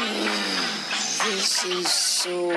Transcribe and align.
This 0.00 1.64
is 1.64 1.88
so 1.88 2.48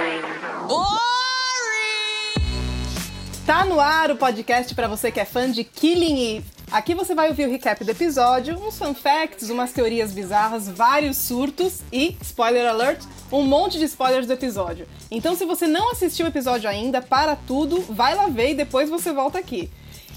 Tá 3.46 3.66
no 3.66 3.82
ar 3.82 4.12
o 4.12 4.16
podcast 4.16 4.74
para 4.74 4.88
você 4.88 5.12
que 5.12 5.20
é 5.20 5.26
fã 5.26 5.52
de 5.52 5.66
Killing 5.66 6.38
Eve. 6.38 6.46
Aqui 6.72 6.96
você 6.96 7.14
vai 7.14 7.28
ouvir 7.28 7.46
o 7.46 7.52
recap 7.52 7.84
do 7.84 7.92
episódio, 7.92 8.58
uns 8.58 8.78
fun 8.78 8.94
facts, 8.94 9.50
umas 9.50 9.74
teorias 9.74 10.14
bizarras, 10.14 10.70
vários 10.70 11.18
surtos 11.18 11.82
e, 11.92 12.16
spoiler 12.22 12.66
alert, 12.66 13.04
um 13.30 13.42
monte 13.42 13.78
de 13.78 13.84
spoilers 13.86 14.26
do 14.26 14.34
episódio. 14.34 14.88
Então 15.12 15.36
se 15.36 15.44
você 15.44 15.68
não 15.68 15.92
assistiu 15.92 16.26
o 16.26 16.30
episódio 16.30 16.70
ainda, 16.70 17.02
para 17.02 17.36
tudo, 17.36 17.82
vai 17.82 18.16
lá 18.16 18.28
ver 18.28 18.52
e 18.52 18.56
depois 18.56 18.90
você 18.90 19.12
volta 19.12 19.38
aqui. 19.38 19.70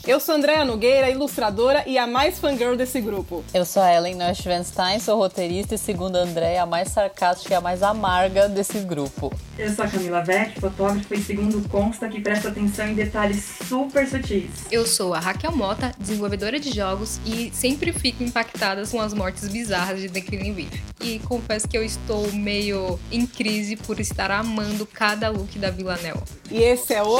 Eu 0.06 0.20
sou 0.20 0.36
Andréa 0.36 0.64
Nogueira, 0.64 1.10
ilustradora 1.10 1.82
e 1.84 1.98
a 1.98 2.06
mais 2.06 2.38
fangirl 2.38 2.76
desse 2.76 3.00
grupo. 3.00 3.44
Eu 3.52 3.64
sou 3.64 3.82
a 3.82 3.92
Ellen 3.92 4.14
Neuschwanstein, 4.14 5.00
sou 5.00 5.18
roteirista 5.18 5.74
e, 5.74 5.78
segundo 5.78 6.14
a 6.14 6.20
Andréa, 6.20 6.62
a 6.62 6.66
mais 6.66 6.90
sarcástica 6.90 7.54
e 7.54 7.56
a 7.56 7.60
mais 7.60 7.82
amarga 7.82 8.48
desse 8.48 8.78
grupo. 8.78 9.34
Eu 9.58 9.74
sou 9.74 9.84
a 9.84 9.88
Camila 9.88 10.22
Vec, 10.22 10.60
fotógrafa 10.60 11.12
e 11.12 11.20
segundo 11.20 11.68
consta 11.68 12.08
que 12.08 12.20
presta 12.20 12.50
atenção 12.50 12.86
em 12.86 12.94
detalhes 12.94 13.56
super 13.66 14.06
sutis. 14.06 14.48
Eu 14.70 14.86
sou 14.86 15.12
a 15.12 15.18
Raquel 15.18 15.50
Mota, 15.50 15.90
desenvolvedora 15.98 16.60
de 16.60 16.72
jogos 16.72 17.18
e 17.26 17.50
sempre 17.52 17.92
fico 17.92 18.22
impactada 18.22 18.86
com 18.86 19.00
as 19.00 19.12
mortes 19.12 19.48
bizarras 19.48 20.00
de 20.00 20.08
The 20.08 20.20
Killing 20.20 20.50
Eve. 20.50 20.68
E 21.00 21.18
confesso 21.18 21.66
que 21.66 21.76
eu 21.76 21.84
estou 21.84 22.30
meio 22.30 22.96
em 23.10 23.26
crise 23.26 23.74
por 23.74 23.98
estar 23.98 24.30
amando 24.30 24.86
cada 24.86 25.30
look 25.30 25.58
da 25.58 25.70
Vila 25.70 25.96
Nel. 25.96 26.22
E 26.48 26.62
esse 26.62 26.94
é 26.94 27.02
o 27.02 27.18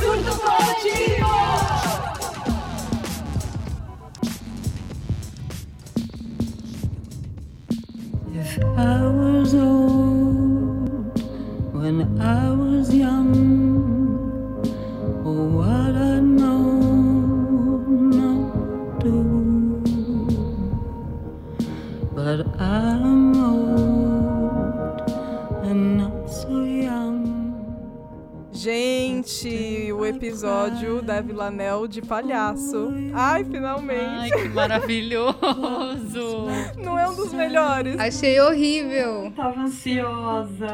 Surto 0.00 0.40
Coletivo! 0.40 2.13
If 8.36 8.58
I 8.76 9.00
was 9.06 9.54
old 9.54 11.22
when 11.72 12.20
I 12.20 12.50
was 12.50 12.92
young, 12.92 13.30
oh, 15.24 15.44
what 15.58 15.94
I 15.94 16.18
know 16.18 17.86
not 18.18 18.98
do. 18.98 19.80
But 22.12 22.60
I'm 22.60 23.36
old 23.36 25.00
and 25.62 25.98
not 25.98 26.28
so 26.28 26.64
young. 26.64 27.22
Gente, 28.52 29.73
o 30.04 30.06
episódio 30.06 31.00
da 31.00 31.22
Villanel 31.22 31.88
de 31.88 32.02
palhaço. 32.02 32.92
Ai, 33.14 33.42
finalmente. 33.42 34.02
Ai, 34.04 34.30
que 34.30 34.48
maravilhoso! 34.50 35.34
Não 36.76 36.98
é 36.98 37.08
um 37.08 37.16
dos 37.16 37.32
melhores. 37.32 37.98
Achei 37.98 38.38
horrível. 38.38 39.32
Tava 39.34 39.62
ansiosa. 39.62 40.66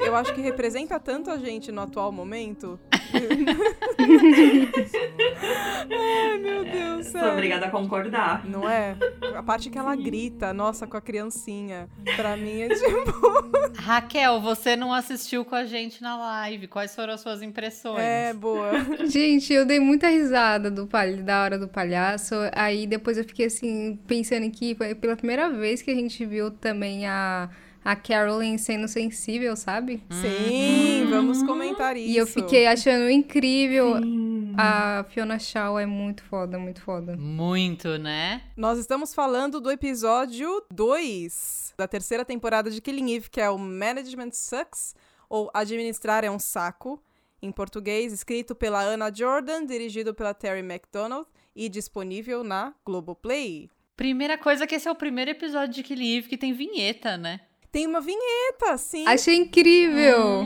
Eu 0.00 0.16
acho 0.16 0.34
que 0.34 0.40
representa 0.40 0.98
tanto 0.98 1.30
a 1.30 1.38
gente 1.38 1.70
no 1.70 1.80
atual 1.82 2.10
momento. 2.10 2.78
Ai, 5.90 6.38
meu 6.38 6.64
Deus, 6.64 7.06
Sou 7.06 7.20
sério. 7.20 7.32
obrigada 7.32 7.66
a 7.66 7.70
concordar. 7.70 8.44
Não 8.46 8.68
é? 8.68 8.96
A 9.34 9.42
parte 9.42 9.70
que 9.70 9.78
ela 9.78 9.94
grita, 9.96 10.52
nossa, 10.52 10.86
com 10.86 10.96
a 10.96 11.00
criancinha. 11.00 11.88
Pra 12.16 12.36
mim 12.36 12.62
é 12.62 12.68
tipo. 12.74 13.50
Raquel, 13.76 14.40
você 14.40 14.76
não 14.76 14.92
assistiu 14.92 15.44
com 15.44 15.54
a 15.54 15.64
gente 15.64 16.02
na 16.02 16.16
live. 16.16 16.66
Quais 16.66 16.94
foram 16.94 17.14
as 17.14 17.20
suas 17.20 17.42
impressões? 17.42 18.00
É, 18.00 18.32
boa. 18.32 18.70
Gente, 19.06 19.52
eu 19.52 19.64
dei 19.64 19.80
muita 19.80 20.08
risada 20.08 20.70
do 20.70 20.86
palha- 20.86 21.22
da 21.22 21.42
hora 21.42 21.58
do 21.58 21.68
palhaço. 21.68 22.34
Aí 22.52 22.86
depois 22.86 23.16
eu 23.18 23.24
fiquei 23.24 23.46
assim, 23.46 23.98
pensando 24.06 24.48
que 24.50 24.74
foi 24.74 24.94
pela 24.94 25.16
primeira 25.16 25.50
vez 25.50 25.82
que 25.82 25.90
a 25.90 25.94
gente 25.94 26.24
viu 26.26 26.50
também 26.50 27.06
a, 27.06 27.48
a 27.84 27.96
Carolyn 27.96 28.58
sendo 28.58 28.86
sensível, 28.86 29.56
sabe? 29.56 30.02
Sim, 30.10 31.06
vamos 31.10 31.42
comentar 31.42 31.96
isso. 31.96 32.10
E 32.10 32.16
eu 32.16 32.26
fiquei 32.26 32.66
achando 32.66 33.10
incrível. 33.10 33.96
Sim. 34.02 34.54
A 34.56 35.04
Fiona 35.08 35.38
Shaw 35.38 35.78
é 35.78 35.86
muito 35.86 36.22
foda, 36.24 36.58
muito 36.58 36.82
foda. 36.82 37.16
Muito, 37.16 37.98
né? 37.98 38.42
Nós 38.56 38.78
estamos 38.78 39.14
falando 39.14 39.60
do 39.60 39.70
episódio 39.70 40.62
2 40.70 41.74
da 41.78 41.88
terceira 41.88 42.24
temporada 42.24 42.70
de 42.70 42.80
Killing 42.80 43.14
Eve, 43.14 43.30
que 43.30 43.40
é 43.40 43.48
o 43.48 43.56
Management 43.56 44.32
Sucks, 44.32 44.94
ou 45.28 45.50
Administrar 45.54 46.24
é 46.24 46.30
um 46.30 46.38
Saco, 46.38 47.02
em 47.40 47.50
português, 47.50 48.12
escrito 48.12 48.54
pela 48.54 48.82
Anna 48.82 49.10
Jordan, 49.14 49.64
dirigido 49.64 50.12
pela 50.12 50.34
Terry 50.34 50.60
McDonald 50.60 51.26
e 51.56 51.68
disponível 51.68 52.44
na 52.44 52.74
Globoplay. 52.84 53.70
Primeira 53.96 54.36
coisa 54.36 54.66
que 54.66 54.74
esse 54.74 54.88
é 54.88 54.90
o 54.90 54.94
primeiro 54.94 55.30
episódio 55.30 55.74
de 55.74 55.82
Killing 55.82 56.18
Eve 56.18 56.28
que 56.28 56.36
tem 56.36 56.52
vinheta, 56.52 57.16
né? 57.16 57.40
Tem 57.72 57.86
uma 57.86 58.00
vinheta, 58.00 58.76
sim. 58.78 59.06
Achei 59.06 59.36
incrível! 59.36 60.44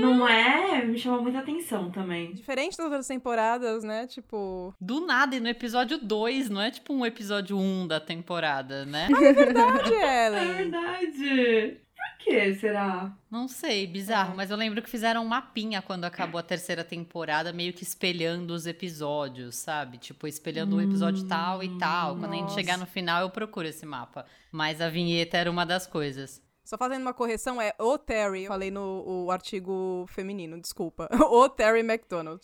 Não 0.00 0.26
é? 0.26 0.82
Me 0.84 0.98
chamou 0.98 1.22
muita 1.22 1.40
atenção 1.40 1.90
também. 1.90 2.32
Diferente 2.32 2.76
das 2.76 2.84
outras 2.86 3.06
temporadas, 3.06 3.84
né? 3.84 4.06
Tipo. 4.06 4.74
Do 4.80 5.04
nada, 5.04 5.36
e 5.36 5.40
no 5.40 5.48
episódio 5.48 5.98
2, 5.98 6.48
não 6.48 6.60
é 6.60 6.70
tipo 6.70 6.92
um 6.94 7.04
episódio 7.04 7.56
1 7.56 7.60
um 7.60 7.86
da 7.86 8.00
temporada, 8.00 8.84
né? 8.86 9.08
Verdade, 9.10 9.92
É 9.94 10.26
Ellen. 10.26 10.52
verdade. 10.54 11.80
Por 11.94 12.24
que 12.24 12.54
será? 12.54 13.12
Não 13.30 13.46
sei, 13.46 13.86
bizarro, 13.86 14.34
mas 14.34 14.50
eu 14.50 14.56
lembro 14.56 14.80
que 14.82 14.88
fizeram 14.90 15.22
um 15.22 15.28
mapinha 15.28 15.80
quando 15.82 16.04
acabou 16.04 16.38
a 16.38 16.42
terceira 16.42 16.82
temporada, 16.82 17.52
meio 17.52 17.72
que 17.72 17.82
espelhando 17.82 18.52
os 18.54 18.66
episódios, 18.66 19.56
sabe? 19.56 19.98
Tipo, 19.98 20.26
espelhando 20.26 20.76
o 20.76 20.80
episódio 20.80 21.26
tal 21.28 21.62
e 21.62 21.78
tal. 21.78 22.16
Quando 22.16 22.32
a 22.32 22.36
gente 22.36 22.42
nossa. 22.44 22.54
chegar 22.54 22.78
no 22.78 22.86
final, 22.86 23.22
eu 23.22 23.30
procuro 23.30 23.68
esse 23.68 23.84
mapa. 23.86 24.24
Mas 24.50 24.80
a 24.80 24.88
vinheta 24.88 25.36
era 25.36 25.50
uma 25.50 25.64
das 25.66 25.86
coisas. 25.86 26.42
Só 26.74 26.78
fazendo 26.78 27.02
uma 27.02 27.14
correção, 27.14 27.62
é 27.62 27.72
o 27.78 27.96
Terry. 27.96 28.48
Falei 28.48 28.68
no 28.68 29.04
o 29.06 29.30
artigo 29.30 30.04
feminino, 30.08 30.60
desculpa. 30.60 31.08
O 31.30 31.48
Terry 31.48 31.80
McDonald, 31.80 32.40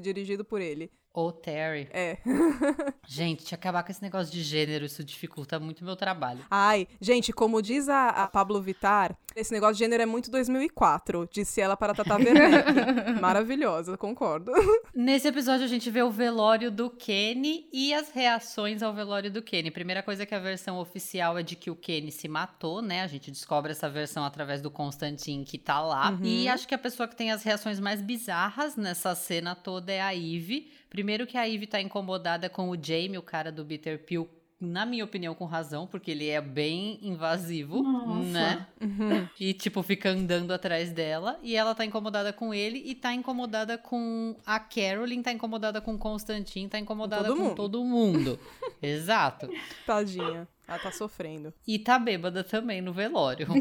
dirigido 0.00 0.46
por 0.46 0.62
ele. 0.62 0.90
Ô, 1.16 1.32
Terry. 1.32 1.88
É. 1.94 2.18
Gente, 3.08 3.44
que 3.46 3.54
acabar 3.54 3.82
com 3.82 3.90
esse 3.90 4.02
negócio 4.02 4.30
de 4.30 4.42
gênero, 4.42 4.84
isso 4.84 5.02
dificulta 5.02 5.58
muito 5.58 5.80
o 5.80 5.84
meu 5.84 5.96
trabalho. 5.96 6.44
Ai, 6.50 6.86
gente, 7.00 7.32
como 7.32 7.62
diz 7.62 7.88
a, 7.88 8.08
a 8.08 8.26
Pablo 8.26 8.60
Vittar, 8.60 9.16
esse 9.34 9.52
negócio 9.52 9.76
de 9.76 9.78
gênero 9.78 10.02
é 10.02 10.06
muito 10.06 10.30
2004, 10.30 11.28
disse 11.32 11.60
ela 11.60 11.76
para 11.76 11.94
Tata 11.94 12.16
Werneck. 12.16 13.20
Maravilhosa, 13.20 13.96
concordo. 13.96 14.52
Nesse 14.94 15.28
episódio 15.28 15.64
a 15.64 15.68
gente 15.68 15.88
vê 15.88 16.02
o 16.02 16.10
velório 16.10 16.70
do 16.70 16.90
Kenny 16.90 17.66
e 17.72 17.94
as 17.94 18.10
reações 18.10 18.82
ao 18.82 18.92
velório 18.92 19.30
do 19.30 19.40
Kenny. 19.40 19.70
Primeira 19.70 20.02
coisa 20.02 20.26
que 20.26 20.34
a 20.34 20.38
versão 20.38 20.78
oficial 20.78 21.38
é 21.38 21.42
de 21.42 21.56
que 21.56 21.70
o 21.70 21.76
Kenny 21.76 22.12
se 22.12 22.28
matou, 22.28 22.82
né? 22.82 23.02
A 23.02 23.06
gente 23.06 23.30
descobre 23.30 23.72
essa 23.72 23.88
versão 23.88 24.24
através 24.24 24.60
do 24.60 24.70
Constantine 24.70 25.44
que 25.44 25.56
tá 25.56 25.80
lá. 25.80 26.18
E 26.22 26.48
acho 26.48 26.68
que 26.68 26.74
a 26.74 26.78
pessoa 26.78 27.08
que 27.08 27.16
tem 27.16 27.30
as 27.30 27.42
reações 27.42 27.80
mais 27.80 28.02
bizarras 28.02 28.76
nessa 28.76 29.14
cena 29.14 29.54
toda 29.54 29.92
é 29.92 30.00
a 30.00 30.14
Eve. 30.14 30.72
Primeiro 30.88 31.26
que 31.26 31.36
a 31.36 31.48
Eve 31.48 31.66
tá 31.66 31.80
incomodada 31.80 32.48
com 32.48 32.70
o 32.70 32.76
Jamie, 32.80 33.18
o 33.18 33.22
cara 33.22 33.50
do 33.50 33.64
Bitter 33.64 33.98
Pill, 34.04 34.28
na 34.58 34.86
minha 34.86 35.04
opinião, 35.04 35.34
com 35.34 35.44
razão, 35.44 35.86
porque 35.86 36.10
ele 36.10 36.28
é 36.28 36.40
bem 36.40 36.98
invasivo, 37.02 37.82
Nossa. 37.82 38.22
né? 38.22 38.66
E, 39.38 39.52
tipo, 39.52 39.82
fica 39.82 40.08
andando 40.08 40.50
atrás 40.52 40.90
dela. 40.90 41.38
E 41.42 41.54
ela 41.54 41.74
tá 41.74 41.84
incomodada 41.84 42.32
com 42.32 42.54
ele 42.54 42.82
e 42.86 42.94
tá 42.94 43.12
incomodada 43.12 43.76
com 43.76 44.34
a 44.46 44.58
Carolyn, 44.58 45.20
tá 45.22 45.30
incomodada 45.30 45.80
com 45.80 45.94
o 45.94 45.98
Constantine, 45.98 46.68
tá 46.70 46.78
incomodada 46.78 47.24
todo 47.24 47.36
com 47.36 47.42
mundo. 47.44 47.54
todo 47.54 47.84
mundo. 47.84 48.40
Exato. 48.80 49.50
Tadinha. 49.84 50.48
Ela 50.68 50.78
tá 50.80 50.90
sofrendo. 50.90 51.54
E 51.66 51.78
tá 51.78 51.96
bêbada 51.96 52.42
também 52.42 52.80
no 52.80 52.92
velório. 52.92 53.46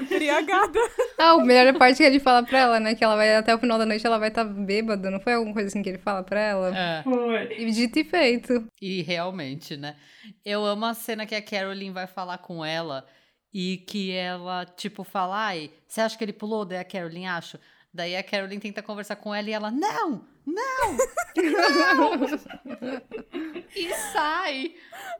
Embriagada. 0.00 0.78
Ah, 1.18 1.34
o 1.34 1.40
melhor 1.40 1.72
parte 1.78 1.96
que 1.96 2.02
ele 2.02 2.20
fala 2.20 2.42
pra 2.42 2.58
ela, 2.58 2.78
né? 2.78 2.94
Que 2.94 3.02
ela 3.02 3.16
vai 3.16 3.34
até 3.34 3.54
o 3.54 3.58
final 3.58 3.78
da 3.78 3.86
noite 3.86 4.06
ela 4.06 4.18
vai 4.18 4.28
estar 4.28 4.44
tá 4.44 4.50
bêbada. 4.50 5.10
Não 5.10 5.18
foi 5.18 5.32
alguma 5.32 5.54
coisa 5.54 5.68
assim 5.68 5.82
que 5.82 5.88
ele 5.88 5.96
fala 5.96 6.22
pra 6.22 6.38
ela? 6.38 6.76
É. 6.76 7.02
Foi. 7.02 7.58
E 7.58 7.70
dito 7.70 7.98
e 7.98 8.04
feito. 8.04 8.66
E 8.82 9.00
realmente, 9.00 9.78
né? 9.78 9.96
Eu 10.44 10.62
amo 10.66 10.84
a 10.84 10.92
cena 10.92 11.24
que 11.24 11.34
a 11.34 11.40
Carolyn 11.40 11.90
vai 11.90 12.06
falar 12.06 12.36
com 12.36 12.62
ela 12.62 13.06
e 13.52 13.78
que 13.78 14.12
ela, 14.12 14.66
tipo, 14.66 15.04
fala: 15.04 15.46
Ai, 15.46 15.70
você 15.88 16.02
acha 16.02 16.18
que 16.18 16.22
ele 16.22 16.34
pulou? 16.34 16.66
Daí 16.66 16.78
a 16.78 16.84
Carolyn 16.84 17.26
acho. 17.26 17.58
Daí 17.96 18.14
a 18.14 18.22
Carolyn 18.22 18.60
tenta 18.60 18.82
conversar 18.82 19.16
com 19.16 19.34
ela 19.34 19.48
e 19.48 19.52
ela: 19.54 19.70
Não! 19.70 20.22
Não! 20.44 20.96
Não! 21.34 22.10
e 23.74 23.94
sai! 24.12 24.74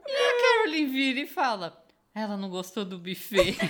E 0.06 0.12
a 0.12 0.42
Carolyn 0.42 0.92
vira 0.92 1.20
e 1.20 1.26
fala: 1.26 1.82
Ela 2.14 2.36
não 2.36 2.50
gostou 2.50 2.84
do 2.84 2.98
buffet. 2.98 3.56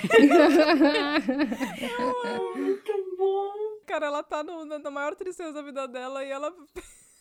Muito 2.56 3.16
bom. 3.16 3.52
Cara, 3.86 4.06
ela 4.06 4.24
tá 4.24 4.42
no- 4.42 4.64
na, 4.64 4.80
na 4.80 4.90
maior 4.90 5.14
tristeza 5.14 5.52
da 5.52 5.62
vida 5.62 5.86
dela 5.86 6.24
e 6.24 6.30
ela 6.30 6.52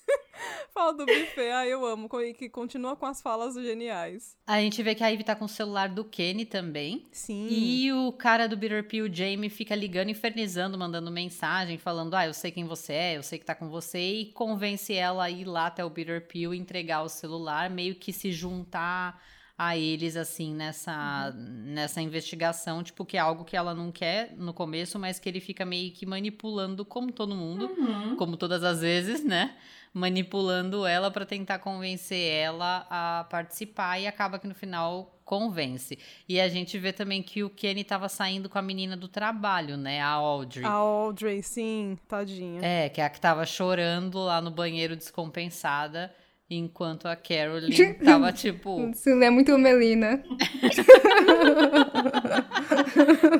fala 0.74 0.94
do 0.94 1.06
buffet. 1.06 1.50
Ah, 1.52 1.66
eu 1.68 1.86
amo. 1.86 2.10
E 2.22 2.34
que 2.34 2.50
continua 2.50 2.96
com 2.96 3.06
as 3.06 3.22
falas 3.22 3.56
geniais. 3.56 4.36
a 4.46 4.60
gente 4.60 4.82
vê 4.84 4.94
que 4.96 5.04
a 5.04 5.08
Ivy 5.10 5.24
tá 5.24 5.36
com 5.36 5.46
o 5.46 5.50
celular 5.50 5.90
do 5.90 6.04
Kenny 6.04 6.46
também. 6.46 7.08
Sim. 7.12 7.48
E 7.50 7.92
o 7.94 8.12
cara 8.12 8.48
do 8.48 8.58
Bitter 8.58 8.84
Pill, 8.88 9.12
Jamie, 9.12 9.50
fica 9.50 9.76
ligando, 9.76 10.10
infernizando, 10.10 10.78
mandando 10.78 11.12
mensagem, 11.12 11.78
falando: 11.78 12.14
Ah, 12.16 12.26
eu 12.28 12.34
sei 12.34 12.52
quem 12.52 12.66
você 12.66 12.94
é, 12.94 13.18
eu 13.18 13.24
sei 13.24 13.40
que 13.40 13.46
tá 13.46 13.56
com 13.56 13.70
você, 13.70 14.00
e 14.00 14.26
convence 14.34 14.94
ela 14.94 15.24
a 15.26 15.32
ir 15.32 15.46
lá 15.46 15.68
até 15.68 15.84
o 15.84 15.90
Bitter 15.90 16.28
Pill 16.28 16.54
e 16.54 16.58
entregar 16.58 17.04
o 17.04 17.10
celular, 17.10 17.70
meio 17.70 17.96
que 17.96 18.12
se 18.14 18.32
juntar 18.32 19.22
a 19.58 19.78
eles, 19.78 20.18
assim, 20.18 20.54
nessa, 20.54 21.32
nessa 21.34 22.02
investigação, 22.02 22.84
tipo, 22.84 23.06
que 23.06 23.16
é 23.16 23.22
algo 23.22 23.46
que 23.46 23.56
ela 23.56 23.74
não 23.74 23.90
quer 23.90 24.34
no 24.36 24.54
começo, 24.54 25.00
mas 25.00 25.18
que 25.18 25.30
ele 25.30 25.40
fica 25.40 25.64
meio 25.64 25.94
que 25.94 26.06
manipulando, 26.06 26.84
como 26.84 27.10
todo 27.10 27.34
mundo, 27.34 27.68
Uhum. 27.78 28.18
como 28.18 28.36
todas 28.36 28.66
as 28.66 28.82
vezes, 28.82 29.24
né? 29.24 29.56
Manipulando 29.96 30.86
ela 30.86 31.10
pra 31.10 31.26
tentar 31.26 31.60
convencer 31.60 32.30
ela 32.34 32.86
a 32.90 33.26
participar 33.30 33.98
e 33.98 34.06
acaba 34.06 34.38
que 34.38 34.46
no 34.46 34.54
final 34.54 35.18
convence. 35.24 35.98
E 36.28 36.40
a 36.40 36.50
gente 36.50 36.78
vê 36.78 36.92
também 36.92 37.24
que 37.24 37.44
o 37.44 37.50
Kenny 37.50 37.84
tava 37.86 38.10
saindo 38.10 38.50
com 38.50 38.58
a 38.58 38.62
menina 38.62 38.98
do 38.98 39.08
trabalho, 39.08 39.78
né? 39.78 40.02
A 40.02 40.10
Audrey. 40.10 40.66
A 40.66 40.72
Audrey, 40.72 41.42
sim, 41.42 41.98
tadinha. 42.10 42.60
É, 42.62 42.90
que 42.90 43.00
é 43.00 43.06
a 43.06 43.10
que 43.10 43.22
tava 43.22 43.46
chorando 43.46 44.20
lá 44.20 44.42
no 44.42 44.52
banheiro 44.52 44.98
descompensada, 44.98 46.14
enquanto 46.50 47.08
a 47.08 47.16
Carolyn 47.16 47.94
tava 47.96 48.32
tipo. 48.34 48.90
Isso 48.90 49.10
é 49.10 49.30
muito 49.30 49.58
Melina. 49.58 50.24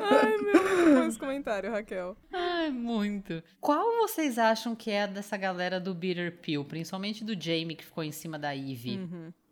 Ai, 0.02 0.36
meu, 0.38 0.94
bom 0.94 1.06
esse 1.06 1.18
comentário, 1.18 1.70
Raquel. 1.70 2.16
Ai, 2.32 2.70
muito. 2.70 3.42
Qual 3.60 3.96
vocês 3.98 4.38
acham 4.38 4.74
que 4.74 4.90
é 4.90 5.06
dessa 5.06 5.36
galera 5.36 5.78
do 5.78 5.94
Bitter 5.94 6.38
Pill? 6.40 6.64
Principalmente 6.64 7.24
do 7.24 7.40
Jamie 7.40 7.76
que 7.76 7.84
ficou 7.84 8.02
em 8.02 8.12
cima 8.12 8.38
da 8.38 8.50
Ivy. 8.52 9.00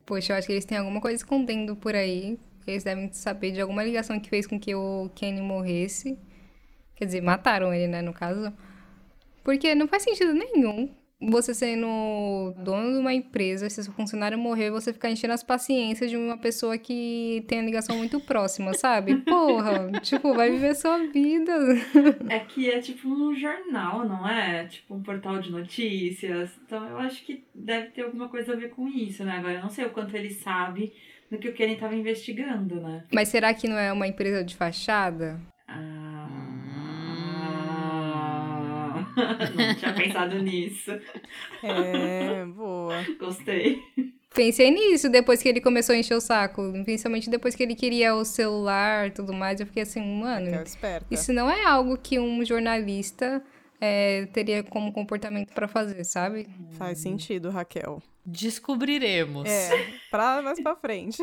Poxa, 0.04 0.32
eu 0.32 0.36
acho 0.36 0.46
que 0.46 0.52
eles 0.52 0.64
têm 0.64 0.78
alguma 0.78 1.00
coisa 1.00 1.16
escondendo 1.16 1.76
por 1.76 1.94
aí. 1.94 2.38
Eles 2.66 2.82
devem 2.82 3.12
saber 3.12 3.52
de 3.52 3.60
alguma 3.60 3.84
ligação 3.84 4.18
que 4.18 4.28
fez 4.28 4.46
com 4.46 4.58
que 4.58 4.74
o 4.74 5.10
Kenny 5.14 5.40
morresse. 5.40 6.18
Quer 6.96 7.06
dizer, 7.06 7.20
mataram 7.20 7.72
ele, 7.74 7.88
né, 7.88 8.02
no 8.02 8.12
caso. 8.12 8.52
Porque 9.42 9.74
não 9.74 9.86
faz 9.86 10.02
sentido 10.02 10.32
nenhum 10.32 10.94
você 11.28 11.54
sendo 11.54 12.54
dono 12.58 12.92
de 12.92 12.98
uma 12.98 13.12
empresa, 13.12 13.68
se 13.68 13.82
seu 13.82 13.92
funcionário 13.92 14.38
morrer, 14.38 14.70
você 14.70 14.92
ficar 14.92 15.10
enchendo 15.10 15.32
as 15.32 15.42
paciências 15.42 16.10
de 16.10 16.16
uma 16.16 16.36
pessoa 16.36 16.76
que 16.78 17.44
tem 17.48 17.60
a 17.60 17.62
ligação 17.62 17.96
muito 17.96 18.20
próxima, 18.20 18.74
sabe? 18.74 19.16
Porra, 19.24 19.90
tipo, 20.00 20.34
vai 20.34 20.50
viver 20.50 20.74
sua 20.74 20.98
vida. 21.06 21.52
É 22.28 22.38
que 22.40 22.70
é 22.70 22.80
tipo 22.80 23.08
um 23.08 23.34
jornal, 23.34 24.06
não 24.08 24.28
é? 24.28 24.66
Tipo 24.66 24.94
um 24.94 25.02
portal 25.02 25.38
de 25.38 25.50
notícias. 25.50 26.50
Então 26.66 26.86
eu 26.88 26.98
acho 26.98 27.24
que 27.24 27.44
deve 27.54 27.88
ter 27.88 28.02
alguma 28.02 28.28
coisa 28.28 28.52
a 28.52 28.56
ver 28.56 28.70
com 28.70 28.88
isso, 28.88 29.24
né? 29.24 29.38
Agora 29.38 29.54
eu 29.54 29.62
não 29.62 29.70
sei 29.70 29.84
o 29.84 29.90
quanto 29.90 30.16
ele 30.16 30.30
sabe 30.30 30.92
do 31.30 31.38
que 31.38 31.48
o 31.48 31.54
Kenny 31.54 31.76
tava 31.76 31.94
investigando, 31.94 32.80
né? 32.80 33.04
Mas 33.12 33.28
será 33.28 33.52
que 33.54 33.68
não 33.68 33.78
é 33.78 33.92
uma 33.92 34.06
empresa 34.06 34.44
de 34.44 34.54
fachada? 34.54 35.40
Não 39.54 39.74
tinha 39.74 39.92
pensado 39.92 40.38
nisso. 40.42 40.90
É, 41.62 42.44
boa. 42.46 43.04
Gostei. 43.18 43.82
Pensei 44.34 44.70
nisso 44.70 45.08
depois 45.08 45.40
que 45.40 45.48
ele 45.48 45.60
começou 45.60 45.94
a 45.94 45.98
encher 45.98 46.14
o 46.14 46.20
saco. 46.20 46.62
Principalmente 46.84 47.30
depois 47.30 47.54
que 47.54 47.62
ele 47.62 47.74
queria 47.74 48.14
o 48.14 48.24
celular 48.24 49.06
e 49.06 49.10
tudo 49.12 49.32
mais. 49.32 49.60
Eu 49.60 49.66
fiquei 49.66 49.84
assim, 49.84 50.00
mano, 50.00 50.50
isso 51.10 51.32
não 51.32 51.48
é 51.48 51.64
algo 51.64 51.96
que 51.96 52.18
um 52.18 52.44
jornalista 52.44 53.42
é, 53.80 54.26
teria 54.26 54.62
como 54.64 54.92
comportamento 54.92 55.52
pra 55.52 55.68
fazer, 55.68 56.02
sabe? 56.04 56.48
Faz 56.76 56.98
sentido, 56.98 57.50
Raquel. 57.50 58.02
Descobriremos. 58.26 59.48
É, 59.48 59.70
pra 60.10 60.40
mais 60.40 60.60
pra 60.60 60.74
frente. 60.74 61.18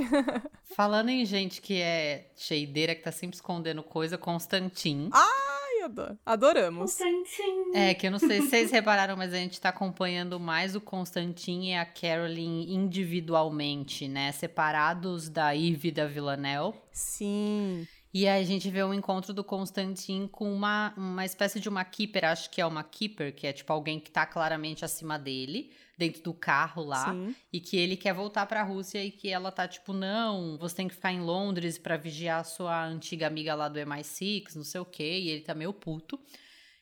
Falando 0.75 1.09
em 1.09 1.25
gente 1.25 1.59
que 1.59 1.81
é 1.81 2.29
cheideira, 2.35 2.93
que 2.93 3.01
tá 3.01 3.11
sempre 3.11 3.35
escondendo 3.35 3.81
coisa, 3.81 4.17
Constantin. 4.19 5.09
Ai, 5.11 5.50
adoro. 5.81 6.17
Adoramos. 6.25 6.91
Constantin. 6.91 7.71
É, 7.73 7.93
que 7.93 8.07
eu 8.07 8.11
não 8.11 8.19
sei 8.19 8.41
se 8.41 8.49
vocês 8.49 8.71
repararam, 8.71 9.15
mas 9.15 9.33
a 9.33 9.37
gente 9.37 9.59
tá 9.59 9.69
acompanhando 9.69 10.39
mais 10.39 10.75
o 10.75 10.81
Constantin 10.81 11.69
e 11.69 11.75
a 11.75 11.85
Carolyn 11.85 12.73
individualmente, 12.73 14.07
né? 14.07 14.31
Separados 14.31 15.29
da 15.29 15.55
Eve 15.55 15.89
e 15.89 15.91
da 15.91 16.05
Villanelle. 16.05 16.73
Sim. 16.91 17.87
E 18.13 18.27
aí 18.27 18.41
a 18.41 18.45
gente 18.45 18.69
vê 18.69 18.83
um 18.83 18.93
encontro 18.93 19.33
do 19.33 19.43
Constantin 19.43 20.27
com 20.27 20.53
uma, 20.53 20.93
uma 20.97 21.23
espécie 21.23 21.61
de 21.61 21.69
uma 21.69 21.85
keeper, 21.85 22.25
acho 22.25 22.49
que 22.49 22.59
é 22.59 22.65
uma 22.65 22.83
keeper, 22.83 23.33
que 23.33 23.47
é 23.47 23.53
tipo 23.53 23.71
alguém 23.71 24.01
que 24.01 24.11
tá 24.11 24.25
claramente 24.25 24.83
acima 24.83 25.17
dele, 25.17 25.71
dentro 26.01 26.23
do 26.23 26.33
carro 26.33 26.83
lá, 26.83 27.13
Sim. 27.13 27.35
e 27.53 27.59
que 27.59 27.77
ele 27.77 27.95
quer 27.95 28.11
voltar 28.11 28.47
pra 28.47 28.63
Rússia 28.63 29.03
e 29.03 29.11
que 29.11 29.29
ela 29.29 29.51
tá 29.51 29.67
tipo, 29.67 29.93
não, 29.93 30.57
você 30.57 30.77
tem 30.77 30.87
que 30.87 30.95
ficar 30.95 31.13
em 31.13 31.21
Londres 31.21 31.77
pra 31.77 31.95
vigiar 31.95 32.39
a 32.39 32.43
sua 32.43 32.85
antiga 32.87 33.27
amiga 33.27 33.53
lá 33.53 33.69
do 33.69 33.79
MI6, 33.79 34.55
não 34.55 34.63
sei 34.63 34.81
o 34.81 34.85
quê, 34.85 35.19
e 35.19 35.29
ele 35.29 35.41
tá 35.41 35.53
meio 35.53 35.71
puto. 35.71 36.19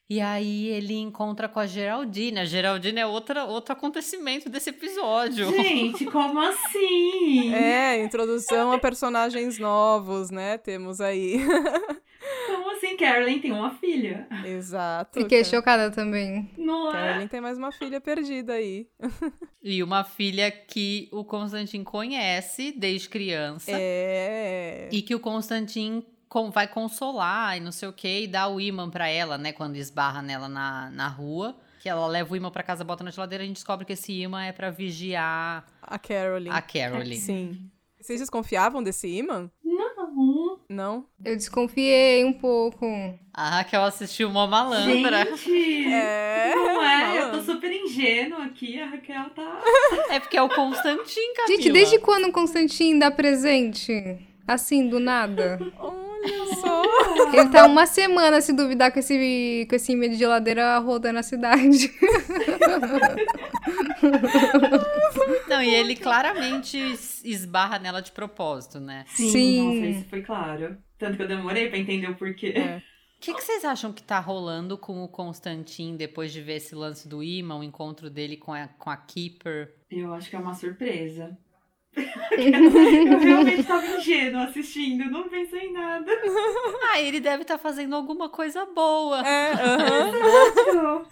E 0.10 0.22
aí 0.22 0.70
ele 0.70 0.96
encontra 0.96 1.48
com 1.48 1.60
a 1.60 1.68
Geraldine. 1.68 2.40
A 2.40 2.46
Geraldine 2.46 3.00
é 3.00 3.06
outra, 3.06 3.44
outro 3.44 3.74
acontecimento 3.74 4.50
desse 4.50 4.72
episódio. 4.72 5.52
Gente, 5.52 6.06
como 6.10 6.40
assim? 6.40 7.54
É, 7.54 8.04
introdução 8.04 8.72
a 8.72 8.80
personagens 8.80 9.60
novos, 9.60 10.32
né? 10.32 10.58
Temos 10.58 11.00
aí. 11.00 11.38
Como 12.48 12.72
assim? 12.76 12.98
Carolyn 12.98 13.40
tem 13.40 13.52
uma 13.52 13.72
filha. 13.76 14.28
Exato. 14.46 15.22
Fiquei 15.22 15.42
Car- 15.44 15.50
chocada 15.50 15.90
também. 15.92 16.50
Não 16.58 16.90
é? 16.90 16.92
Carolyn 16.94 17.28
tem 17.28 17.40
mais 17.42 17.58
uma 17.58 17.72
filha 17.72 18.02
perdida 18.02 18.54
aí. 18.54 18.88
E 19.64 19.82
uma 19.84 20.04
filha 20.04 20.52
que 20.52 21.08
o 21.12 21.24
Constantin 21.24 21.84
conhece 21.84 22.72
desde 22.72 23.08
criança. 23.10 23.72
É. 23.74 24.90
E 24.92 25.02
que 25.02 25.16
o 25.16 25.20
Constantin 25.20 26.04
vai 26.54 26.68
consolar 26.68 27.58
e 27.58 27.60
não 27.60 27.72
sei 27.72 27.88
o 27.90 27.94
que, 27.94 28.22
e 28.24 28.28
dá 28.28 28.48
o 28.48 28.60
imã 28.62 28.90
pra 28.90 29.08
ela, 29.08 29.38
né? 29.38 29.52
Quando 29.52 29.76
esbarra 29.78 30.22
nela 30.22 30.48
na, 30.48 30.90
na 30.92 31.08
rua. 31.08 31.58
Que 31.82 31.88
ela 31.88 32.06
leva 32.08 32.34
o 32.34 32.36
imã 32.36 32.52
pra 32.52 32.62
casa, 32.62 32.84
bota 32.84 33.04
na 33.06 33.10
geladeira, 33.12 33.44
a 33.44 33.48
gente 33.48 33.56
descobre 33.56 33.86
que 33.86 33.94
esse 33.94 34.12
imã 34.12 34.44
é 34.44 34.52
pra 34.52 34.70
vigiar 34.70 35.66
A 35.82 35.98
Carolyn. 35.98 36.52
a 36.52 36.62
Carolyn. 36.62 37.16
Sim. 37.18 37.72
Vocês 38.02 38.20
desconfiavam 38.20 38.82
desse 38.84 39.08
imã? 39.08 39.50
Não. 40.70 40.80
Não? 40.80 41.06
Eu 41.26 41.36
desconfiei 41.36 42.24
um 42.24 42.32
pouco. 42.32 42.86
A 43.34 43.50
Raquel 43.58 43.84
assistiu 43.84 44.30
uma 44.30 44.46
malandra. 44.46 45.26
Gente, 45.36 45.92
É. 45.92 46.54
não 46.56 46.84
é? 46.84 47.22
Eu 47.24 47.32
tô 47.32 47.42
super 47.42 47.72
ingênua 47.72 48.46
aqui, 48.46 48.80
a 48.80 48.86
Raquel 48.86 49.32
tá... 49.36 49.62
É 50.12 50.20
porque 50.20 50.38
é 50.38 50.42
o 50.44 50.48
Constantin, 50.50 51.34
Camila. 51.36 51.48
Gente, 51.62 51.72
desde 51.72 51.98
quando 52.00 52.26
o 52.28 52.32
Constantin 52.32 53.00
dá 53.00 53.10
presente? 53.10 54.20
Assim, 54.48 54.88
do 54.88 55.00
nada. 55.00 55.60
Olha 55.80 56.00
só. 56.62 56.84
Ele 57.34 57.50
tá 57.50 57.66
uma 57.66 57.86
semana, 57.86 58.40
se 58.42 58.54
duvidar, 58.54 58.92
com 58.92 59.00
esse, 59.00 59.66
com 59.70 59.76
esse 59.76 59.92
imã 59.94 60.08
de 60.10 60.16
geladeira 60.16 60.78
rodando 60.80 61.20
a 61.20 61.24
cidade. 61.24 61.92
Não, 65.64 65.72
e 65.72 65.76
ele 65.76 65.96
claramente 65.96 66.78
es- 66.78 67.24
esbarra 67.24 67.80
nela 67.80 68.02
de 68.02 68.12
propósito, 68.12 68.80
né? 68.80 69.06
Sim. 69.08 69.66
Nossa, 69.66 69.86
isso 70.00 70.10
foi 70.10 70.22
claro. 70.22 70.78
Tanto 70.98 71.18
que 71.18 71.24
eu 71.24 71.28
demorei 71.28 71.70
pra 71.70 71.78
entender 71.78 72.10
o 72.10 72.16
porquê. 72.16 72.54
É. 72.56 72.78
O 72.78 72.82
que, 73.22 73.34
que 73.34 73.44
vocês 73.44 73.66
acham 73.66 73.92
que 73.92 74.02
tá 74.02 74.18
rolando 74.20 74.78
com 74.78 75.04
o 75.04 75.08
Constantin 75.08 75.98
depois 75.98 76.32
de 76.32 76.42
ver 76.42 76.56
esse 76.56 76.74
lance 76.74 77.08
do 77.08 77.22
imã, 77.22 77.58
o 77.58 77.64
encontro 77.64 78.10
dele 78.10 78.38
com 78.38 78.54
a, 78.54 78.68
com 78.68 78.90
a 78.90 78.96
Keeper? 78.96 79.74
Eu 79.92 80.14
acho 80.14 80.30
que 80.30 80.36
é 80.36 80.40
uma 80.40 80.54
surpresa. 80.54 81.38
Eu 81.96 83.20
realmente 83.20 83.64
tava 83.64 83.86
ingênua 83.98 84.44
assistindo, 84.44 85.10
não 85.10 85.28
pensei 85.28 85.68
em 85.68 85.74
nada. 85.74 86.12
Ah, 86.92 87.02
ele 87.02 87.20
deve 87.20 87.42
estar 87.42 87.58
fazendo 87.58 87.96
alguma 87.96 88.30
coisa 88.30 88.66
boa. 88.66 89.22
É, 89.28 89.54
aham. 89.54 91.06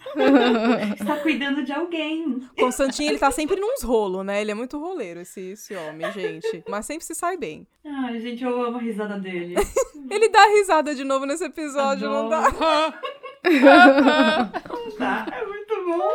Está 0.98 1.16
cuidando 1.16 1.64
de 1.64 1.72
alguém. 1.72 2.40
Constantin, 2.58 3.06
ele 3.06 3.18
tá 3.18 3.30
sempre 3.30 3.56
nos 3.56 3.82
rolos, 3.82 4.24
né? 4.24 4.40
Ele 4.40 4.52
é 4.52 4.54
muito 4.54 4.78
roleiro, 4.78 5.20
esse, 5.20 5.50
esse 5.52 5.74
homem, 5.74 6.10
gente. 6.12 6.62
Mas 6.68 6.86
sempre 6.86 7.04
se 7.04 7.14
sai 7.14 7.36
bem. 7.36 7.66
Ai, 7.84 8.20
gente, 8.20 8.44
eu 8.44 8.62
amo 8.62 8.78
a 8.78 8.80
risada 8.80 9.18
dele. 9.18 9.54
Ele 10.10 10.28
dá 10.28 10.42
risada 10.46 10.94
de 10.94 11.04
novo 11.04 11.26
nesse 11.26 11.44
episódio, 11.44 12.08
não 12.08 12.30
dá? 12.30 12.50
Tá, 12.50 13.00
é 15.32 15.46
muito 15.46 15.84
bom. 15.86 16.10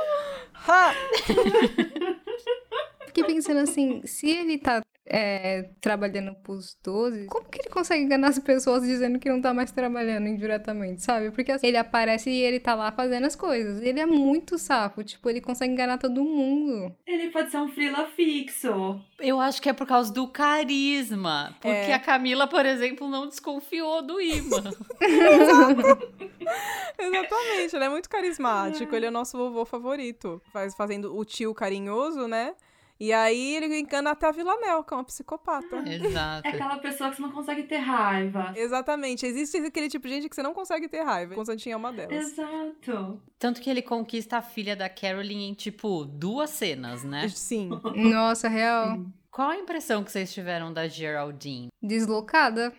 Ha! 0.67 0.93
Fiquei 3.13 3.36
pensando 3.36 3.60
assim, 3.60 4.01
se 4.05 4.29
ele 4.29 4.58
tá 4.58 4.82
é, 5.05 5.70
trabalhando 5.82 6.34
pros 6.36 6.77
12, 6.84 7.25
como 7.27 7.46
que 7.50 7.60
ele 7.60 7.70
consegue 7.70 8.03
enganar 8.03 8.29
as 8.29 8.39
pessoas 8.39 8.84
dizendo 8.84 9.20
que 9.20 9.29
não 9.29 9.41
tá 9.41 9.53
mais 9.53 9.72
trabalhando 9.72 10.27
indiretamente, 10.27 11.03
sabe? 11.03 11.29
Porque 11.32 11.51
assim, 11.51 11.67
ele 11.67 11.77
aparece 11.77 12.29
e 12.29 12.41
ele 12.41 12.60
tá 12.60 12.74
lá 12.74 12.91
fazendo 12.91 13.25
as 13.25 13.36
coisas. 13.36 13.82
Ele 13.82 14.00
é 14.00 14.05
muito 14.05 14.58
sapo, 14.58 15.03
tipo, 15.03 15.29
ele 15.29 15.41
consegue 15.41 15.74
enganar 15.74 15.98
todo 15.98 16.24
mundo. 16.24 16.96
Ele 17.05 17.29
pode 17.29 17.51
ser 17.51 17.58
um 17.58 17.67
frila 17.70 18.08
fixo. 18.15 19.00
Eu 19.20 19.39
acho 19.39 19.62
que 19.62 19.70
é 19.70 19.74
por 19.74 19.86
causa 19.86 20.12
do 20.12 20.27
carisma. 20.27 21.53
Porque 21.62 21.67
É. 21.91 21.93
a 21.93 22.00
Camila, 22.00 22.48
por 22.48 22.65
exemplo, 22.65 23.08
não 23.08 23.27
desconfiou 23.27 24.01
do 24.01 24.20
imã. 24.20 24.63
Exatamente, 26.98 27.75
ele 27.75 27.86
é 27.86 27.89
muito 27.89 28.10
carismático. 28.10 28.96
Ele 28.96 29.05
é 29.05 29.10
o 29.10 29.12
nosso 29.12 29.38
vovô 29.38 29.65
favorito. 29.65 30.41
Faz, 30.51 30.74
fazendo 30.75 31.15
o 31.15 31.25
tio 31.25 31.53
carinhoso, 31.53 32.27
né? 32.27 32.53
E 33.00 33.12
aí 33.12 33.55
ele 33.55 33.79
engana 33.79 34.12
até 34.12 34.27
a 34.27 34.31
Villanelle, 34.31 34.83
que 34.83 34.93
é 34.93 34.97
uma 34.97 35.03
psicopata. 35.03 35.83
Exato. 35.89 36.47
É 36.47 36.51
aquela 36.51 36.77
pessoa 36.77 37.09
que 37.09 37.17
você 37.17 37.21
não 37.21 37.31
consegue 37.31 37.63
ter 37.63 37.77
raiva. 37.77 38.53
Exatamente. 38.55 39.25
Existe 39.25 39.57
aquele 39.57 39.89
tipo 39.89 40.07
de 40.07 40.13
gente 40.15 40.29
que 40.29 40.35
você 40.35 40.43
não 40.43 40.53
consegue 40.53 40.88
ter 40.88 41.01
raiva. 41.01 41.35
Constantin 41.35 41.71
é 41.71 41.75
uma 41.75 41.91
delas. 41.91 42.31
Exato. 42.31 43.21
Tanto 43.38 43.62
que 43.62 43.69
ele 43.69 43.81
conquista 43.81 44.38
a 44.38 44.41
filha 44.41 44.75
da 44.75 44.88
Carolyn 44.88 45.50
em, 45.50 45.53
tipo, 45.53 46.05
duas 46.05 46.50
cenas, 46.51 47.03
né? 47.03 47.27
Sim. 47.33 47.69
Nossa, 47.95 48.47
real. 48.47 49.00
Qual 49.29 49.50
a 49.50 49.57
impressão 49.57 50.03
que 50.03 50.12
vocês 50.12 50.31
tiveram 50.31 50.71
da 50.71 50.88
Geraldine? 50.88 51.69
Deslocada. 51.81 52.71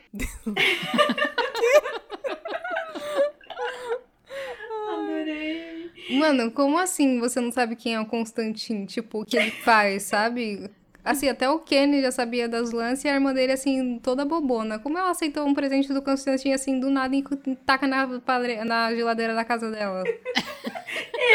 Mano, 6.19 6.51
como 6.51 6.79
assim 6.79 7.19
você 7.21 7.41
não 7.41 7.51
sabe 7.53 7.77
quem 7.77 7.95
é 7.95 8.01
o 8.01 8.07
Constantin? 8.07 8.85
Tipo, 8.87 9.23
o 9.23 9.25
que 9.25 9.37
ele 9.37 9.51
faz, 9.51 10.05
sabe? 10.05 10.71
Assim, 11.05 11.29
até 11.29 11.49
o 11.51 11.59
Kenny 11.59 12.01
já 12.01 12.11
sabia 12.11 12.49
das 12.49 12.71
lances 12.73 13.05
e 13.05 13.09
a 13.09 13.13
irmã 13.15 13.35
dele, 13.35 13.53
assim, 13.53 13.99
toda 14.03 14.25
bobona. 14.25 14.79
Como 14.79 14.97
ela 14.97 15.11
aceitou 15.11 15.45
um 15.47 15.53
presente 15.53 15.93
do 15.93 16.01
Constantin, 16.01 16.53
assim, 16.53 16.81
do 16.81 16.89
nada 16.89 17.15
e 17.15 17.23
taca 17.67 17.87
na, 17.87 18.21
padre- 18.21 18.65
na 18.65 18.95
geladeira 18.95 19.35
da 19.35 19.45
casa 19.45 19.71
dela? 19.71 20.03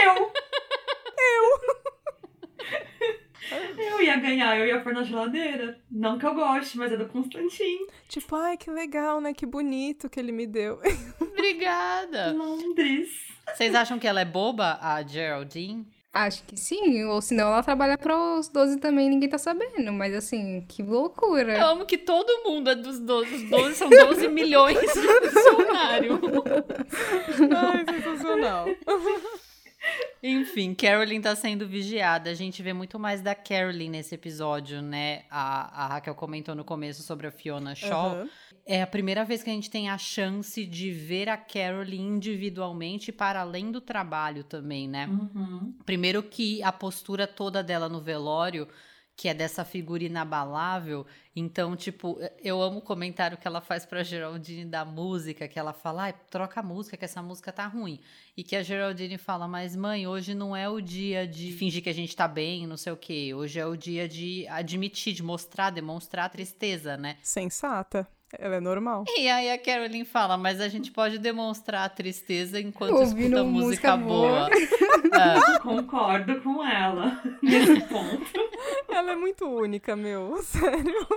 Eu! 0.06 0.32
Eu! 1.18 1.79
Eu 3.78 4.02
ia 4.02 4.18
ganhar, 4.18 4.58
eu 4.58 4.68
ia 4.68 4.80
pôr 4.80 4.94
na 4.94 5.04
geladeira. 5.04 5.80
Não 5.90 6.18
que 6.18 6.26
eu 6.26 6.34
goste, 6.34 6.78
mas 6.78 6.92
é 6.92 6.98
do 6.98 7.08
Constantin. 7.08 7.88
Tipo, 8.08 8.36
ai, 8.36 8.58
que 8.58 8.70
legal, 8.70 9.20
né? 9.20 9.34
Que 9.34 9.46
bonito 9.46 10.10
que 10.10 10.20
ele 10.20 10.32
me 10.32 10.46
deu. 10.46 10.80
Obrigada! 11.20 12.32
Londres. 12.34 13.10
Vocês 13.56 13.74
acham 13.74 13.98
que 13.98 14.08
ela 14.08 14.22
é 14.22 14.26
boba, 14.26 14.78
a 14.82 15.02
Geraldine? 15.02 15.88
Acho 16.12 16.44
que 16.44 16.58
sim, 16.60 17.04
ou 17.06 17.22
senão 17.22 17.48
ela 17.48 17.62
trabalha 17.62 17.96
pros 17.96 18.50
12 18.50 18.78
também 18.80 19.06
e 19.06 19.10
ninguém 19.10 19.30
tá 19.30 19.38
sabendo. 19.38 19.94
Mas 19.94 20.14
assim, 20.16 20.66
que 20.68 20.82
loucura. 20.82 21.56
Eu 21.58 21.68
amo 21.68 21.86
que 21.86 22.00
todo 22.00 22.44
mundo 22.44 22.72
é 22.72 22.76
dos 22.76 23.00
12. 23.00 23.36
Os 23.36 23.50
12 23.50 23.76
são 23.76 23.90
12 23.90 24.28
milhões 24.28 24.76
no 24.76 25.22
dicionário. 25.22 26.20
ai, 27.56 27.86
sensacional. 27.86 28.68
Enfim, 30.22 30.74
Carolyn 30.74 31.22
tá 31.22 31.36
sendo 31.36 31.68
vigiada. 31.68 32.30
A 32.30 32.34
gente 32.34 32.62
vê 32.62 32.74
muito 32.74 33.00
mais 33.00 33.22
da 33.22 33.34
Carolyn 33.34 33.90
nesse 33.90 34.16
episódio, 34.16 34.82
né? 34.82 35.24
A, 35.30 35.86
a 35.86 35.88
Raquel 35.88 36.16
comentou 36.16 36.54
no 36.54 36.64
começo 36.64 37.02
sobre 37.04 37.28
a 37.28 37.32
Fiona 37.32 37.74
Shaw. 37.74 38.12
Aham. 38.12 38.30
É 38.66 38.84
a 38.84 38.88
primeira 38.88 39.26
vez 39.26 39.42
que 39.42 39.50
a 39.50 39.54
gente 39.54 39.70
tem 39.70 39.90
a 39.90 39.98
chance 39.98 40.64
de 40.64 40.92
ver 40.92 41.28
a 41.28 41.36
Carolyn 41.36 42.18
individualmente 42.18 43.12
para 43.12 43.42
além 43.42 43.72
do 43.72 43.82
trabalho 43.82 44.44
também, 44.44 44.88
né? 44.88 45.08
Uhum. 45.08 45.74
Primeiro 45.84 46.22
que 46.22 46.62
a 46.62 46.72
postura 46.72 47.26
toda 47.26 47.64
dela 47.64 47.90
no 47.90 48.00
velório, 48.00 48.68
que 49.20 49.28
é 49.28 49.34
dessa 49.34 49.66
figura 49.66 50.02
inabalável. 50.02 51.06
Então, 51.36 51.76
tipo, 51.76 52.18
eu 52.42 52.62
amo 52.62 52.78
o 52.78 52.82
comentário 52.82 53.38
que 53.38 53.46
ela 53.46 53.60
faz 53.60 53.86
pra 53.86 54.02
Geraldine 54.02 54.64
da 54.64 54.86
música, 54.86 55.46
que 55.46 55.60
ela 55.60 55.74
fala, 55.74 56.04
ai, 56.04 56.16
troca 56.30 56.62
a 56.62 56.64
música, 56.64 56.96
que 56.96 57.04
essa 57.04 57.22
música 57.22 57.52
tá 57.52 57.68
ruim. 57.68 58.00
E 58.38 58.46
que 58.46 58.56
a 58.56 58.64
Geraldine 58.64 59.18
fala, 59.18 59.46
mas 59.46 59.76
mãe, 59.76 60.08
hoje 60.08 60.34
não 60.34 60.56
é 60.56 60.70
o 60.70 60.80
dia 60.80 61.28
de 61.28 61.52
fingir 61.52 61.84
que 61.84 61.90
a 61.90 61.94
gente 61.94 62.16
tá 62.16 62.30
bem, 62.30 62.66
não 62.66 62.78
sei 62.78 62.94
o 62.94 62.98
quê. 62.98 63.34
Hoje 63.36 63.60
é 63.60 63.66
o 63.66 63.76
dia 63.76 64.08
de 64.08 64.48
admitir, 64.48 65.12
de 65.12 65.22
mostrar, 65.22 65.70
demonstrar 65.70 66.28
a 66.28 66.30
tristeza, 66.30 66.96
né? 66.96 67.18
Sensata. 67.22 68.08
Ela 68.38 68.58
é 68.58 68.60
normal. 68.60 69.06
E 69.08 69.28
aí 69.28 69.50
a 69.50 69.58
Carolyn 69.58 70.06
fala, 70.06 70.38
mas 70.38 70.62
a 70.62 70.68
gente 70.68 70.92
pode 70.92 71.18
demonstrar 71.18 71.86
a 71.86 71.90
tristeza 71.90 72.60
enquanto 72.60 72.94
Ouvindo 72.94 73.38
escuta 73.38 73.44
música, 73.44 73.98
música 73.98 73.98
boa. 73.98 74.50
boa. 74.50 74.50
É. 75.12 75.60
Concordo 75.60 76.40
com 76.42 76.64
ela 76.64 77.22
nesse 77.42 77.82
ponto. 77.82 78.32
Ela 78.88 79.14
é 79.14 79.16
muito 79.16 79.46
única, 79.46 79.96
meu. 79.96 80.38
Sério. 80.44 81.08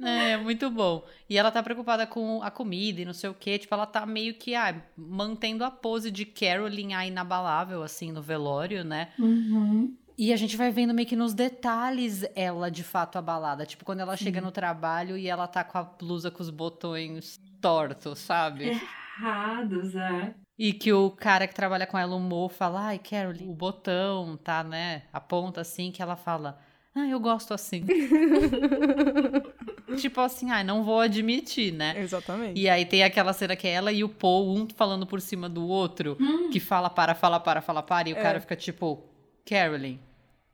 É, 0.00 0.36
muito 0.38 0.70
bom. 0.70 1.04
E 1.28 1.36
ela 1.36 1.50
tá 1.50 1.62
preocupada 1.62 2.06
com 2.06 2.42
a 2.42 2.50
comida 2.50 3.00
e 3.00 3.04
não 3.04 3.12
sei 3.12 3.28
o 3.28 3.34
quê. 3.34 3.58
Tipo, 3.58 3.74
ela 3.74 3.86
tá 3.86 4.06
meio 4.06 4.34
que 4.34 4.54
ah, 4.54 4.74
mantendo 4.96 5.64
a 5.64 5.70
pose 5.70 6.10
de 6.10 6.24
Carolyn 6.24 6.94
a 6.94 7.06
inabalável, 7.06 7.82
assim, 7.82 8.10
no 8.10 8.22
velório, 8.22 8.84
né? 8.84 9.10
Uhum. 9.18 9.94
E 10.18 10.32
a 10.32 10.36
gente 10.36 10.56
vai 10.56 10.70
vendo 10.70 10.94
meio 10.94 11.06
que 11.06 11.16
nos 11.16 11.34
detalhes 11.34 12.24
ela 12.34 12.70
de 12.70 12.82
fato 12.82 13.18
abalada. 13.18 13.66
Tipo, 13.66 13.84
quando 13.84 14.00
ela 14.00 14.16
chega 14.16 14.40
no 14.40 14.50
trabalho 14.50 15.16
e 15.18 15.28
ela 15.28 15.46
tá 15.46 15.62
com 15.62 15.76
a 15.76 15.82
blusa 15.82 16.30
com 16.30 16.42
os 16.42 16.48
botões 16.50 17.38
tortos, 17.60 18.18
sabe? 18.20 18.80
Errados, 19.18 19.94
é. 19.94 20.34
E 20.58 20.72
que 20.72 20.90
o 20.90 21.10
cara 21.10 21.46
que 21.46 21.54
trabalha 21.54 21.86
com 21.86 21.98
ela, 21.98 22.16
o 22.16 22.20
Mo, 22.20 22.48
fala, 22.48 22.86
ai, 22.86 22.98
Carolyn, 22.98 23.50
o 23.50 23.54
botão 23.54 24.38
tá, 24.42 24.64
né? 24.64 25.02
Aponta 25.12 25.60
assim, 25.60 25.90
que 25.92 26.00
ela 26.00 26.16
fala, 26.16 26.58
ah, 26.94 27.06
eu 27.06 27.20
gosto 27.20 27.52
assim. 27.52 27.84
tipo 29.98 30.20
assim, 30.20 30.50
ah, 30.50 30.64
não 30.64 30.82
vou 30.82 31.00
admitir, 31.00 31.72
né? 31.72 31.94
Exatamente. 32.00 32.58
E 32.58 32.68
aí 32.68 32.86
tem 32.86 33.04
aquela 33.04 33.32
cena 33.34 33.54
que 33.54 33.66
é 33.66 33.72
ela 33.72 33.92
e 33.92 34.02
o 34.02 34.08
Paul, 34.08 34.56
um 34.56 34.66
falando 34.74 35.06
por 35.06 35.20
cima 35.20 35.48
do 35.48 35.66
outro, 35.66 36.16
que 36.50 36.58
fala 36.60 36.88
para, 36.88 37.14
fala 37.14 37.38
para, 37.38 37.60
fala 37.60 37.82
para, 37.82 38.08
e 38.08 38.14
o 38.14 38.18
É. 38.18 38.22
cara 38.22 38.40
fica 38.40 38.56
tipo, 38.56 39.02
Carolyn, 39.44 39.98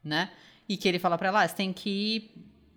né? 0.04 0.30
E 0.68 0.76
que 0.76 0.88
ele 0.88 0.98
fala 0.98 1.18
pra 1.18 1.28
ela, 1.28 1.42
ah, 1.42 1.48
você 1.48 1.54
tem 1.54 1.72
que 1.72 2.30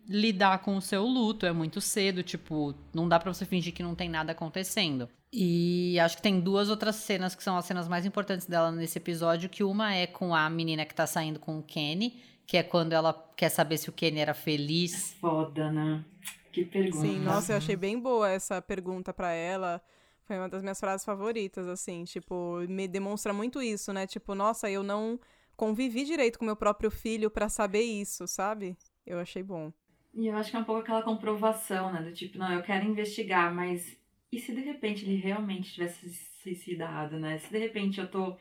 lidar 0.07 0.59
com 0.59 0.77
o 0.77 0.81
seu 0.81 1.03
luto, 1.03 1.45
é 1.45 1.51
muito 1.51 1.81
cedo, 1.81 2.21
tipo, 2.21 2.75
não 2.93 3.07
dá 3.07 3.19
pra 3.19 3.33
você 3.33 3.45
fingir 3.45 3.73
que 3.73 3.81
não 3.83 3.95
tem 3.95 4.09
nada 4.09 4.31
acontecendo. 4.31 5.09
E 5.33 5.99
acho 5.99 6.17
que 6.17 6.21
tem 6.21 6.39
duas 6.39 6.69
outras 6.69 6.95
cenas 6.95 7.35
que 7.35 7.43
são 7.43 7.57
as 7.57 7.65
cenas 7.65 7.87
mais 7.87 8.05
importantes 8.05 8.45
dela 8.45 8.71
nesse 8.71 8.97
episódio, 8.97 9.49
que 9.49 9.63
uma 9.63 9.93
é 9.93 10.07
com 10.07 10.33
a 10.33 10.49
menina 10.49 10.85
que 10.85 10.93
tá 10.93 11.07
saindo 11.07 11.39
com 11.39 11.59
o 11.59 11.63
Kenny, 11.63 12.21
que 12.45 12.57
é 12.57 12.63
quando 12.63 12.93
ela 12.93 13.13
quer 13.35 13.49
saber 13.49 13.77
se 13.77 13.89
o 13.89 13.93
Kenny 13.93 14.19
era 14.19 14.33
feliz. 14.33 15.13
Foda, 15.19 15.71
né? 15.71 16.05
Que 16.53 16.63
pergunta. 16.63 17.05
Sim, 17.05 17.19
nossa, 17.19 17.53
eu 17.53 17.57
achei 17.57 17.75
bem 17.75 17.99
boa 17.99 18.29
essa 18.29 18.61
pergunta 18.61 19.13
pra 19.13 19.31
ela. 19.33 19.81
Foi 20.23 20.37
uma 20.37 20.47
das 20.47 20.61
minhas 20.61 20.79
frases 20.79 21.05
favoritas, 21.05 21.67
assim, 21.67 22.03
tipo, 22.05 22.59
me 22.69 22.87
demonstra 22.87 23.33
muito 23.33 23.61
isso, 23.61 23.91
né? 23.91 24.07
Tipo, 24.07 24.33
nossa, 24.33 24.69
eu 24.69 24.83
não 24.83 25.19
convivi 25.55 26.03
direito 26.03 26.39
com 26.39 26.45
meu 26.45 26.55
próprio 26.55 26.91
filho 26.91 27.29
pra 27.29 27.49
saber 27.49 27.81
isso, 27.81 28.27
sabe? 28.27 28.77
Eu 29.05 29.19
achei 29.19 29.43
bom. 29.43 29.71
E 30.13 30.27
eu 30.27 30.35
acho 30.37 30.49
que 30.49 30.57
é 30.57 30.59
um 30.59 30.63
pouco 30.63 30.81
aquela 30.81 31.01
comprovação, 31.01 31.91
né? 31.91 32.01
Do 32.01 32.13
tipo, 32.13 32.37
não, 32.37 32.51
eu 32.53 32.61
quero 32.61 32.85
investigar, 32.85 33.53
mas 33.53 33.97
e 34.31 34.39
se 34.39 34.53
de 34.53 34.61
repente 34.61 35.05
ele 35.05 35.15
realmente 35.15 35.73
tivesse 35.73 36.09
se 36.09 36.35
suicidado, 36.41 37.19
né? 37.19 37.37
Se 37.39 37.51
de 37.51 37.57
repente 37.57 37.99
eu 37.99 38.07
tô 38.09 38.37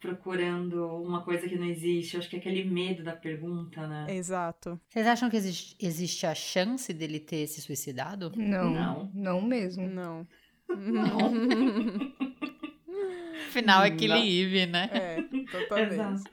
procurando 0.00 0.86
uma 1.02 1.22
coisa 1.22 1.48
que 1.48 1.56
não 1.56 1.66
existe, 1.66 2.14
eu 2.14 2.20
acho 2.20 2.28
que 2.28 2.36
é 2.36 2.38
aquele 2.38 2.64
medo 2.64 3.02
da 3.02 3.16
pergunta, 3.16 3.86
né? 3.86 4.06
Exato. 4.10 4.78
Vocês 4.88 5.06
acham 5.06 5.30
que 5.30 5.36
existe, 5.36 5.76
existe 5.80 6.26
a 6.26 6.34
chance 6.34 6.92
dele 6.92 7.18
ter 7.18 7.46
se 7.46 7.62
suicidado? 7.62 8.30
Não, 8.36 8.70
Não. 8.70 9.10
não, 9.14 9.40
mesmo. 9.40 9.86
Não. 9.88 10.26
Afinal, 13.54 13.84
é 13.84 13.90
Não. 13.90 13.96
Killing 13.96 14.40
Eve, 14.42 14.66
né? 14.66 14.90
É, 14.92 15.22
totalmente. 15.50 16.24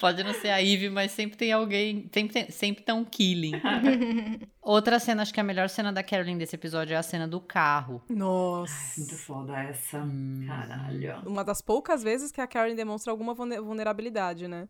Pode 0.00 0.24
não 0.24 0.32
ser 0.34 0.48
a 0.48 0.62
Eve, 0.62 0.90
mas 0.90 1.12
sempre 1.12 1.36
tem 1.36 1.52
alguém. 1.52 2.10
Sempre 2.12 2.32
tem, 2.32 2.50
sempre 2.50 2.82
tem 2.84 2.94
um 2.94 3.04
Killing. 3.04 3.52
Outra 4.60 4.98
cena, 4.98 5.22
acho 5.22 5.32
que 5.32 5.38
a 5.40 5.44
melhor 5.44 5.68
cena 5.68 5.92
da 5.92 6.02
Carolyn 6.02 6.36
desse 6.38 6.56
episódio 6.56 6.94
é 6.94 6.96
a 6.96 7.02
cena 7.02 7.28
do 7.28 7.40
carro. 7.40 8.02
Nossa. 8.08 8.98
Muito 9.00 9.14
foda 9.16 9.56
essa. 9.62 9.98
Hum. 9.98 10.44
Caralho. 10.46 11.22
Uma 11.26 11.44
das 11.44 11.62
poucas 11.62 12.02
vezes 12.02 12.32
que 12.32 12.40
a 12.40 12.46
Karen 12.46 12.74
demonstra 12.74 13.12
alguma 13.12 13.32
vulne- 13.34 13.60
vulnerabilidade, 13.60 14.48
né? 14.48 14.68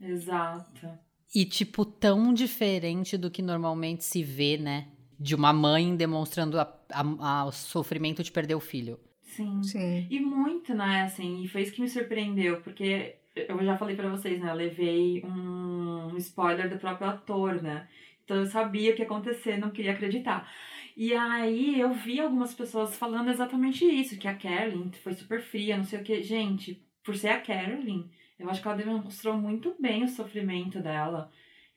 Exato. 0.00 0.88
E, 1.34 1.44
tipo, 1.46 1.84
tão 1.84 2.34
diferente 2.34 3.16
do 3.16 3.30
que 3.30 3.40
normalmente 3.42 4.04
se 4.04 4.22
vê, 4.22 4.58
né? 4.58 4.88
De 5.18 5.34
uma 5.34 5.52
mãe 5.52 5.96
demonstrando 5.96 6.60
a- 6.60 6.70
a- 6.92 7.40
a- 7.40 7.44
o 7.46 7.52
sofrimento 7.52 8.22
de 8.22 8.30
perder 8.30 8.54
o 8.56 8.60
filho. 8.60 9.00
Sim. 9.36 9.62
Sim. 9.62 10.06
E 10.10 10.20
muito, 10.20 10.74
né, 10.74 11.02
assim, 11.02 11.42
e 11.42 11.48
foi 11.48 11.62
isso 11.62 11.72
que 11.72 11.80
me 11.80 11.88
surpreendeu, 11.88 12.60
porque 12.62 13.16
eu 13.34 13.62
já 13.64 13.76
falei 13.76 13.96
pra 13.96 14.08
vocês, 14.08 14.40
né, 14.40 14.50
eu 14.50 14.54
levei 14.54 15.22
um 15.24 16.16
spoiler 16.16 16.68
do 16.68 16.78
próprio 16.78 17.08
ator, 17.08 17.62
né, 17.62 17.88
então 18.24 18.38
eu 18.38 18.46
sabia 18.46 18.92
o 18.92 18.94
que 18.94 19.02
ia 19.02 19.06
acontecer, 19.06 19.58
não 19.58 19.70
queria 19.70 19.92
acreditar. 19.92 20.50
E 20.96 21.12
aí 21.12 21.80
eu 21.80 21.92
vi 21.92 22.20
algumas 22.20 22.54
pessoas 22.54 22.96
falando 22.96 23.28
exatamente 23.28 23.84
isso, 23.84 24.18
que 24.18 24.28
a 24.28 24.34
Carolyn 24.34 24.90
foi 25.02 25.12
super 25.12 25.42
fria, 25.42 25.76
não 25.76 25.84
sei 25.84 26.00
o 26.00 26.04
que. 26.04 26.22
Gente, 26.22 26.80
por 27.02 27.16
ser 27.16 27.28
a 27.30 27.40
Carolyn, 27.40 28.08
eu 28.38 28.48
acho 28.48 28.62
que 28.62 28.68
ela 28.68 28.76
demonstrou 28.76 29.36
muito 29.36 29.74
bem 29.80 30.04
o 30.04 30.08
sofrimento 30.08 30.80
dela. 30.80 31.30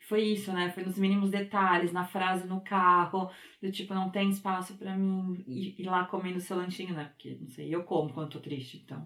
Foi 0.08 0.22
isso, 0.24 0.54
né? 0.54 0.70
Foi 0.70 0.84
nos 0.84 0.98
mínimos 0.98 1.30
detalhes, 1.30 1.92
na 1.92 2.06
frase 2.06 2.48
no 2.48 2.62
carro, 2.62 3.30
do 3.62 3.70
tipo, 3.70 3.94
não 3.94 4.10
tem 4.10 4.30
espaço 4.30 4.76
pra 4.76 4.96
mim 4.96 5.44
ir, 5.46 5.76
ir 5.78 5.86
lá 5.86 6.06
comendo 6.06 6.40
seu 6.40 6.56
lanchinho, 6.56 6.94
né? 6.94 7.06
Porque, 7.06 7.38
não 7.42 7.50
sei, 7.50 7.76
eu 7.76 7.84
como 7.84 8.14
quando 8.14 8.30
tô 8.30 8.40
triste, 8.40 8.82
então. 8.86 9.06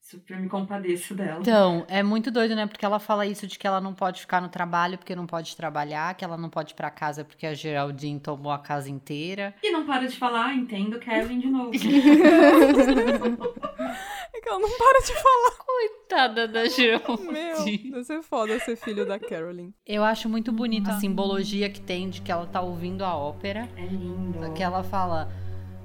Super 0.00 0.40
me 0.40 0.48
compadeço 0.48 1.14
dela. 1.14 1.38
Então, 1.40 1.86
é 1.88 2.02
muito 2.02 2.28
doido, 2.32 2.56
né? 2.56 2.66
Porque 2.66 2.84
ela 2.84 2.98
fala 2.98 3.24
isso 3.24 3.46
de 3.46 3.56
que 3.56 3.68
ela 3.68 3.80
não 3.80 3.94
pode 3.94 4.20
ficar 4.20 4.40
no 4.40 4.48
trabalho 4.48 4.98
porque 4.98 5.14
não 5.14 5.28
pode 5.28 5.56
trabalhar, 5.56 6.12
que 6.16 6.24
ela 6.24 6.36
não 6.36 6.50
pode 6.50 6.72
ir 6.72 6.74
pra 6.74 6.90
casa 6.90 7.24
porque 7.24 7.46
a 7.46 7.54
Geraldine 7.54 8.18
tomou 8.18 8.50
a 8.50 8.58
casa 8.58 8.90
inteira. 8.90 9.54
E 9.62 9.70
não 9.70 9.86
para 9.86 10.08
de 10.08 10.16
falar, 10.16 10.46
"Ah, 10.46 10.54
entendo 10.54 10.98
Kevin 10.98 11.38
de 11.38 11.46
novo. 11.48 11.70
É 14.42 14.44
que 14.44 14.48
ela 14.48 14.58
não 14.58 14.70
para 14.76 15.00
de 15.00 15.14
falar. 15.14 15.52
Coitada 15.64 16.48
da 16.48 16.62
Meu, 16.62 16.70
Geraldine. 16.70 17.90
deve 17.90 18.04
ser 18.04 18.22
foda 18.22 18.58
ser 18.58 18.76
filho 18.76 19.06
da 19.06 19.18
Carolyn. 19.18 19.72
Eu 19.86 20.02
acho 20.04 20.28
muito 20.28 20.52
bonita 20.52 20.90
a 20.90 21.00
simbologia 21.00 21.70
que 21.70 21.80
tem 21.80 22.10
de 22.10 22.20
que 22.20 22.30
ela 22.30 22.46
tá 22.46 22.60
ouvindo 22.60 23.04
a 23.04 23.16
ópera. 23.16 23.68
É 23.76 23.86
lindo. 23.86 24.52
Que 24.52 24.62
ela 24.62 24.82
fala, 24.82 25.32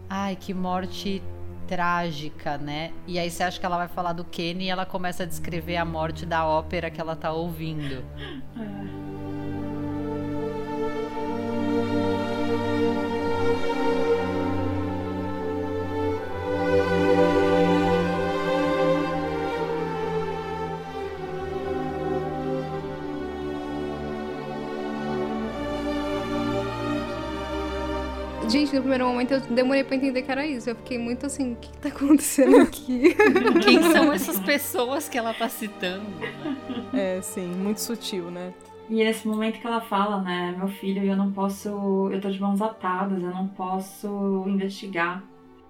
ai, 0.10 0.36
que 0.36 0.54
morte 0.54 1.22
trágica, 1.68 2.58
né? 2.58 2.92
E 3.06 3.20
aí 3.20 3.30
você 3.30 3.44
acha 3.44 3.60
que 3.60 3.66
ela 3.66 3.78
vai 3.78 3.88
falar 3.88 4.14
do 4.14 4.24
Kenny 4.26 4.66
e 4.66 4.70
ela 4.70 4.86
começa 4.86 5.24
a 5.24 5.26
descrever 5.26 5.78
a 5.78 5.86
morte 5.86 6.26
da 6.26 6.46
ópera 6.46 6.90
que 6.90 7.00
ela 7.00 7.16
tá 7.16 7.32
ouvindo. 7.32 8.04
É. 8.56 9.17
Gente, 28.68 28.76
no 28.76 28.82
primeiro 28.82 29.08
momento 29.08 29.34
eu 29.34 29.40
demorei 29.40 29.82
pra 29.82 29.96
entender 29.96 30.22
que 30.24 30.32
era 30.32 30.46
isso. 30.46 30.70
Eu 30.70 30.76
fiquei 30.76 30.98
muito 30.98 31.26
assim, 31.26 31.54
o 31.54 31.56
que, 31.56 31.72
que 31.72 31.78
tá 31.78 31.88
acontecendo 31.88 32.58
aqui? 32.58 33.16
Quem 33.64 33.82
são 33.82 34.12
essas 34.12 34.38
pessoas 34.40 35.08
que 35.08 35.18
ela 35.18 35.34
tá 35.34 35.48
citando? 35.48 36.06
É, 36.94 37.22
sim, 37.22 37.48
muito 37.48 37.80
sutil, 37.80 38.30
né? 38.30 38.54
E 38.90 38.96
nesse 38.96 39.26
momento 39.26 39.60
que 39.60 39.66
ela 39.66 39.80
fala, 39.80 40.22
né, 40.22 40.54
meu 40.58 40.68
filho, 40.68 41.02
eu 41.02 41.16
não 41.16 41.32
posso, 41.32 42.10
eu 42.12 42.20
tô 42.20 42.30
de 42.30 42.42
mãos 42.42 42.62
atadas, 42.62 43.22
eu 43.22 43.30
não 43.30 43.48
posso 43.48 44.44
investigar. 44.48 45.24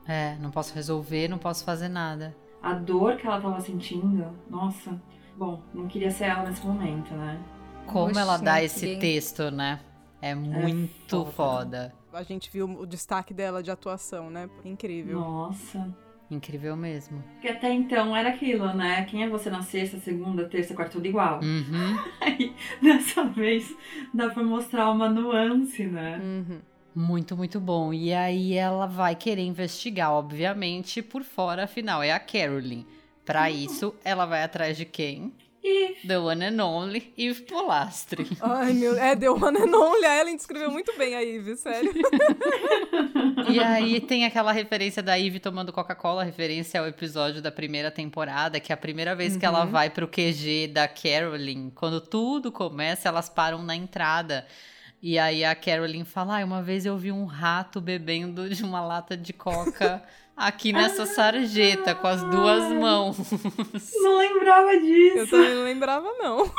É, 0.07 0.35
não 0.39 0.49
posso 0.49 0.73
resolver, 0.73 1.27
não 1.27 1.37
posso 1.37 1.63
fazer 1.63 1.89
nada. 1.89 2.35
A 2.63 2.73
dor 2.73 3.17
que 3.17 3.27
ela 3.27 3.39
tava 3.39 3.61
sentindo, 3.61 4.25
nossa. 4.49 4.99
Bom, 5.35 5.61
não 5.71 5.87
queria 5.87 6.09
ser 6.09 6.25
ela 6.25 6.49
nesse 6.49 6.65
momento, 6.65 7.13
né? 7.13 7.39
Como 7.85 8.07
Oxe, 8.07 8.19
ela 8.19 8.37
dá 8.37 8.63
esse 8.63 8.97
texto, 8.97 9.51
né? 9.51 9.79
É 10.19 10.33
muito 10.33 11.25
foda. 11.25 11.31
foda. 11.31 11.93
A 12.17 12.23
gente 12.23 12.49
viu 12.51 12.65
o 12.65 12.85
destaque 12.85 13.33
dela 13.33 13.61
de 13.61 13.69
atuação, 13.69 14.29
né? 14.29 14.49
Incrível. 14.65 15.19
Nossa. 15.19 15.95
Incrível 16.29 16.75
mesmo. 16.75 17.23
Porque 17.33 17.47
até 17.47 17.71
então 17.71 18.15
era 18.15 18.29
aquilo, 18.29 18.73
né? 18.73 19.05
Quem 19.05 19.23
é 19.23 19.29
você 19.29 19.49
na 19.49 19.61
sexta, 19.61 19.97
segunda, 19.99 20.45
terça, 20.49 20.73
quarta, 20.73 20.93
tudo 20.93 21.07
igual. 21.07 21.39
Uhum. 21.41 21.97
Aí, 22.19 22.53
dessa 22.81 23.23
vez, 23.23 23.73
dá 24.13 24.29
pra 24.29 24.43
mostrar 24.43 24.89
uma 24.91 25.07
nuance, 25.07 25.85
né? 25.85 26.19
Uhum. 26.21 26.59
Muito, 26.93 27.37
muito 27.37 27.59
bom. 27.59 27.93
E 27.93 28.11
aí 28.11 28.55
ela 28.55 28.87
vai 28.87 29.15
querer 29.15 29.43
investigar, 29.43 30.11
obviamente, 30.11 31.03
por 31.03 31.23
fora, 31.23 31.65
afinal, 31.65 32.01
é 32.01 32.11
a 32.11 32.19
Carolyn. 32.19 32.85
Pra 33.23 33.51
isso, 33.51 33.93
ela 34.03 34.25
vai 34.25 34.41
atrás 34.41 34.75
de 34.75 34.83
quem? 34.83 35.31
E 35.63 35.95
The 36.07 36.17
one 36.19 36.45
and 36.45 36.63
only 36.63 37.13
Eve 37.17 37.41
Polastri. 37.43 38.27
Ai, 38.39 38.73
meu. 38.73 38.97
É, 38.97 39.15
deu 39.15 39.33
one 39.33 39.57
and 39.59 39.75
only. 39.75 40.05
A 40.05 40.19
Ellen 40.21 40.35
descreveu 40.37 40.71
muito 40.71 40.95
bem 40.97 41.15
a 41.15 41.21
Ivy, 41.21 41.57
sério. 41.57 41.91
E 43.49 43.59
aí 43.59 43.99
tem 43.99 44.25
aquela 44.25 44.51
referência 44.51 45.01
da 45.01 45.19
Eve 45.19 45.39
tomando 45.39 45.71
Coca-Cola, 45.73 46.23
referência 46.23 46.79
ao 46.79 46.87
episódio 46.87 47.41
da 47.41 47.51
primeira 47.51 47.89
temporada, 47.91 48.59
que 48.59 48.71
é 48.71 48.75
a 48.75 48.77
primeira 48.77 49.15
vez 49.15 49.35
que 49.37 49.45
ela 49.45 49.65
Uhum. 49.65 49.71
vai 49.71 49.89
pro 49.89 50.07
QG 50.07 50.67
da 50.67 50.87
Carolyn. 50.87 51.69
Quando 51.71 51.99
tudo 52.01 52.51
começa, 52.51 53.07
elas 53.09 53.27
param 53.29 53.61
na 53.63 53.75
entrada. 53.75 54.45
E 55.01 55.17
aí 55.19 55.43
a 55.43 55.55
Carolyn 55.55 56.03
fala: 56.03 56.39
ah, 56.41 56.45
uma 56.45 56.61
vez 56.61 56.85
eu 56.85 56.97
vi 56.97 57.11
um 57.11 57.25
rato 57.25 57.79
bebendo 57.81 58.49
de 58.49 58.63
uma 58.63 58.81
lata 58.81 59.15
de 59.17 59.33
coca 59.33 60.03
aqui 60.37 60.71
nessa 60.71 61.05
sarjeta, 61.05 61.95
com 61.95 62.07
as 62.07 62.23
duas 62.23 62.71
mãos. 62.71 63.17
não 64.01 64.17
lembrava 64.19 64.73
Eu 64.73 64.81
disso. 64.81 65.31
também 65.31 65.55
não 65.55 65.63
lembrava, 65.63 66.07
não. 66.19 66.49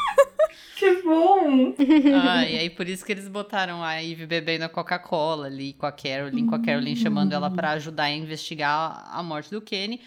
Que 0.76 1.02
bom. 1.02 1.74
Ah, 2.22 2.44
e 2.48 2.56
aí 2.56 2.70
por 2.70 2.88
isso 2.88 3.04
que 3.04 3.10
eles 3.10 3.28
botaram 3.28 3.82
a 3.82 4.00
Eve 4.02 4.26
bebendo 4.26 4.64
a 4.64 4.68
Coca-Cola 4.68 5.46
ali 5.46 5.72
com 5.72 5.86
a 5.86 5.90
Carolyn, 5.92 6.46
com 6.46 6.54
a 6.54 6.60
Carolyn 6.60 6.94
chamando 6.94 7.32
ela 7.32 7.50
pra 7.50 7.72
ajudar 7.72 8.04
a 8.04 8.10
investigar 8.12 9.08
a 9.12 9.20
morte 9.20 9.50
do 9.50 9.60
Kenny. 9.60 10.00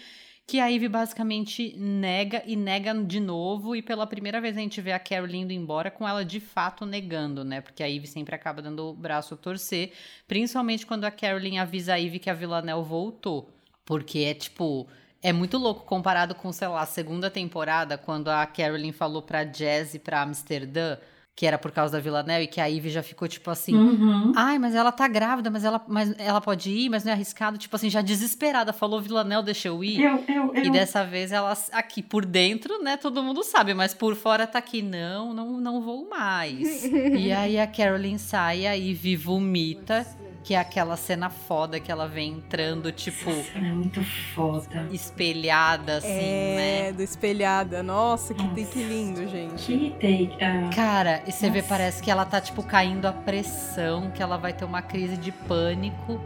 Que 0.46 0.58
a 0.60 0.72
Eve 0.72 0.88
basicamente 0.88 1.76
nega 1.78 2.42
e 2.46 2.56
nega 2.56 2.94
de 2.94 3.20
novo, 3.20 3.76
e 3.76 3.82
pela 3.82 4.06
primeira 4.06 4.40
vez 4.40 4.56
a 4.56 4.60
gente 4.60 4.80
vê 4.80 4.92
a 4.92 4.98
Carolyn 4.98 5.42
indo 5.42 5.52
embora 5.52 5.90
com 5.90 6.08
ela 6.08 6.24
de 6.24 6.40
fato 6.40 6.84
negando, 6.86 7.44
né? 7.44 7.60
Porque 7.60 7.82
a 7.82 7.88
Eve 7.88 8.06
sempre 8.06 8.34
acaba 8.34 8.60
dando 8.62 8.88
o 8.88 8.94
braço 8.94 9.34
a 9.34 9.36
torcer, 9.36 9.92
principalmente 10.26 10.86
quando 10.86 11.04
a 11.04 11.10
Carolyn 11.10 11.58
avisa 11.58 11.94
a 11.94 12.00
Eve 12.00 12.18
que 12.18 12.30
a 12.30 12.34
Villanelle 12.34 12.82
voltou. 12.82 13.50
Porque 13.84 14.20
é 14.20 14.34
tipo. 14.34 14.86
É 15.24 15.32
muito 15.32 15.56
louco 15.56 15.84
comparado 15.84 16.34
com, 16.34 16.52
sei 16.52 16.66
lá, 16.66 16.82
a 16.82 16.86
segunda 16.86 17.30
temporada, 17.30 17.96
quando 17.96 18.28
a 18.28 18.44
Carolyn 18.44 18.90
falou 18.90 19.22
pra 19.22 19.44
Jazz 19.44 19.94
e 19.94 19.98
pra 20.00 20.22
Amsterdã 20.22 20.98
que 21.34 21.46
era 21.46 21.56
por 21.56 21.72
causa 21.72 21.94
da 21.94 22.00
Villanelle, 22.00 22.44
e 22.44 22.46
que 22.46 22.60
a 22.60 22.66
Ivy 22.66 22.90
já 22.90 23.02
ficou 23.02 23.26
tipo 23.26 23.50
assim. 23.50 23.74
Uhum. 23.74 24.32
Ai, 24.36 24.58
mas 24.58 24.74
ela 24.74 24.92
tá 24.92 25.08
grávida, 25.08 25.50
mas 25.50 25.64
ela, 25.64 25.82
mas 25.88 26.14
ela 26.18 26.40
pode 26.40 26.70
ir, 26.70 26.90
mas 26.90 27.04
não 27.04 27.10
é 27.10 27.14
arriscado. 27.14 27.56
Tipo 27.56 27.74
assim, 27.74 27.88
já 27.88 28.02
desesperada. 28.02 28.72
Falou 28.72 29.00
Villanelle, 29.00 29.42
deixa 29.42 29.68
eu 29.68 29.82
ir. 29.82 30.00
Eu, 30.00 30.22
eu, 30.28 30.54
eu. 30.54 30.64
E 30.64 30.70
dessa 30.70 31.04
vez 31.04 31.32
ela 31.32 31.56
aqui 31.72 32.02
por 32.02 32.26
dentro, 32.26 32.82
né? 32.82 32.98
Todo 32.98 33.22
mundo 33.22 33.42
sabe, 33.42 33.72
mas 33.72 33.94
por 33.94 34.14
fora 34.14 34.46
tá 34.46 34.58
aqui, 34.58 34.82
não, 34.82 35.32
não, 35.32 35.58
não 35.58 35.80
vou 35.80 36.06
mais. 36.08 36.84
e 36.84 37.32
aí 37.32 37.58
a 37.58 37.66
Carolyn 37.66 38.18
sai, 38.18 38.66
a 38.66 38.74
Ivy 38.74 39.16
vomita, 39.16 40.06
que 40.44 40.54
é 40.54 40.58
aquela 40.58 40.96
cena 40.96 41.30
foda 41.30 41.78
que 41.78 41.90
ela 41.90 42.08
vem 42.08 42.32
entrando, 42.32 42.90
tipo, 42.90 43.30
Essa 43.30 43.52
cena 43.52 43.68
é 43.68 43.72
muito 43.72 44.02
foda. 44.34 44.88
espelhada, 44.90 45.98
assim, 45.98 46.08
né? 46.08 46.88
é, 46.88 46.92
do 46.92 47.02
espelhada. 47.02 47.82
Nossa, 47.82 48.34
que, 48.34 48.64
que 48.66 48.82
lindo, 48.82 49.28
gente. 49.28 49.64
Que 49.64 49.90
take. 49.92 50.36
ah, 50.44 50.70
Cara, 50.74 51.22
e 51.26 51.32
você 51.32 51.48
vê, 51.48 51.58
Nossa. 51.58 51.68
parece 51.68 52.02
que 52.02 52.10
ela 52.10 52.24
tá, 52.24 52.40
tipo, 52.40 52.62
caindo 52.62 53.06
a 53.06 53.12
pressão, 53.12 54.10
que 54.10 54.22
ela 54.22 54.36
vai 54.36 54.52
ter 54.52 54.64
uma 54.64 54.82
crise 54.82 55.16
de 55.16 55.30
pânico, 55.30 56.20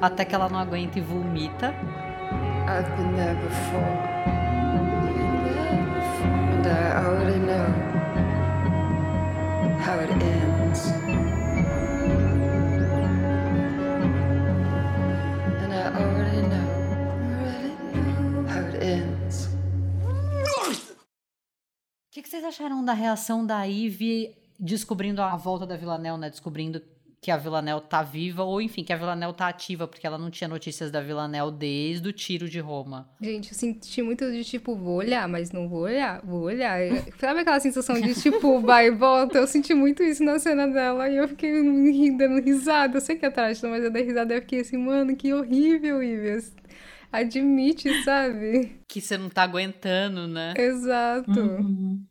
até 0.00 0.24
que 0.24 0.34
ela 0.34 0.48
não 0.48 0.58
aguenta 0.58 0.98
e 0.98 1.02
vomita. 1.02 1.74
I've 2.68 2.88
been 2.96 3.12
there 3.16 3.34
before. 3.34 4.12
And 6.54 6.66
I 6.66 7.04
already 7.04 7.38
know 7.40 7.66
how 9.84 9.98
it 9.98 10.12
ends. 10.12 11.11
Vocês 22.32 22.44
acharam 22.44 22.82
da 22.82 22.94
reação 22.94 23.44
da 23.44 23.62
Ivy 23.64 24.34
descobrindo 24.58 25.20
a 25.20 25.36
volta 25.36 25.66
da 25.66 25.76
Villanelle, 25.76 26.16
né? 26.16 26.30
Descobrindo 26.30 26.80
que 27.20 27.30
a 27.30 27.36
Villanelle 27.36 27.82
tá 27.82 28.02
viva, 28.02 28.42
ou 28.42 28.58
enfim, 28.58 28.82
que 28.82 28.90
a 28.90 28.96
Villanelle 28.96 29.34
tá 29.34 29.48
ativa, 29.48 29.86
porque 29.86 30.06
ela 30.06 30.16
não 30.16 30.30
tinha 30.30 30.48
notícias 30.48 30.90
da 30.90 31.02
Villanelle 31.02 31.52
desde 31.52 32.08
o 32.08 32.12
tiro 32.12 32.48
de 32.48 32.58
Roma. 32.58 33.06
Gente, 33.20 33.52
eu 33.52 33.54
senti 33.54 34.00
muito 34.00 34.32
de 34.32 34.42
tipo, 34.44 34.74
vou 34.74 34.96
olhar, 34.96 35.28
mas 35.28 35.52
não 35.52 35.68
vou 35.68 35.80
olhar, 35.80 36.22
vou 36.24 36.44
olhar. 36.44 36.78
Sabe 37.20 37.40
aquela 37.40 37.60
sensação 37.60 38.00
de 38.00 38.14
tipo, 38.14 38.60
vai 38.64 38.86
e 38.86 38.90
volta? 38.90 39.36
Eu 39.36 39.46
senti 39.46 39.74
muito 39.74 40.02
isso 40.02 40.24
na 40.24 40.38
cena 40.38 40.66
dela 40.66 41.10
e 41.10 41.18
eu 41.18 41.28
fiquei 41.28 41.52
dando 42.16 42.42
risada. 42.42 42.96
Eu 42.96 43.02
sei 43.02 43.16
que 43.16 43.26
é 43.26 43.30
trágico, 43.30 43.68
mas 43.68 43.84
eu 43.84 43.90
dei 43.90 44.04
risada 44.04 44.32
e 44.32 44.38
eu 44.38 44.40
fiquei 44.40 44.60
assim, 44.60 44.78
mano, 44.78 45.14
que 45.14 45.34
horrível, 45.34 46.02
Ives. 46.02 46.56
Admite, 47.12 47.92
sabe? 48.04 48.80
Que 48.88 49.02
você 49.02 49.18
não 49.18 49.28
tá 49.28 49.42
aguentando, 49.42 50.26
né? 50.26 50.54
Exato. 50.56 51.38
Uhum. 51.38 52.02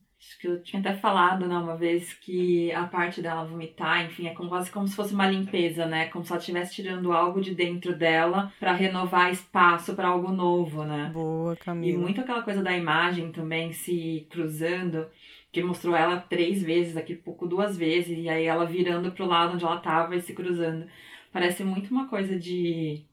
Que 0.41 0.47
eu 0.47 0.63
tinha 0.63 0.79
até 0.79 0.91
falado, 0.95 1.45
né, 1.47 1.55
uma 1.55 1.77
vez 1.77 2.15
que 2.15 2.71
a 2.71 2.87
parte 2.87 3.21
dela 3.21 3.45
vomitar, 3.45 4.03
enfim, 4.03 4.25
é 4.25 4.33
como, 4.33 4.49
quase 4.49 4.71
como 4.71 4.87
se 4.87 4.95
fosse 4.95 5.13
uma 5.13 5.29
limpeza, 5.29 5.85
né? 5.85 6.07
Como 6.07 6.25
se 6.25 6.31
ela 6.31 6.39
estivesse 6.39 6.73
tirando 6.73 7.13
algo 7.13 7.39
de 7.39 7.53
dentro 7.53 7.95
dela 7.95 8.51
pra 8.59 8.73
renovar 8.73 9.29
espaço 9.31 9.93
pra 9.93 10.07
algo 10.07 10.31
novo, 10.31 10.83
né? 10.83 11.11
Boa, 11.13 11.53
E 11.53 11.57
Camila. 11.57 11.99
muito 11.99 12.21
aquela 12.21 12.41
coisa 12.41 12.63
da 12.63 12.75
imagem 12.75 13.31
também 13.31 13.71
se 13.71 14.25
cruzando, 14.31 15.05
que 15.51 15.61
mostrou 15.61 15.95
ela 15.95 16.17
três 16.17 16.63
vezes, 16.63 16.95
daqui 16.95 17.13
a 17.13 17.23
pouco 17.23 17.45
duas 17.45 17.77
vezes, 17.77 18.17
e 18.17 18.27
aí 18.27 18.45
ela 18.45 18.65
virando 18.65 19.11
pro 19.11 19.27
lado 19.27 19.53
onde 19.53 19.63
ela 19.63 19.77
tava 19.77 20.15
e 20.15 20.21
se 20.21 20.33
cruzando. 20.33 20.87
Parece 21.31 21.63
muito 21.63 21.91
uma 21.91 22.07
coisa 22.07 22.39
de. 22.39 23.05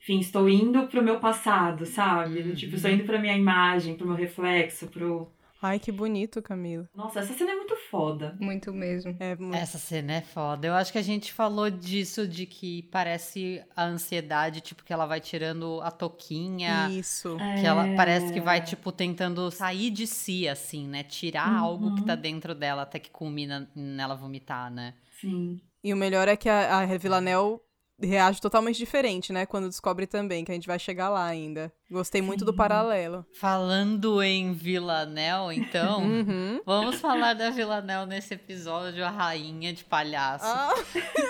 Enfim, 0.00 0.20
estou 0.20 0.48
indo 0.48 0.86
pro 0.86 1.02
meu 1.02 1.18
passado, 1.18 1.84
sabe? 1.84 2.54
Tipo, 2.54 2.76
estou 2.76 2.88
indo 2.90 3.02
pra 3.02 3.18
minha 3.18 3.36
imagem, 3.36 3.96
pro 3.96 4.06
meu 4.06 4.14
reflexo, 4.14 4.86
pro. 4.86 5.28
Ai, 5.60 5.78
que 5.80 5.90
bonito, 5.90 6.40
Camila. 6.40 6.88
Nossa, 6.94 7.20
essa 7.20 7.34
cena 7.34 7.50
é 7.50 7.54
muito 7.56 7.74
foda. 7.90 8.36
Muito 8.40 8.72
mesmo. 8.72 9.16
É 9.18 9.34
muito... 9.34 9.56
Essa 9.56 9.76
cena 9.78 10.12
é 10.14 10.20
foda. 10.20 10.68
Eu 10.68 10.74
acho 10.74 10.92
que 10.92 10.98
a 10.98 11.02
gente 11.02 11.32
falou 11.32 11.68
disso, 11.68 12.28
de 12.28 12.46
que 12.46 12.84
parece 12.84 13.62
a 13.74 13.84
ansiedade, 13.84 14.60
tipo, 14.60 14.84
que 14.84 14.92
ela 14.92 15.04
vai 15.06 15.20
tirando 15.20 15.80
a 15.82 15.90
toquinha. 15.90 16.88
Isso. 16.90 17.36
Que 17.60 17.66
ela 17.66 17.86
É. 17.88 17.96
parece 17.96 18.32
que 18.32 18.40
vai, 18.40 18.62
tipo, 18.62 18.92
tentando 18.92 19.50
sair 19.50 19.90
de 19.90 20.06
si, 20.06 20.46
assim, 20.48 20.86
né? 20.86 21.02
Tirar 21.02 21.48
Uhum. 21.50 21.58
algo 21.58 21.94
que 21.96 22.04
tá 22.04 22.14
dentro 22.14 22.54
dela 22.54 22.82
até 22.82 22.98
que 23.00 23.10
culmina 23.10 23.68
nela 23.74 24.14
vomitar, 24.14 24.70
né? 24.70 24.94
Sim. 25.20 25.60
E 25.82 25.92
o 25.92 25.96
melhor 25.96 26.28
é 26.28 26.36
que 26.36 26.48
a, 26.48 26.78
a 26.78 26.86
Villanelle 26.98 27.58
reage 28.00 28.40
totalmente 28.40 28.76
diferente, 28.78 29.32
né? 29.32 29.44
Quando 29.44 29.68
descobre 29.68 30.06
também, 30.06 30.44
que 30.44 30.52
a 30.52 30.54
gente 30.54 30.68
vai 30.68 30.78
chegar 30.78 31.08
lá 31.08 31.26
ainda. 31.26 31.72
Gostei 31.90 32.20
muito 32.20 32.44
do 32.44 32.50
Sim. 32.50 32.56
paralelo. 32.58 33.24
Falando 33.32 34.22
em 34.22 34.52
Villanelle, 34.52 35.56
então, 35.56 36.02
Uhum. 36.04 36.60
vamos 36.66 37.00
falar 37.00 37.32
da 37.34 37.48
Villanelle 37.48 38.06
nesse 38.06 38.34
episódio, 38.34 39.02
a 39.04 39.08
rainha 39.10 39.72
de 39.72 39.84
palhaço. 39.84 40.44
Ah. 40.46 40.74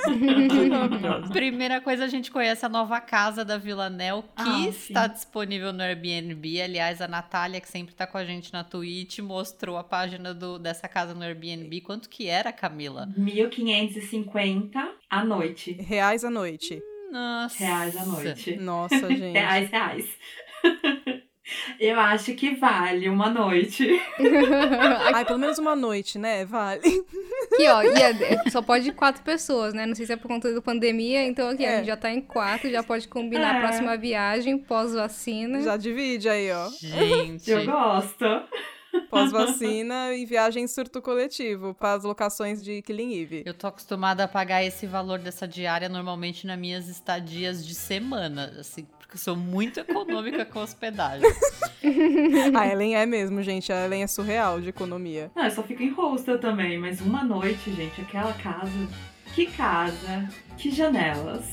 Primeira 1.33 1.81
coisa, 1.81 2.05
a 2.05 2.09
gente 2.09 2.31
conhece 2.31 2.65
a 2.67 2.69
nova 2.69 3.01
casa 3.01 3.45
da 3.45 3.57
Villanelle, 3.57 4.23
que 4.23 4.29
Ah, 4.37 4.55
sim. 4.63 4.69
está 4.71 5.07
disponível 5.07 5.73
no 5.73 5.83
Airbnb. 5.83 6.61
Aliás, 6.61 7.01
a 7.01 7.07
Natália, 7.09 7.61
que 7.61 7.69
sempre 7.69 7.95
tá 7.95 8.07
com 8.07 8.19
a 8.19 8.25
gente 8.25 8.53
na 8.53 8.65
Twitch, 8.65 9.21
mostrou 9.21 9.77
a 9.77 9.85
página 9.85 10.35
do, 10.35 10.59
dessa 10.59 10.89
casa 10.89 11.15
no 11.15 11.23
Airbnb. 11.23 11.81
Quanto 11.83 12.09
que 12.09 12.27
era, 12.27 12.53
Camila? 12.53 13.09
1550 13.17 14.89
à 15.09 15.25
noite. 15.25 15.73
Reais 15.81 16.25
à 16.25 16.31
noite. 16.31 16.83
Nossa. 17.13 17.59
Reais 17.59 17.97
à 17.97 18.05
noite. 18.05 18.57
Nossa, 18.57 18.99
gente. 19.09 19.33
Reais, 19.33 19.71
reais. 19.71 20.07
Eu 21.81 21.99
acho 21.99 22.35
que 22.35 22.55
vale 22.57 23.09
uma 23.09 23.31
noite. 23.31 23.89
Ai, 25.15 25.25
pelo 25.25 25.39
menos 25.39 25.59
uma 25.59 25.75
noite, 25.75 26.19
né? 26.19 26.45
Vale. 26.45 26.81
aqui, 26.81 27.67
ó, 27.69 27.83
e 27.83 27.89
é- 28.03 28.35
é- 28.45 28.51
só 28.51 28.61
pode 28.61 28.93
quatro 28.93 29.23
pessoas, 29.23 29.73
né? 29.73 29.87
Não 29.87 29.95
sei 29.95 30.05
se 30.05 30.13
é 30.13 30.17
por 30.17 30.29
conta 30.29 30.53
da 30.53 30.61
pandemia, 30.61 31.25
então 31.25 31.49
aqui, 31.49 31.65
a 31.65 31.71
É. 31.71 31.77
gente 31.79 31.87
já 31.87 31.97
tá 31.97 32.11
em 32.11 32.21
quatro, 32.21 32.69
já 32.71 32.83
pode 32.83 33.09
combinar 33.09 33.55
É. 33.55 33.59
a 33.59 33.61
próxima 33.61 33.97
viagem, 33.97 34.59
pós-vacina. 34.59 35.63
Já 35.63 35.77
divide 35.79 36.29
aí, 36.29 36.51
ó. 36.53 36.69
Gente. 36.79 37.51
Eu 37.51 37.65
gosto. 37.65 38.25
Pós-vacina 39.11 40.15
e 40.15 40.27
viagem 40.27 40.67
surto 40.67 41.01
coletivo 41.01 41.75
para 41.75 41.95
as 41.95 42.05
locações 42.05 42.63
de 42.63 42.83
Killing 42.83 43.15
Eve. 43.23 43.43
Eu 43.47 43.55
tô 43.55 43.67
acostumada 43.69 44.25
a 44.25 44.29
pagar 44.29 44.63
esse 44.65 44.87
valor 44.87 45.19
dessa 45.19 45.47
diária 45.47 45.89
normalmente 45.89 46.47
nas 46.47 46.59
minhas 46.59 46.89
estadias 46.89 47.65
de 47.67 47.75
semana, 47.75 48.55
assim, 48.59 48.87
porque 49.09 49.17
eu 49.17 49.21
sou 49.21 49.35
muito 49.35 49.81
econômica 49.81 50.45
com 50.45 50.61
hospedagem. 50.61 51.27
A 52.55 52.69
Ellen 52.69 52.95
é 52.95 53.07
mesmo, 53.07 53.43
gente. 53.43 53.73
A 53.73 53.87
Ellen 53.87 54.03
é 54.03 54.07
surreal 54.07 54.61
de 54.61 54.69
economia. 54.69 55.31
Não, 55.35 55.45
eu 55.45 55.51
só 55.51 55.63
fico 55.63 55.83
em 55.83 55.89
hostel 55.89 56.39
também, 56.39 56.79
mas 56.79 57.01
uma 57.01 57.25
noite, 57.25 57.73
gente, 57.73 58.03
aquela 58.03 58.35
casa. 58.35 58.89
Que 59.35 59.47
casa, 59.47 60.29
que 60.59 60.71
janelas. 60.71 61.47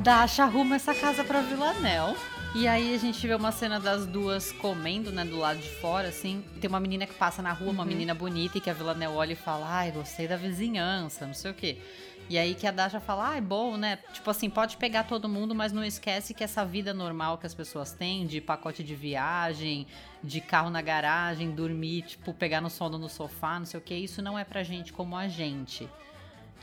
Dasha 0.00 0.44
arruma 0.44 0.76
essa 0.76 0.94
casa 0.94 1.22
pra 1.22 1.42
Villanel. 1.42 2.16
E 2.54 2.66
aí 2.66 2.94
a 2.94 2.98
gente 2.98 3.26
vê 3.26 3.34
uma 3.34 3.52
cena 3.52 3.78
das 3.78 4.06
duas 4.06 4.50
comendo, 4.50 5.12
né, 5.12 5.26
do 5.26 5.36
lado 5.36 5.58
de 5.58 5.68
fora, 5.68 6.08
assim. 6.08 6.42
Tem 6.58 6.68
uma 6.70 6.80
menina 6.80 7.06
que 7.06 7.12
passa 7.12 7.42
na 7.42 7.52
rua, 7.52 7.70
uma 7.70 7.84
menina 7.84 8.14
bonita, 8.14 8.56
e 8.56 8.62
que 8.62 8.70
a 8.70 8.72
Villanel 8.72 9.12
olha 9.12 9.34
e 9.34 9.36
fala, 9.36 9.66
ai, 9.68 9.90
gostei 9.90 10.26
da 10.26 10.38
vizinhança, 10.38 11.26
não 11.26 11.34
sei 11.34 11.50
o 11.50 11.54
quê. 11.54 11.78
E 12.30 12.38
aí 12.38 12.54
que 12.54 12.66
a 12.66 12.70
Dasha 12.70 12.98
fala, 12.98 13.32
ah, 13.32 13.36
é 13.36 13.42
bom, 13.42 13.76
né? 13.76 13.98
Tipo 14.14 14.30
assim, 14.30 14.48
pode 14.48 14.78
pegar 14.78 15.04
todo 15.04 15.28
mundo, 15.28 15.54
mas 15.54 15.70
não 15.70 15.84
esquece 15.84 16.32
que 16.32 16.42
essa 16.42 16.64
vida 16.64 16.94
normal 16.94 17.36
que 17.36 17.46
as 17.46 17.54
pessoas 17.54 17.92
têm, 17.92 18.26
de 18.26 18.40
pacote 18.40 18.82
de 18.82 18.94
viagem, 18.94 19.86
de 20.24 20.40
carro 20.40 20.70
na 20.70 20.80
garagem, 20.80 21.50
dormir, 21.50 22.02
tipo, 22.02 22.32
pegar 22.32 22.62
no 22.62 22.70
sono 22.70 22.96
no 22.96 23.08
sofá, 23.10 23.58
não 23.58 23.66
sei 23.66 23.78
o 23.78 23.82
quê, 23.82 23.96
isso 23.96 24.22
não 24.22 24.38
é 24.38 24.44
pra 24.44 24.62
gente 24.62 24.94
como 24.94 25.14
a 25.14 25.28
gente. 25.28 25.86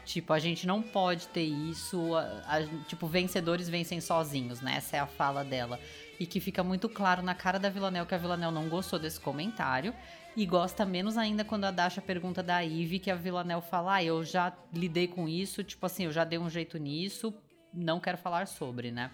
Tipo, 0.07 0.31
a 0.31 0.39
gente 0.39 0.65
não 0.65 0.81
pode 0.81 1.27
ter 1.27 1.43
isso. 1.43 2.15
a- 2.15 2.41
a- 2.47 2.65
tipo, 2.87 3.07
vencedores 3.07 3.67
vencem 3.67 3.99
sozinhos, 3.99 4.61
né? 4.61 4.75
Essa 4.77 4.95
é 4.95 4.99
a 5.01 5.05
fala 5.05 5.43
dela. 5.43 5.77
E 6.17 6.25
que 6.25 6.39
fica 6.39 6.63
muito 6.63 6.87
claro 6.87 7.21
na 7.21 7.35
cara 7.35 7.59
da 7.59 7.69
Villanel 7.69 8.05
que 8.05 8.15
a 8.15 8.17
Villanel 8.17 8.49
não 8.49 8.69
gostou 8.69 8.97
desse 8.97 9.19
comentário. 9.19 9.93
E 10.35 10.45
gosta 10.45 10.85
menos 10.85 11.17
ainda 11.17 11.43
quando 11.43 11.65
a 11.65 11.71
Dasha 11.71 11.99
pergunta 12.01 12.41
da 12.41 12.59
Ivy, 12.61 12.99
que 12.99 13.11
a 13.11 13.15
Villanel 13.15 13.61
fala: 13.61 13.95
Ah, 13.95 14.03
eu 14.03 14.23
já 14.23 14.55
lidei 14.73 15.09
com 15.09 15.27
isso, 15.27 15.61
tipo 15.61 15.85
assim, 15.85 16.05
eu 16.05 16.11
já 16.13 16.23
dei 16.23 16.39
um 16.39 16.49
jeito 16.49 16.77
nisso, 16.77 17.33
não 17.73 17.99
quero 17.99 18.17
falar 18.17 18.47
sobre, 18.47 18.91
né? 18.91 19.11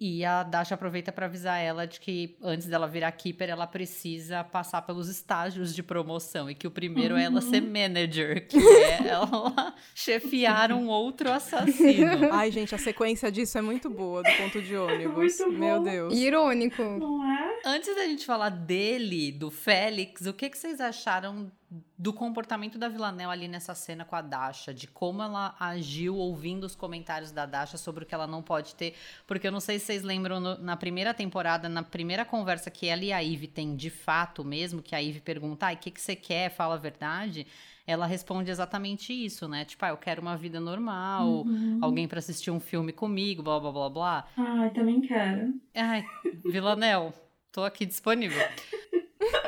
E 0.00 0.24
a 0.24 0.42
Dasha 0.42 0.74
aproveita 0.74 1.12
para 1.12 1.26
avisar 1.26 1.60
ela 1.60 1.86
de 1.86 2.00
que 2.00 2.36
antes 2.42 2.66
dela 2.66 2.88
virar 2.88 3.12
keeper, 3.12 3.48
ela 3.48 3.66
precisa 3.66 4.42
passar 4.42 4.82
pelos 4.82 5.08
estágios 5.08 5.74
de 5.74 5.82
promoção 5.82 6.50
e 6.50 6.54
que 6.54 6.66
o 6.66 6.70
primeiro 6.70 7.16
é 7.16 7.24
ela 7.24 7.40
ser 7.40 7.60
manager, 7.60 8.46
que 8.48 8.58
é 8.58 9.06
ela 9.06 9.74
chefiar 9.94 10.72
um 10.72 10.88
outro 10.88 11.30
assassino. 11.30 12.28
Ai, 12.34 12.50
gente, 12.50 12.74
a 12.74 12.78
sequência 12.78 13.30
disso 13.30 13.56
é 13.56 13.62
muito 13.62 13.88
boa 13.88 14.22
do 14.22 14.30
ponto 14.36 14.60
de 14.60 14.74
ônibus. 14.76 15.38
Muito 15.38 15.52
bom. 15.52 15.58
Meu 15.58 15.82
Deus. 15.82 16.14
Irônico. 16.14 16.82
Não 16.82 17.24
é? 17.24 17.60
Antes 17.64 17.94
da 17.94 18.04
gente 18.04 18.26
falar 18.26 18.50
dele, 18.50 19.30
do 19.30 19.50
Félix, 19.50 20.26
o 20.26 20.32
que, 20.32 20.50
que 20.50 20.58
vocês 20.58 20.80
acharam 20.80 21.50
do 21.98 22.12
comportamento 22.12 22.78
da 22.78 22.88
Villanel 22.88 23.30
ali 23.30 23.48
nessa 23.48 23.74
cena 23.74 24.04
com 24.04 24.14
a 24.14 24.20
Dasha? 24.22 24.72
De 24.74 24.86
como 24.86 25.22
ela 25.22 25.54
agiu 25.58 26.16
ouvindo 26.16 26.64
os 26.64 26.74
comentários 26.74 27.30
da 27.32 27.46
Dasha 27.46 27.76
sobre 27.76 28.04
o 28.04 28.06
que 28.06 28.14
ela 28.14 28.26
não 28.26 28.42
pode 28.42 28.74
ter? 28.74 28.94
Porque 29.26 29.46
eu 29.46 29.52
não 29.52 29.60
sei 29.60 29.78
se 29.78 29.86
vocês 29.86 30.02
lembram, 30.02 30.38
no- 30.40 30.58
na 30.58 30.76
primeira 30.76 31.12
temporada, 31.14 31.68
na 31.68 31.82
primeira 31.82 32.24
conversa 32.24 32.70
que 32.70 32.86
ela 32.86 33.02
e 33.04 33.12
a 33.12 33.18
Ivy 33.20 33.46
têm 33.48 33.74
de 33.76 33.90
fato 33.90 34.44
mesmo, 34.44 34.82
que 34.82 34.94
a 34.94 34.98
Ivy 34.98 35.20
pergunta, 35.20 35.66
ai, 35.66 35.74
o 35.74 35.78
que, 35.78 35.90
que 35.90 36.00
você 36.00 36.14
quer? 36.14 36.50
Fala 36.50 36.74
a 36.74 36.78
verdade. 36.78 37.46
Ela 37.86 38.06
responde 38.06 38.50
exatamente 38.50 39.12
isso, 39.12 39.46
né? 39.46 39.64
Tipo, 39.64 39.84
ah, 39.84 39.88
eu 39.90 39.96
quero 39.98 40.22
uma 40.22 40.36
vida 40.38 40.58
normal, 40.58 41.42
Uhum. 41.44 41.78
alguém 41.82 42.08
pra 42.08 42.18
assistir 42.18 42.50
um 42.50 42.58
filme 42.60 42.92
comigo, 42.92 43.42
blá, 43.42 43.60
blá, 43.60 43.70
blá, 43.72 43.90
blá. 43.90 44.28
Ai, 44.36 44.70
também 44.70 45.00
quero. 45.02 45.52
Ai, 45.74 46.02
Villanel, 46.44 47.12
tô 47.52 47.62
aqui 47.62 47.84
disponível. 47.84 48.40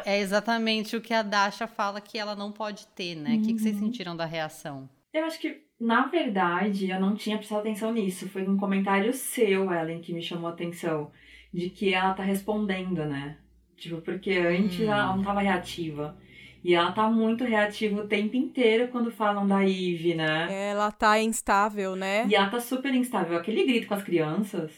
É 0.04 0.18
exatamente 0.18 0.96
o 0.96 1.00
que 1.00 1.12
a 1.14 1.22
Dasha 1.22 1.66
fala 1.66 2.00
que 2.00 2.18
ela 2.18 2.34
não 2.34 2.52
pode 2.52 2.86
ter, 2.88 3.14
né? 3.14 3.36
O 3.36 3.42
que, 3.42 3.54
que 3.54 3.60
vocês 3.60 3.76
sentiram 3.78 4.16
da 4.16 4.24
reação? 4.24 4.88
Eu 5.12 5.24
acho 5.24 5.38
que, 5.40 5.62
na 5.80 6.06
verdade, 6.06 6.90
eu 6.90 7.00
não 7.00 7.14
tinha 7.14 7.36
prestado 7.38 7.60
atenção 7.60 7.92
nisso. 7.92 8.28
Foi 8.28 8.46
um 8.46 8.56
comentário 8.56 9.12
seu, 9.12 9.72
Ellen, 9.72 10.00
que 10.00 10.12
me 10.12 10.22
chamou 10.22 10.48
a 10.48 10.52
atenção. 10.52 11.10
De 11.52 11.70
que 11.70 11.94
ela 11.94 12.12
tá 12.12 12.22
respondendo, 12.22 13.04
né? 13.06 13.38
Tipo, 13.76 14.00
porque 14.02 14.32
antes 14.32 14.80
Hum. 14.80 14.90
ela 14.92 15.16
não 15.16 15.22
tava 15.22 15.40
reativa. 15.40 16.16
E 16.62 16.74
ela 16.74 16.90
tá 16.92 17.08
muito 17.08 17.44
reativa 17.44 18.00
o 18.00 18.08
tempo 18.08 18.36
inteiro 18.36 18.88
quando 18.88 19.10
falam 19.10 19.46
da 19.46 19.62
Eve, 19.62 20.14
né? 20.14 20.48
Ela 20.70 20.90
tá 20.90 21.20
instável, 21.20 21.94
né? 21.94 22.26
E 22.28 22.34
ela 22.34 22.50
tá 22.50 22.58
super 22.58 22.92
instável. 22.92 23.38
Aquele 23.38 23.64
grito 23.64 23.86
com 23.86 23.94
as 23.94 24.02
crianças. 24.02 24.72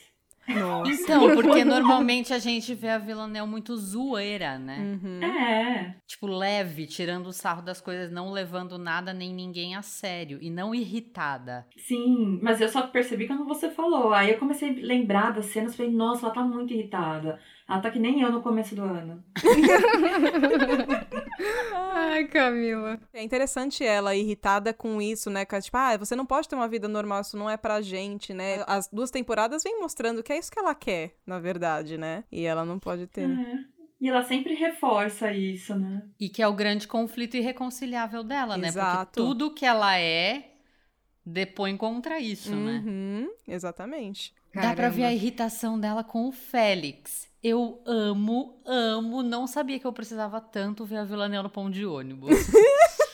Nossa. 0.49 0.91
Então, 0.91 1.35
porque 1.35 1.65
normalmente 1.65 2.33
a 2.33 2.39
gente 2.39 2.75
vê 2.75 2.89
a 2.89 2.99
Villanel 2.99 3.47
muito 3.47 3.77
zoeira, 3.77 4.59
né? 4.59 4.79
Uhum. 4.79 5.23
É. 5.23 5.97
Tipo, 6.07 6.27
leve, 6.27 6.87
tirando 6.87 7.27
o 7.27 7.33
sarro 7.33 7.63
das 7.63 7.81
coisas, 7.81 8.11
não 8.11 8.33
levando 8.33 8.79
nada 8.79 9.13
nem 9.13 9.33
ninguém 9.33 9.77
a 9.77 9.83
sério. 9.83 10.39
E 10.41 10.51
não 10.51 10.75
irritada. 10.75 11.67
Sim, 11.77 12.39
mas 12.43 12.61
eu 12.61 12.69
só 12.69 12.87
percebi 12.87 13.27
quando 13.27 13.45
você 13.45 13.71
falou. 13.71 14.13
Aí 14.13 14.31
eu 14.31 14.39
comecei 14.39 14.71
a 14.71 14.87
lembrar 14.87 15.33
das 15.33 15.47
cenas 15.47 15.75
e 15.75 15.77
falei, 15.77 15.93
nossa, 15.93 16.27
ela 16.27 16.35
tá 16.35 16.43
muito 16.43 16.73
irritada. 16.73 17.39
Ela 17.69 17.81
tá 17.81 17.91
que 17.91 17.99
nem 17.99 18.23
eu 18.23 18.33
no 18.33 18.41
começo 18.41 18.75
do 18.75 18.83
ano. 18.83 19.23
Ai, 21.95 22.25
Camila. 22.27 22.99
É 23.13 23.23
interessante 23.23 23.85
ela 23.85 24.15
irritada 24.15 24.73
com 24.73 25.01
isso, 25.03 25.29
né? 25.29 25.45
Que, 25.45 25.61
Tipo, 25.61 25.77
ah, 25.77 25.97
você 25.97 26.17
não 26.17 26.25
pode 26.25 26.49
ter 26.49 26.55
uma 26.57 26.69
vida 26.69 26.89
normal, 26.89 27.21
isso 27.21 27.37
não 27.37 27.49
é 27.51 27.57
pra 27.57 27.81
gente, 27.83 28.33
né? 28.33 28.65
As 28.67 28.89
duas 28.89 29.11
temporadas 29.11 29.63
vêm 29.63 29.79
mostrando 29.81 30.23
que 30.23 30.33
é 30.33 30.39
isso 30.39 30.51
que 30.51 30.59
ela 30.59 30.75
quer, 30.75 31.15
na 31.27 31.39
verdade, 31.39 31.99
né? 31.99 32.25
E 32.33 32.45
ela 32.45 32.65
não 32.65 32.79
pode 32.79 33.07
ter. 33.07 33.29
né? 33.29 33.65
É. 33.75 33.79
E 34.01 34.09
ela 34.09 34.23
sempre 34.23 34.55
reforça 34.55 35.33
isso, 35.33 35.75
né? 35.75 36.03
E 36.21 36.29
que 36.29 36.41
é 36.41 36.47
o 36.47 36.55
grande 36.55 36.87
conflito 36.87 37.37
irreconciliável 37.37 38.23
dela, 38.23 38.57
né? 38.57 38.69
Exato. 38.69 39.07
Porque 39.07 39.21
tudo 39.21 39.53
que 39.53 39.67
ela 39.67 39.99
é 39.99 40.53
depõe 41.27 41.77
contra 41.77 42.21
isso, 42.21 42.55
né? 42.55 42.83
Uhum, 42.87 43.29
exatamente. 44.59 44.77
Dá 44.77 44.77
pra 44.77 44.89
ver 44.89 45.03
a 45.03 45.07
Caramba. 45.07 45.13
irritação 45.23 45.79
dela 45.81 46.05
com 46.05 46.29
o 46.29 46.33
Félix. 46.33 47.29
Eu 47.43 47.81
amo, 47.87 48.61
amo. 48.67 49.23
Não 49.23 49.47
sabia 49.47 49.79
que 49.79 49.87
eu 49.87 49.93
precisava 49.93 50.41
tanto 50.41 50.85
ver 50.85 50.97
a 50.99 51.05
Villanelle 51.05 51.45
no 51.45 51.51
pão 51.51 51.71
de 51.71 51.87
ônibus. 51.87 52.31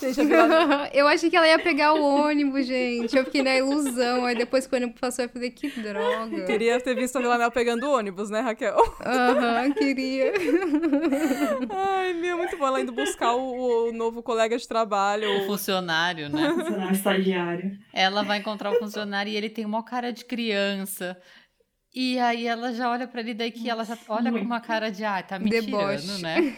Deixa 0.00 0.22
eu 0.22 0.28
ver. 0.28 0.36
eu 0.92 1.06
achei 1.06 1.30
que 1.30 1.36
ela 1.36 1.46
ia 1.46 1.58
pegar 1.58 1.94
o 1.94 2.02
ônibus, 2.02 2.66
gente. 2.66 3.16
Eu 3.16 3.24
fiquei 3.24 3.42
na 3.42 3.54
ilusão. 3.56 4.24
Aí 4.24 4.36
depois 4.36 4.66
que 4.66 4.74
o 4.74 4.76
ônibus 4.76 5.00
passou, 5.00 5.24
eu 5.24 5.28
falei, 5.28 5.50
que 5.50 5.68
droga. 5.80 6.44
Queria 6.44 6.80
ter 6.80 6.94
visto 6.94 7.16
a 7.16 7.20
Villanelle 7.20 7.50
pegando 7.50 7.86
o 7.86 7.92
ônibus, 7.96 8.30
né, 8.30 8.40
Raquel? 8.40 8.76
Aham, 9.04 9.72
queria. 9.72 10.32
Ai, 11.70 12.14
meu, 12.14 12.36
muito 12.36 12.56
bom. 12.56 12.66
Ela 12.66 12.80
indo 12.80 12.92
buscar 12.92 13.34
o, 13.34 13.88
o 13.88 13.92
novo 13.92 14.22
colega 14.22 14.56
de 14.56 14.66
trabalho. 14.66 15.42
o 15.42 15.46
funcionário, 15.46 16.28
né? 16.28 16.48
Não 16.48 16.88
é 16.88 16.92
estagiário. 16.92 17.78
Ela 17.92 18.22
vai 18.22 18.38
encontrar 18.38 18.72
o 18.72 18.78
funcionário 18.78 19.30
e 19.30 19.36
ele 19.36 19.48
tem 19.48 19.64
uma 19.64 19.82
cara 19.82 20.12
de 20.12 20.24
criança. 20.24 21.16
E 21.94 22.18
aí 22.18 22.46
ela 22.46 22.74
já 22.74 22.90
olha 22.90 23.08
pra 23.08 23.22
ele, 23.22 23.32
daí 23.32 23.50
que 23.50 23.70
ela 23.70 23.82
já 23.82 23.96
olha 24.08 24.30
com 24.30 24.38
uma 24.38 24.60
cara 24.60 24.90
de, 24.90 25.02
ah, 25.02 25.22
tá 25.22 25.38
me 25.38 25.48
Deboche. 25.48 26.02
tirando, 26.02 26.18
né? 26.20 26.54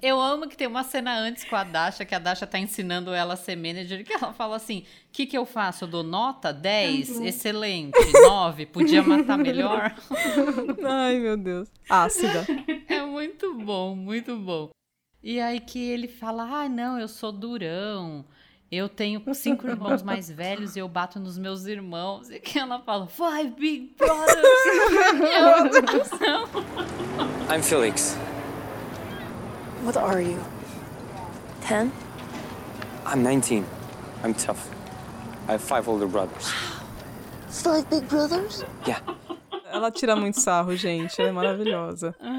Eu 0.00 0.20
amo 0.20 0.48
que 0.48 0.56
tem 0.56 0.66
uma 0.66 0.84
cena 0.84 1.18
antes 1.18 1.44
com 1.44 1.56
a 1.56 1.64
Dasha, 1.64 2.04
que 2.04 2.14
a 2.14 2.18
Dasha 2.18 2.46
tá 2.46 2.58
ensinando 2.58 3.12
ela 3.12 3.34
a 3.34 3.36
ser 3.36 3.56
manager, 3.56 4.04
que 4.04 4.12
ela 4.12 4.32
fala 4.32 4.56
assim: 4.56 4.80
o 4.80 5.12
que, 5.12 5.26
que 5.26 5.36
eu 5.36 5.44
faço? 5.44 5.84
Eu 5.84 5.88
dou 5.88 6.02
nota? 6.02 6.52
10? 6.52 7.10
Uhum. 7.10 7.24
Excelente. 7.24 8.12
9? 8.12 8.66
Podia 8.66 9.02
matar 9.02 9.36
melhor? 9.36 9.94
Ai, 10.84 11.18
meu 11.18 11.36
Deus. 11.36 11.68
Ácida. 11.88 12.46
É 12.88 13.02
muito 13.02 13.54
bom, 13.54 13.94
muito 13.94 14.36
bom. 14.36 14.70
E 15.22 15.40
aí 15.40 15.60
que 15.60 15.78
ele 15.78 16.06
fala: 16.08 16.44
ah, 16.44 16.68
não, 16.68 16.98
eu 16.98 17.08
sou 17.08 17.32
durão. 17.32 18.24
Eu 18.70 18.86
tenho 18.86 19.22
cinco 19.34 19.66
irmãos 19.66 20.02
mais 20.02 20.30
velhos 20.30 20.76
e 20.76 20.78
eu 20.78 20.86
bato 20.86 21.18
nos 21.18 21.38
meus 21.38 21.64
irmãos. 21.64 22.30
E 22.30 22.38
que 22.38 22.58
ela 22.58 22.78
fala: 22.80 23.06
Five 23.06 23.54
big 23.58 23.94
brothers. 23.96 24.46
I'm 27.50 27.62
Felix. 27.62 28.14
What 29.82 29.96
are 29.96 30.20
you? 30.20 30.38
Ten? 31.62 31.92
I'm 33.06 33.22
19. 33.22 33.64
I'm 34.22 34.34
tough. 34.34 34.68
I 35.48 35.52
have 35.52 35.62
five 35.62 35.88
older 35.88 36.06
brothers. 36.06 36.52
Five 37.48 37.88
big 37.88 38.08
brothers? 38.08 38.64
Yeah. 38.86 39.00
Ela 39.72 39.90
tira 39.90 40.16
muito 40.16 40.40
sarro, 40.40 40.74
gente. 40.76 41.20
Ela 41.20 41.28
é 41.30 41.32
maravilhosa. 41.32 42.14
Ah. 42.20 42.37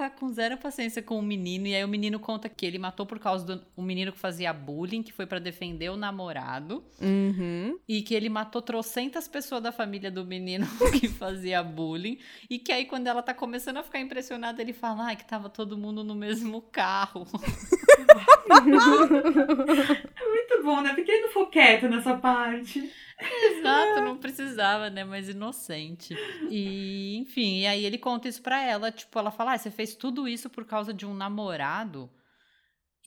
Tá 0.00 0.08
com 0.08 0.32
zero 0.32 0.56
paciência 0.56 1.02
com 1.02 1.18
o 1.18 1.22
menino, 1.22 1.66
e 1.66 1.74
aí 1.74 1.84
o 1.84 1.88
menino 1.88 2.18
conta 2.18 2.48
que 2.48 2.64
ele 2.64 2.78
matou 2.78 3.04
por 3.04 3.18
causa 3.18 3.44
do 3.44 3.62
um 3.76 3.82
menino 3.82 4.10
que 4.10 4.18
fazia 4.18 4.50
bullying, 4.50 5.02
que 5.02 5.12
foi 5.12 5.26
pra 5.26 5.38
defender 5.38 5.90
o 5.90 5.96
namorado, 5.98 6.82
Uhum. 7.02 7.78
e 7.86 8.00
que 8.00 8.14
ele 8.14 8.30
matou 8.30 8.62
trocentas 8.62 9.28
pessoas 9.28 9.62
da 9.62 9.70
família 9.70 10.10
do 10.10 10.24
menino 10.24 10.66
que 10.98 11.06
fazia 11.06 11.62
bullying, 11.62 12.18
e 12.48 12.58
que 12.58 12.72
aí 12.72 12.86
quando 12.86 13.08
ela 13.08 13.22
tá 13.22 13.34
começando 13.34 13.76
a 13.76 13.82
ficar 13.82 14.00
impressionada, 14.00 14.62
ele 14.62 14.72
fala, 14.72 15.04
ai, 15.04 15.16
que 15.16 15.24
tava 15.26 15.50
todo 15.50 15.76
mundo 15.76 16.02
no 16.02 16.14
mesmo 16.14 16.62
carro. 16.62 17.26
Muito 20.26 20.62
bom, 20.62 20.80
né? 20.80 20.94
Por 20.94 21.04
que 21.04 21.10
ele 21.10 21.22
não 21.22 21.30
foi 21.30 21.46
quieto 21.46 21.88
nessa 21.88 22.16
parte? 22.16 22.90
Exato, 23.20 24.00
não 24.00 24.16
precisava, 24.16 24.90
né? 24.90 25.04
Mas 25.04 25.28
inocente. 25.28 26.16
E, 26.48 27.18
enfim, 27.18 27.60
e 27.60 27.66
aí 27.66 27.84
ele 27.84 27.98
conta 27.98 28.28
isso 28.28 28.42
pra 28.42 28.62
ela. 28.62 28.90
Tipo, 28.90 29.18
ela 29.18 29.30
fala: 29.30 29.52
ah, 29.52 29.58
você 29.58 29.70
fez 29.70 29.94
tudo 29.94 30.26
isso 30.26 30.48
por 30.48 30.64
causa 30.64 30.92
de 30.92 31.06
um 31.06 31.14
namorado. 31.14 32.10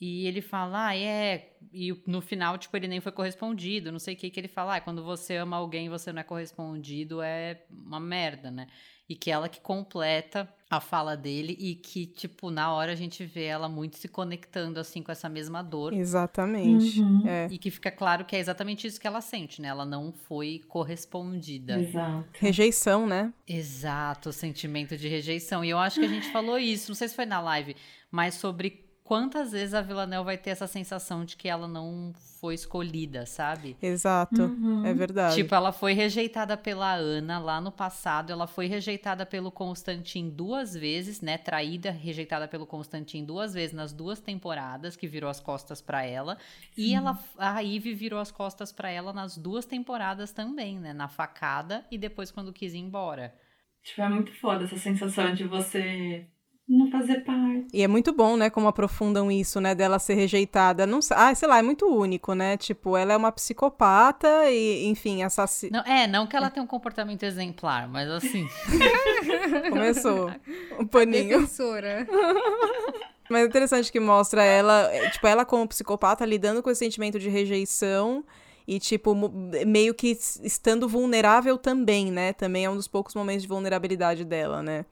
E 0.06 0.26
ele 0.26 0.42
fala, 0.42 0.88
ah, 0.88 0.96
é. 0.98 1.48
E 1.72 1.98
no 2.06 2.20
final, 2.20 2.58
tipo, 2.58 2.76
ele 2.76 2.86
nem 2.86 3.00
foi 3.00 3.10
correspondido. 3.10 3.90
Não 3.90 3.98
sei 3.98 4.12
o 4.12 4.16
que 4.18 4.28
que 4.28 4.38
ele 4.38 4.48
fala. 4.48 4.76
Ah, 4.76 4.80
quando 4.80 5.02
você 5.02 5.36
ama 5.36 5.56
alguém 5.56 5.86
e 5.86 5.88
você 5.88 6.12
não 6.12 6.20
é 6.20 6.22
correspondido, 6.22 7.22
é 7.22 7.62
uma 7.70 7.98
merda, 7.98 8.50
né? 8.50 8.66
E 9.08 9.16
que 9.16 9.30
ela 9.30 9.48
que 9.48 9.62
completa 9.62 10.46
a 10.68 10.78
fala 10.78 11.16
dele 11.16 11.56
e 11.58 11.74
que, 11.74 12.04
tipo, 12.04 12.50
na 12.50 12.70
hora 12.70 12.92
a 12.92 12.94
gente 12.94 13.24
vê 13.24 13.44
ela 13.44 13.66
muito 13.66 13.96
se 13.96 14.06
conectando, 14.06 14.78
assim, 14.78 15.02
com 15.02 15.10
essa 15.10 15.26
mesma 15.26 15.62
dor. 15.62 15.94
Exatamente. 15.94 17.00
Uhum. 17.00 17.26
É. 17.26 17.48
E 17.50 17.56
que 17.56 17.70
fica 17.70 17.90
claro 17.90 18.26
que 18.26 18.36
é 18.36 18.38
exatamente 18.38 18.86
isso 18.86 19.00
que 19.00 19.06
ela 19.06 19.22
sente, 19.22 19.62
né? 19.62 19.68
Ela 19.68 19.86
não 19.86 20.12
foi 20.12 20.60
correspondida. 20.68 21.80
Exato. 21.80 22.28
Rejeição, 22.34 23.06
né? 23.06 23.32
Exato, 23.48 24.28
o 24.28 24.32
sentimento 24.34 24.98
de 24.98 25.08
rejeição. 25.08 25.64
E 25.64 25.70
eu 25.70 25.78
acho 25.78 25.98
que 25.98 26.06
a 26.06 26.10
gente 26.10 26.30
falou 26.30 26.58
isso, 26.58 26.90
não 26.90 26.94
sei 26.94 27.08
se 27.08 27.14
foi 27.14 27.24
na 27.24 27.40
live, 27.40 27.74
mas 28.10 28.34
sobre 28.34 28.83
quantas 29.04 29.52
vezes 29.52 29.74
a 29.74 29.82
Villanelle 29.82 30.24
vai 30.24 30.38
ter 30.38 30.50
essa 30.50 30.66
sensação 30.66 31.24
de 31.26 31.36
que 31.36 31.46
ela 31.46 31.68
não 31.68 32.12
foi 32.40 32.54
escolhida, 32.54 33.26
sabe? 33.26 33.76
Exato. 33.80 34.42
Uhum. 34.42 34.84
É 34.84 34.94
verdade. 34.94 35.36
Tipo, 35.36 35.54
ela 35.54 35.72
foi 35.72 35.92
rejeitada 35.92 36.56
pela 36.56 36.94
Ana 36.94 37.38
lá 37.38 37.60
no 37.60 37.70
passado, 37.70 38.32
ela 38.32 38.46
foi 38.46 38.66
rejeitada 38.66 39.26
pelo 39.26 39.52
Constantin 39.52 40.30
duas 40.30 40.74
vezes, 40.74 41.20
né? 41.20 41.36
Traída, 41.36 41.90
rejeitada 41.90 42.48
pelo 42.48 42.66
Constantin 42.66 43.24
duas 43.24 43.52
vezes 43.52 43.74
nas 43.74 43.92
duas 43.92 44.20
temporadas, 44.20 44.96
que 44.96 45.06
virou 45.06 45.28
as 45.28 45.38
costas 45.38 45.82
pra 45.82 46.02
ela. 46.04 46.38
E 46.76 46.94
ela, 46.94 47.18
a 47.38 47.60
Ivy 47.60 47.94
virou 47.94 48.18
as 48.18 48.32
costas 48.32 48.72
pra 48.72 48.90
ela 48.90 49.12
nas 49.12 49.36
duas 49.36 49.66
temporadas 49.66 50.32
também, 50.32 50.80
né? 50.80 50.94
Na 50.94 51.08
facada 51.08 51.84
e 51.90 51.98
depois 51.98 52.30
quando 52.30 52.52
quis 52.52 52.72
ir 52.72 52.78
embora. 52.78 53.34
Tipo, 53.82 54.00
é 54.00 54.08
muito 54.08 54.32
foda 54.40 54.64
essa 54.64 54.78
sensação 54.78 55.34
de 55.34 55.44
você 55.44 56.26
não 56.68 56.90
fazer 56.90 57.20
parte. 57.24 57.66
E 57.72 57.82
é 57.82 57.88
muito 57.88 58.12
bom, 58.12 58.36
né, 58.36 58.48
como 58.48 58.66
aprofundam 58.68 59.30
isso, 59.30 59.60
né, 59.60 59.74
dela 59.74 59.98
ser 59.98 60.14
rejeitada. 60.14 60.86
Não, 60.86 61.02
sei- 61.02 61.16
ah, 61.18 61.34
sei 61.34 61.46
lá, 61.48 61.58
é 61.58 61.62
muito 61.62 61.86
único, 61.86 62.32
né? 62.34 62.56
Tipo, 62.56 62.96
ela 62.96 63.12
é 63.12 63.16
uma 63.16 63.30
psicopata 63.30 64.50
e, 64.50 64.86
enfim, 64.86 65.22
assassina. 65.22 65.82
Não, 65.86 65.92
é, 65.92 66.06
não 66.06 66.26
que 66.26 66.34
ela 66.36 66.48
tenha 66.50 66.64
um 66.64 66.66
comportamento 66.66 67.22
exemplar, 67.22 67.86
mas 67.88 68.08
assim. 68.08 68.46
Começou 69.70 70.30
o 70.78 70.86
paninho. 70.88 71.40
Defensora. 71.40 72.06
Mas 73.30 73.42
é 73.42 73.46
interessante 73.46 73.90
que 73.90 73.98
mostra 73.98 74.44
ela, 74.44 74.82
é, 74.92 75.08
tipo, 75.08 75.26
ela 75.26 75.46
como 75.46 75.66
psicopata 75.66 76.26
lidando 76.26 76.62
com 76.62 76.70
esse 76.70 76.80
sentimento 76.80 77.18
de 77.18 77.30
rejeição 77.30 78.22
e, 78.68 78.78
tipo, 78.78 79.14
meio 79.66 79.94
que 79.94 80.08
estando 80.42 80.86
vulnerável 80.86 81.56
também, 81.56 82.12
né? 82.12 82.34
Também 82.34 82.66
é 82.66 82.70
um 82.70 82.76
dos 82.76 82.86
poucos 82.86 83.14
momentos 83.14 83.40
de 83.42 83.48
vulnerabilidade 83.48 84.26
dela, 84.26 84.62
né? 84.62 84.84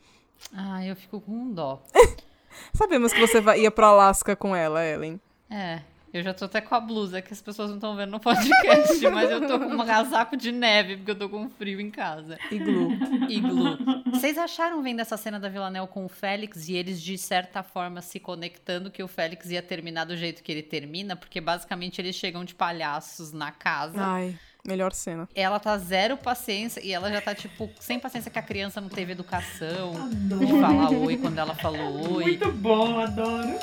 Ah, 0.55 0.85
eu 0.85 0.97
fico 0.97 1.21
com 1.21 1.53
dó. 1.53 1.83
Sabemos 2.75 3.13
que 3.13 3.21
você 3.21 3.41
ia 3.57 3.71
pro 3.71 3.87
Alasca 3.87 4.37
com 4.37 4.55
ela, 4.55 4.85
Ellen. 4.85 5.21
É, 5.51 5.81
eu 6.13 6.23
já 6.23 6.35
tô 6.35 6.45
até 6.45 6.61
com 6.61 6.75
a 6.75 6.81
blusa 6.81 7.23
que 7.23 7.33
as 7.33 7.41
pessoas 7.41 7.71
não 7.71 7.77
estão 7.77 7.97
vendo 7.97 8.11
no 8.11 8.21
podcast, 8.21 9.01
mas 9.09 9.31
eu 9.31 9.47
tô 9.47 9.59
com 9.59 9.67
um 9.67 9.87
casaco 9.87 10.37
de 10.37 10.53
neve 10.53 10.97
porque 10.97 11.11
eu 11.13 11.19
tô 11.19 11.27
com 11.27 11.49
frio 11.49 11.81
em 11.81 11.91
casa. 11.91 12.39
Iglu. 12.51 12.93
Iglu. 13.31 13.79
Vocês 14.13 14.37
acharam 14.37 14.83
vendo 14.83 15.01
essa 15.01 15.17
cena 15.17 15.41
da 15.41 15.49
Villanelle 15.49 15.89
com 15.89 16.05
o 16.05 16.09
Félix 16.11 16.69
e 16.69 16.75
eles 16.75 17.01
de 17.01 17.17
certa 17.17 17.63
forma 17.63 18.03
se 18.03 18.21
conectando 18.21 18.91
que 18.91 19.03
o 19.03 19.09
Félix 19.09 19.51
ia 19.51 19.63
terminar 19.63 20.05
do 20.05 20.15
jeito 20.15 20.43
que 20.43 20.53
ele 20.53 20.63
termina? 20.63 21.17
Porque 21.17 21.41
basicamente 21.41 21.99
eles 21.99 22.15
chegam 22.15 22.45
de 22.45 22.55
palhaços 22.55 23.33
na 23.33 23.51
casa. 23.51 24.05
Ai, 24.05 24.39
melhor 24.67 24.93
cena. 24.93 25.29
Ela 25.35 25.59
tá 25.59 25.77
zero 25.79 26.17
paciência 26.17 26.81
e 26.85 26.93
ela 26.93 27.11
já 27.11 27.21
tá, 27.21 27.35
tipo, 27.35 27.71
sem 27.81 27.99
paciência 27.99 28.31
que 28.31 28.39
a 28.39 28.43
criança 28.43 28.81
não 28.81 28.89
teve 28.89 29.13
educação 29.13 29.91
Adoro. 29.97 30.47
de 30.47 30.53
falar 30.61 30.91
oi 30.91 31.17
quando 31.17 31.39
ela 31.39 31.55
falou 31.55 32.17
oi. 32.17 32.25
Muito 32.25 32.53
bom, 32.53 33.01
adoro. 33.01 33.59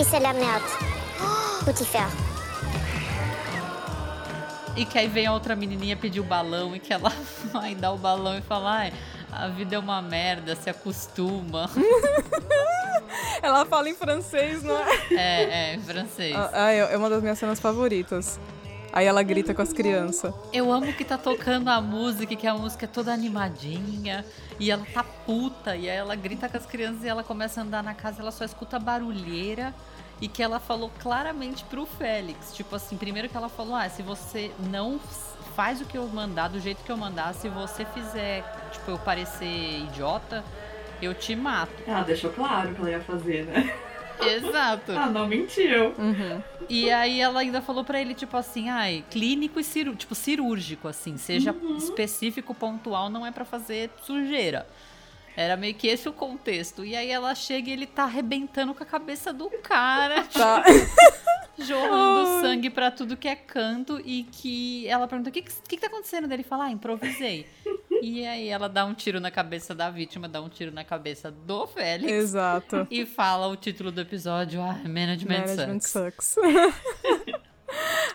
Merde. 0.00 0.64
Faut 1.62 1.78
y 1.78 1.84
faire. 1.84 2.08
E 4.74 4.86
que 4.86 4.98
aí 4.98 5.06
vem 5.06 5.26
a 5.26 5.32
outra 5.34 5.54
menininha 5.54 5.94
pedir 5.94 6.20
o 6.20 6.24
balão 6.24 6.74
e 6.74 6.80
que 6.80 6.90
ela 6.90 7.12
vai 7.52 7.74
dar 7.74 7.92
o 7.92 7.98
balão 7.98 8.38
e 8.38 8.40
fala, 8.40 8.78
ai, 8.78 8.92
a 9.30 9.48
vida 9.48 9.76
é 9.76 9.78
uma 9.78 10.00
merda, 10.00 10.56
se 10.56 10.70
acostuma. 10.70 11.68
Ela 13.42 13.66
fala 13.66 13.90
em 13.90 13.94
francês, 13.94 14.62
não 14.62 14.76
é? 14.78 14.98
é, 15.10 15.42
é, 15.42 15.74
em 15.74 15.80
francês. 15.80 16.34
Ah, 16.34 16.50
ah, 16.52 16.72
é 16.72 16.78
é 16.78 16.96
uma 16.96 17.10
das 17.10 17.20
minhas 17.20 17.38
cenas 17.38 17.60
favoritas. 17.60 18.40
Aí 18.92 19.06
ela 19.06 19.22
grita 19.22 19.54
com 19.54 19.62
as 19.62 19.72
crianças. 19.72 20.34
Eu 20.52 20.72
amo 20.72 20.92
que 20.92 21.04
tá 21.04 21.16
tocando 21.16 21.68
a 21.68 21.80
música, 21.80 22.34
que 22.34 22.46
a 22.46 22.54
música 22.54 22.86
é 22.86 22.88
toda 22.88 23.12
animadinha. 23.12 24.24
E 24.58 24.70
ela 24.70 24.84
tá 24.92 25.04
puta. 25.04 25.76
E 25.76 25.88
aí 25.88 25.96
ela 25.96 26.14
grita 26.16 26.48
com 26.48 26.56
as 26.56 26.66
crianças 26.66 27.04
e 27.04 27.08
ela 27.08 27.22
começa 27.22 27.60
a 27.60 27.64
andar 27.64 27.82
na 27.82 27.94
casa, 27.94 28.20
ela 28.20 28.32
só 28.32 28.44
escuta 28.44 28.78
barulheira. 28.78 29.72
E 30.20 30.28
que 30.28 30.42
ela 30.42 30.60
falou 30.60 30.90
claramente 30.98 31.64
pro 31.64 31.86
Félix. 31.86 32.54
Tipo 32.54 32.76
assim, 32.76 32.96
primeiro 32.96 33.28
que 33.28 33.36
ela 33.36 33.48
falou: 33.48 33.74
ah, 33.74 33.88
se 33.88 34.02
você 34.02 34.50
não 34.70 35.00
faz 35.56 35.80
o 35.80 35.84
que 35.84 35.96
eu 35.98 36.06
mandar, 36.08 36.48
do 36.48 36.60
jeito 36.60 36.82
que 36.84 36.92
eu 36.92 36.96
mandar, 36.96 37.34
se 37.34 37.48
você 37.48 37.84
fizer, 37.86 38.44
tipo, 38.72 38.90
eu 38.90 38.98
parecer 38.98 39.80
idiota, 39.84 40.44
eu 41.02 41.14
te 41.14 41.34
mato. 41.34 41.72
Ela 41.86 42.02
deixou 42.02 42.30
claro 42.30 42.74
que 42.74 42.80
ela 42.80 42.90
ia 42.90 43.00
fazer, 43.00 43.46
né? 43.46 43.74
Exato. 44.20 44.92
Ela 44.92 45.06
não 45.06 45.26
mentiu. 45.26 45.94
Uhum. 45.98 46.42
E 46.68 46.90
aí 46.90 47.20
ela 47.20 47.40
ainda 47.40 47.62
falou 47.62 47.82
pra 47.82 48.00
ele, 48.00 48.14
tipo 48.14 48.36
assim, 48.36 48.68
ai, 48.68 49.04
clínico 49.10 49.58
e 49.58 49.64
cirúrgico, 49.64 50.00
tipo, 50.00 50.14
cirúrgico, 50.14 50.88
assim, 50.88 51.16
seja 51.16 51.54
específico, 51.76 52.54
pontual, 52.54 53.08
não 53.08 53.26
é 53.26 53.30
pra 53.30 53.44
fazer 53.44 53.90
sujeira. 54.02 54.66
Era 55.40 55.56
meio 55.56 55.74
que 55.74 55.88
esse 55.88 56.06
o 56.06 56.12
contexto. 56.12 56.84
E 56.84 56.94
aí 56.94 57.10
ela 57.10 57.34
chega 57.34 57.70
e 57.70 57.72
ele 57.72 57.86
tá 57.86 58.04
arrebentando 58.04 58.74
com 58.74 58.82
a 58.82 58.86
cabeça 58.86 59.32
do 59.32 59.48
cara, 59.62 60.24
Tá. 60.32 60.62
jorrando 61.58 62.40
sangue 62.40 62.70
pra 62.70 62.90
tudo 62.90 63.16
que 63.16 63.26
é 63.26 63.34
canto. 63.34 64.00
E 64.04 64.24
que 64.24 64.86
ela 64.86 65.08
pergunta: 65.08 65.30
o 65.30 65.32
que, 65.32 65.42
que, 65.42 65.52
que 65.68 65.78
tá 65.78 65.86
acontecendo? 65.86 66.30
Ele 66.30 66.42
fala: 66.42 66.64
ah, 66.64 66.70
improvisei. 66.70 67.46
e 68.02 68.26
aí 68.26 68.48
ela 68.48 68.68
dá 68.68 68.84
um 68.84 68.92
tiro 68.92 69.18
na 69.18 69.30
cabeça 69.30 69.74
da 69.74 69.90
vítima, 69.90 70.28
dá 70.28 70.42
um 70.42 70.48
tiro 70.50 70.72
na 70.72 70.84
cabeça 70.84 71.30
do 71.30 71.66
Félix. 71.66 72.12
Exato. 72.12 72.86
E 72.90 73.06
fala 73.06 73.46
o 73.46 73.56
título 73.56 73.90
do 73.90 74.00
episódio: 74.02 74.60
ah, 74.60 74.74
Management, 74.86 75.46
Management 75.46 75.80
Sucks. 75.80 76.34
sucks. 76.34 77.40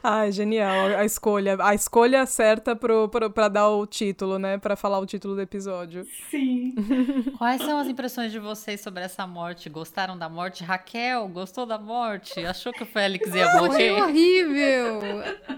Ai, 0.03 0.31
genial. 0.31 0.87
A 0.97 1.05
escolha. 1.05 1.57
A 1.59 1.73
escolha 1.73 2.25
certa 2.25 2.75
pro, 2.75 3.07
pro, 3.09 3.29
pra 3.29 3.47
dar 3.47 3.69
o 3.69 3.85
título, 3.85 4.37
né? 4.37 4.57
Pra 4.57 4.75
falar 4.75 4.99
o 4.99 5.05
título 5.05 5.35
do 5.35 5.41
episódio. 5.41 6.05
Sim. 6.29 6.75
Quais 7.37 7.61
são 7.61 7.79
as 7.79 7.87
impressões 7.87 8.31
de 8.31 8.39
vocês 8.39 8.81
sobre 8.81 9.03
essa 9.03 9.25
morte? 9.25 9.69
Gostaram 9.69 10.17
da 10.17 10.29
morte? 10.29 10.63
Raquel, 10.63 11.27
gostou 11.27 11.65
da 11.65 11.77
morte? 11.77 12.45
Achou 12.45 12.71
que 12.71 12.83
o 12.83 12.85
Félix 12.85 13.33
ia 13.33 13.45
Achei 13.47 13.59
morrer? 13.59 13.91
horrível. 14.01 14.99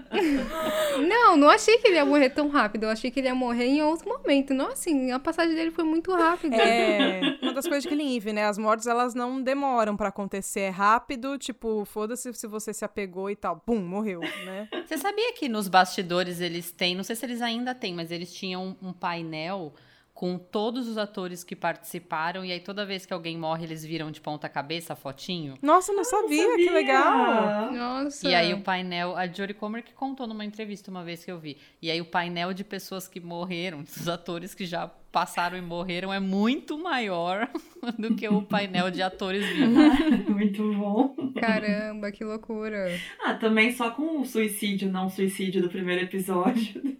Não, 1.06 1.36
não 1.36 1.48
achei 1.48 1.78
que 1.78 1.86
ele 1.86 1.96
ia 1.96 2.04
morrer 2.04 2.30
tão 2.30 2.48
rápido. 2.48 2.84
Eu 2.84 2.90
achei 2.90 3.10
que 3.10 3.20
ele 3.20 3.28
ia 3.28 3.34
morrer 3.34 3.66
em 3.66 3.82
outro 3.82 4.08
momento. 4.08 4.52
Não 4.54 4.68
assim, 4.72 5.10
a 5.12 5.18
passagem 5.18 5.54
dele 5.54 5.70
foi 5.70 5.84
muito 5.84 6.12
rápida. 6.12 6.56
É, 6.56 7.20
uma 7.42 7.52
das 7.52 7.66
coisas 7.66 7.84
de 7.84 8.16
Eve, 8.16 8.32
né? 8.32 8.44
As 8.46 8.58
mortes, 8.58 8.86
elas 8.86 9.14
não 9.14 9.40
demoram 9.42 9.96
pra 9.96 10.08
acontecer. 10.08 10.60
É 10.60 10.68
rápido, 10.70 11.38
tipo, 11.38 11.84
foda-se 11.84 12.32
se 12.32 12.46
você 12.46 12.72
se 12.72 12.84
apegou 12.84 13.30
e 13.30 13.36
tal. 13.36 13.56
Pum, 13.58 13.78
morreu, 13.88 14.20
né? 14.20 14.68
Você 14.86 14.98
sabia 14.98 15.32
que 15.32 15.48
nos 15.48 15.66
bastidores 15.66 16.40
eles 16.40 16.70
têm, 16.70 16.94
não 16.94 17.02
sei 17.02 17.16
se 17.16 17.26
eles 17.26 17.42
ainda 17.42 17.74
têm, 17.74 17.94
mas 17.94 18.10
eles 18.10 18.32
tinham 18.32 18.76
um 18.80 18.92
painel 18.92 19.74
com 20.18 20.36
todos 20.36 20.88
os 20.88 20.98
atores 20.98 21.44
que 21.44 21.54
participaram, 21.54 22.44
e 22.44 22.50
aí 22.50 22.58
toda 22.58 22.84
vez 22.84 23.06
que 23.06 23.14
alguém 23.14 23.38
morre, 23.38 23.62
eles 23.62 23.84
viram 23.84 24.10
de 24.10 24.20
ponta 24.20 24.48
cabeça 24.48 24.94
a 24.94 24.96
fotinho. 24.96 25.54
Nossa, 25.62 25.92
não 25.92 26.02
sabia, 26.02 26.56
que 26.56 26.68
legal. 26.70 27.72
Nossa. 27.72 28.28
E 28.28 28.34
aí 28.34 28.52
o 28.52 28.60
painel, 28.60 29.16
a 29.16 29.28
Jodie 29.28 29.54
Comer 29.54 29.84
que 29.84 29.92
contou 29.92 30.26
numa 30.26 30.44
entrevista 30.44 30.90
uma 30.90 31.04
vez 31.04 31.24
que 31.24 31.30
eu 31.30 31.38
vi. 31.38 31.56
E 31.80 31.88
aí 31.88 32.00
o 32.00 32.04
painel 32.04 32.52
de 32.52 32.64
pessoas 32.64 33.06
que 33.06 33.20
morreram, 33.20 33.84
dos 33.84 34.08
atores 34.08 34.56
que 34.56 34.66
já 34.66 34.88
passaram 35.12 35.56
e 35.56 35.62
morreram, 35.62 36.12
é 36.12 36.18
muito 36.18 36.76
maior 36.76 37.48
do 37.96 38.16
que 38.16 38.26
o 38.26 38.42
painel 38.42 38.90
de 38.90 39.00
atores 39.00 39.46
vivos. 39.46 40.26
Muito 40.28 40.74
bom. 40.74 41.14
Caramba, 41.40 42.10
que 42.10 42.24
loucura. 42.24 42.88
Ah, 43.22 43.34
também 43.34 43.72
só 43.72 43.92
com 43.92 44.20
o 44.20 44.24
suicídio, 44.24 44.90
não 44.90 45.08
suicídio 45.08 45.62
do 45.62 45.68
primeiro 45.68 46.02
episódio 46.02 46.98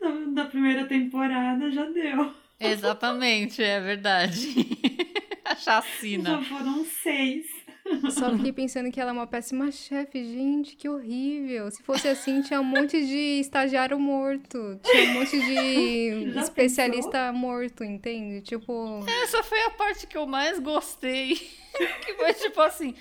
da 0.34 0.44
primeira 0.44 0.86
temporada 0.86 1.70
já 1.70 1.86
deu. 1.86 2.34
Exatamente, 2.60 3.62
é 3.62 3.80
verdade. 3.80 4.54
a 5.44 5.56
chacina. 5.56 6.30
Já 6.30 6.42
foram 6.44 6.84
seis. 6.84 7.46
Só 8.10 8.30
fiquei 8.36 8.52
pensando 8.52 8.90
que 8.90 9.00
ela 9.00 9.10
é 9.10 9.12
uma 9.12 9.26
péssima 9.26 9.70
chefe. 9.72 10.24
Gente, 10.24 10.76
que 10.76 10.88
horrível. 10.88 11.70
Se 11.70 11.82
fosse 11.82 12.06
assim, 12.06 12.40
tinha 12.42 12.60
um 12.60 12.64
monte 12.64 13.04
de 13.04 13.40
estagiário 13.40 13.98
morto. 13.98 14.78
Tinha 14.84 15.10
um 15.10 15.14
monte 15.14 15.40
de 15.40 16.30
Já 16.34 16.42
especialista 16.42 17.32
morto, 17.32 17.82
entende? 17.82 18.42
Tipo. 18.42 19.04
Essa 19.22 19.42
foi 19.42 19.60
a 19.62 19.70
parte 19.70 20.06
que 20.06 20.16
eu 20.16 20.26
mais 20.26 20.60
gostei. 20.60 21.34
que 22.04 22.14
foi 22.14 22.32
tipo 22.34 22.60
assim. 22.60 22.94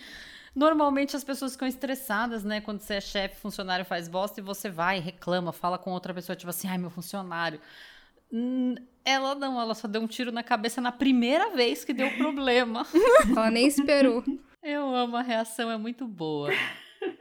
Normalmente 0.55 1.15
as 1.15 1.23
pessoas 1.23 1.51
ficam 1.51 1.67
estressadas, 1.67 2.43
né? 2.43 2.59
Quando 2.59 2.79
você 2.81 2.95
é 2.95 3.01
chefe, 3.01 3.39
funcionário 3.39 3.85
faz 3.85 4.07
bosta 4.07 4.39
e 4.39 4.43
você 4.43 4.69
vai, 4.69 4.99
reclama, 4.99 5.53
fala 5.53 5.77
com 5.77 5.91
outra 5.91 6.13
pessoa, 6.13 6.35
tipo 6.35 6.49
assim, 6.49 6.67
ai, 6.67 6.77
meu 6.77 6.89
funcionário. 6.89 7.61
Ela 9.03 9.33
não, 9.35 9.59
ela 9.59 9.73
só 9.73 9.87
deu 9.87 10.01
um 10.01 10.07
tiro 10.07 10.31
na 10.31 10.43
cabeça 10.43 10.79
na 10.79 10.91
primeira 10.91 11.49
vez 11.51 11.83
que 11.83 11.93
deu 11.93 12.11
problema. 12.17 12.85
Ela 13.35 13.49
nem 13.49 13.65
esperou. 13.65 14.23
Eu 14.61 14.93
amo, 14.93 15.15
a 15.15 15.21
reação 15.21 15.71
é 15.71 15.77
muito 15.77 16.07
boa. 16.07 16.49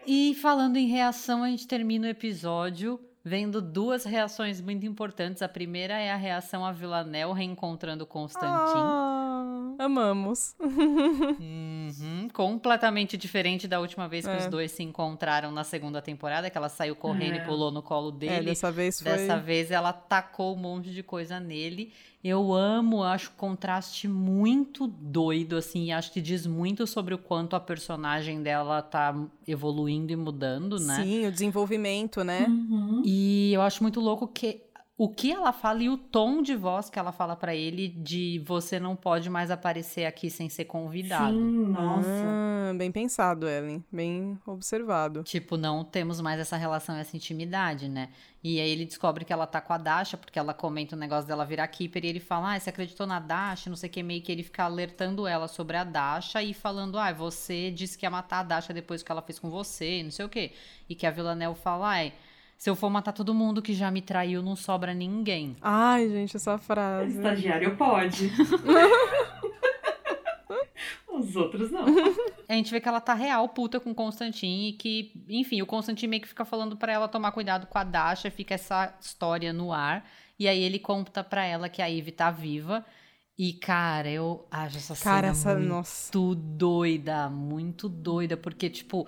E 0.07 0.35
falando 0.35 0.77
em 0.77 0.87
reação, 0.87 1.43
a 1.43 1.49
gente 1.49 1.67
termina 1.67 2.07
o 2.07 2.11
episódio 2.11 3.01
vendo 3.29 3.61
duas 3.61 4.05
reações 4.05 4.61
muito 4.61 4.87
importantes. 4.87 5.43
A 5.43 5.49
primeira 5.49 5.95
é 5.99 6.11
a 6.11 6.17
reação 6.17 6.65
a 6.65 6.73
Villanelle 6.73 7.33
reencontrando 7.35 8.07
Constantin. 8.07 8.49
Ah, 8.79 9.75
amamos. 9.79 10.55
Uhum, 11.41 12.29
completamente 12.33 13.17
diferente 13.17 13.67
da 13.67 13.81
última 13.81 14.09
vez 14.09 14.25
que 14.27 14.31
É. 14.31 14.37
os 14.39 14.47
dois 14.47 14.73
se 14.73 14.83
encontraram 14.83 15.51
na 15.51 15.65
segunda 15.65 16.03
temporada, 16.03 16.51
que 16.51 16.57
ela 16.59 16.69
saiu 16.69 16.95
correndo 16.97 17.35
É. 17.37 17.39
e 17.39 17.45
pulou 17.47 17.71
no 17.71 17.83
colo 17.83 18.11
É, 18.11 18.13
dele. 18.19 18.47
dessa 18.47 18.71
vez 18.71 19.01
foi. 19.01 19.11
Dessa 19.13 19.37
vez 19.39 19.71
ela 19.71 19.93
tacou 19.93 20.55
um 20.55 20.59
monte 20.59 20.91
de 20.91 21.03
coisa 21.03 21.41
nele. 21.41 21.93
Eu 22.23 22.53
amo, 22.53 23.05
acho 23.05 23.29
o 23.31 23.33
contraste 23.35 24.09
muito 24.09 24.89
doido, 24.89 25.57
assim, 25.57 25.85
e 25.87 25.93
acho 25.93 26.13
que 26.13 26.21
diz 26.21 26.47
muito 26.47 26.85
sobre 26.85 27.15
o 27.15 27.19
quanto 27.19 27.55
a 27.55 27.61
personagem 27.61 28.43
dela 28.43 28.83
tá 28.83 29.15
evoluindo 29.47 30.13
e 30.13 30.17
mudando, 30.17 30.81
né? 30.81 30.97
Sim, 31.03 31.27
o 31.27 31.33
desenvolvimento, 31.33 32.25
né? 32.25 32.45
Uhum. 32.49 33.03
E 33.05 33.18
eu 33.53 33.63
acho 33.63 33.83
muito 33.83 34.01
louco 34.01 34.27
que 34.29 34.63
o 35.01 35.09
que 35.09 35.31
ela 35.31 35.53
fala 35.53 35.81
e 35.81 35.89
o 35.89 35.97
tom 35.97 36.43
de 36.43 36.57
voz 36.57 36.91
que 36.91 36.99
ela 36.99 37.13
fala 37.13 37.37
pra 37.37 37.55
ele 37.55 37.87
de 37.87 38.43
você 38.45 38.81
não 38.81 38.97
pode 38.97 39.31
mais 39.31 39.49
aparecer 39.49 40.05
aqui 40.05 40.29
sem 40.29 40.49
ser 40.49 40.65
convidado. 40.65 41.37
Sim, 41.37 41.69
nossa. 41.69 42.09
Ah, 42.11 42.73
bem 42.75 42.91
pensado, 42.91 43.49
Ellen. 43.49 43.85
Bem 43.93 44.37
observado. 44.45 45.23
Tipo, 45.23 45.57
não 45.57 45.85
temos 45.85 46.21
mais 46.21 46.41
essa 46.41 46.57
relação, 46.57 46.97
essa 46.97 47.17
intimidade, 47.17 47.89
né? 47.89 48.09
E 48.43 48.61
aí 48.61 48.69
ele 48.71 48.85
descobre 48.85 49.25
que 49.25 49.33
ela 49.33 49.47
tá 49.47 49.61
com 49.61 49.73
a 49.73 49.79
Dasha, 49.79 50.17
porque 50.17 50.37
ela 50.37 50.53
comenta 50.53 50.97
o 50.97 50.99
negócio 50.99 51.29
dela 51.29 51.45
virar 51.45 51.69
Keeper, 51.69 52.05
e 52.05 52.09
ele 52.09 52.21
fala, 52.21 52.55
ah, 52.55 52.59
você 52.59 52.71
acreditou 52.71 53.07
na 53.07 53.21
Dasha, 53.21 53.71
não 53.71 53.77
sei 53.77 53.89
o 53.89 53.93
que, 53.93 54.03
meio 54.03 54.21
que 54.21 54.33
ele 54.33 54.43
fica 54.43 54.65
alertando 54.65 55.29
ela 55.29 55.47
sobre 55.47 55.77
a 55.77 55.85
Dasha 55.85 56.43
e 56.43 56.53
falando, 56.53 56.99
ah, 56.99 57.13
você 57.13 57.71
disse 57.71 57.97
que 57.97 58.05
ia 58.05 58.11
matar 58.11 58.41
a 58.41 58.43
Dasha 58.43 58.75
depois 58.75 59.01
que 59.01 59.13
ela 59.13 59.23
fez 59.23 59.39
com 59.39 59.49
você, 59.49 60.01
e 60.01 60.03
não 60.03 60.11
sei 60.11 60.25
o 60.25 60.29
que. 60.29 60.51
E 60.89 60.97
que 60.97 61.07
a 61.07 61.11
Villanelle 61.13 61.55
fala, 61.55 61.89
ai, 61.89 62.13
se 62.59 62.69
eu 62.69 62.75
for 62.77 62.91
matar 62.91 63.13
todo 63.13 63.33
mundo 63.33 63.63
que 63.63 63.73
já 63.73 63.89
me 63.91 64.03
traiu, 64.03 64.43
não 64.43 64.57
sobra 64.57 64.93
ninguém. 64.93 65.57
Ai, 65.63 66.09
gente, 66.11 66.37
essa 66.37 66.59
frase. 66.59 67.17
Estagiário 67.17 67.77
pode. 67.77 68.31
Os 71.11 71.35
outros 71.35 71.71
não. 71.71 71.85
A 72.49 72.53
gente 72.53 72.71
vê 72.71 72.81
que 72.81 72.89
ela 72.89 73.01
tá 73.01 73.13
real 73.15 73.49
puta 73.49 73.81
com 73.81 73.91
o 73.91 73.95
Constantin 73.95 74.69
e 74.69 74.73
que, 74.73 75.13
enfim, 75.29 75.61
o 75.63 75.67
Constantin 75.67 76.07
meio 76.07 76.23
que 76.23 76.29
fica 76.29 76.45
falando 76.45 76.77
pra 76.77 76.93
ela 76.93 77.09
tomar 77.09 77.33
cuidado 77.33 77.67
com 77.67 77.79
a 77.79 77.83
Dasha, 77.85 78.31
fica 78.31 78.55
essa 78.55 78.95
história 79.01 79.53
no 79.53 79.73
ar. 79.73 80.09
E 80.39 80.47
aí 80.47 80.63
ele 80.63 80.79
conta 80.79 81.25
pra 81.25 81.45
ela 81.45 81.69
que 81.69 81.83
a 81.83 81.87
Ivy 81.87 82.13
tá 82.13 82.31
viva. 82.31 82.85
E, 83.37 83.53
cara, 83.53 84.09
eu 84.09 84.47
acho 84.51 84.77
essa 84.79 84.97
Cara, 84.97 85.33
cena 85.35 85.53
essa. 85.53 85.55
muito 85.61 85.69
Nossa. 85.69 86.13
doida, 86.15 87.29
muito 87.29 87.89
doida, 87.89 88.37
porque, 88.37 88.69
tipo, 88.71 89.07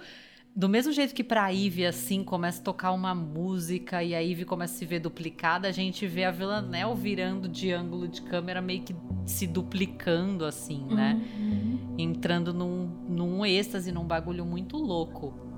do 0.55 0.69
mesmo 0.69 0.93
jeito 0.93 1.15
que 1.15 1.23
pra 1.23 1.49
Ivy, 1.49 1.87
assim, 1.87 2.25
começa 2.25 2.61
a 2.61 2.65
tocar 2.65 2.93
uma 2.93 3.15
música 3.15 4.03
e 4.03 4.15
a 4.15 4.19
Ivy 4.21 4.45
começa 4.45 4.75
a 4.75 4.79
se 4.79 4.85
ver 4.85 5.01
duplicada, 5.01 5.69
a 5.69 5.73
gente 5.73 6.07
vê 6.07 6.25
a 6.25 6.31
Villanelle 6.31 6.95
virando 6.95 7.49
de 7.49 7.73
ângulo 7.73 8.09
de 8.09 8.23
câmera, 8.23 8.61
meio 8.61 8.83
que 8.83 8.95
se 9.25 9.47
duplicando, 9.47 10.45
assim, 10.45 10.85
né? 10.87 11.21
Uhum. 11.39 11.95
entrando 11.99 12.53
num, 12.53 12.87
num 13.09 13.47
êxtase, 13.47 13.93
num 13.93 14.05
bagulho 14.05 14.45
muito 14.45 14.77
louco. 14.77 15.50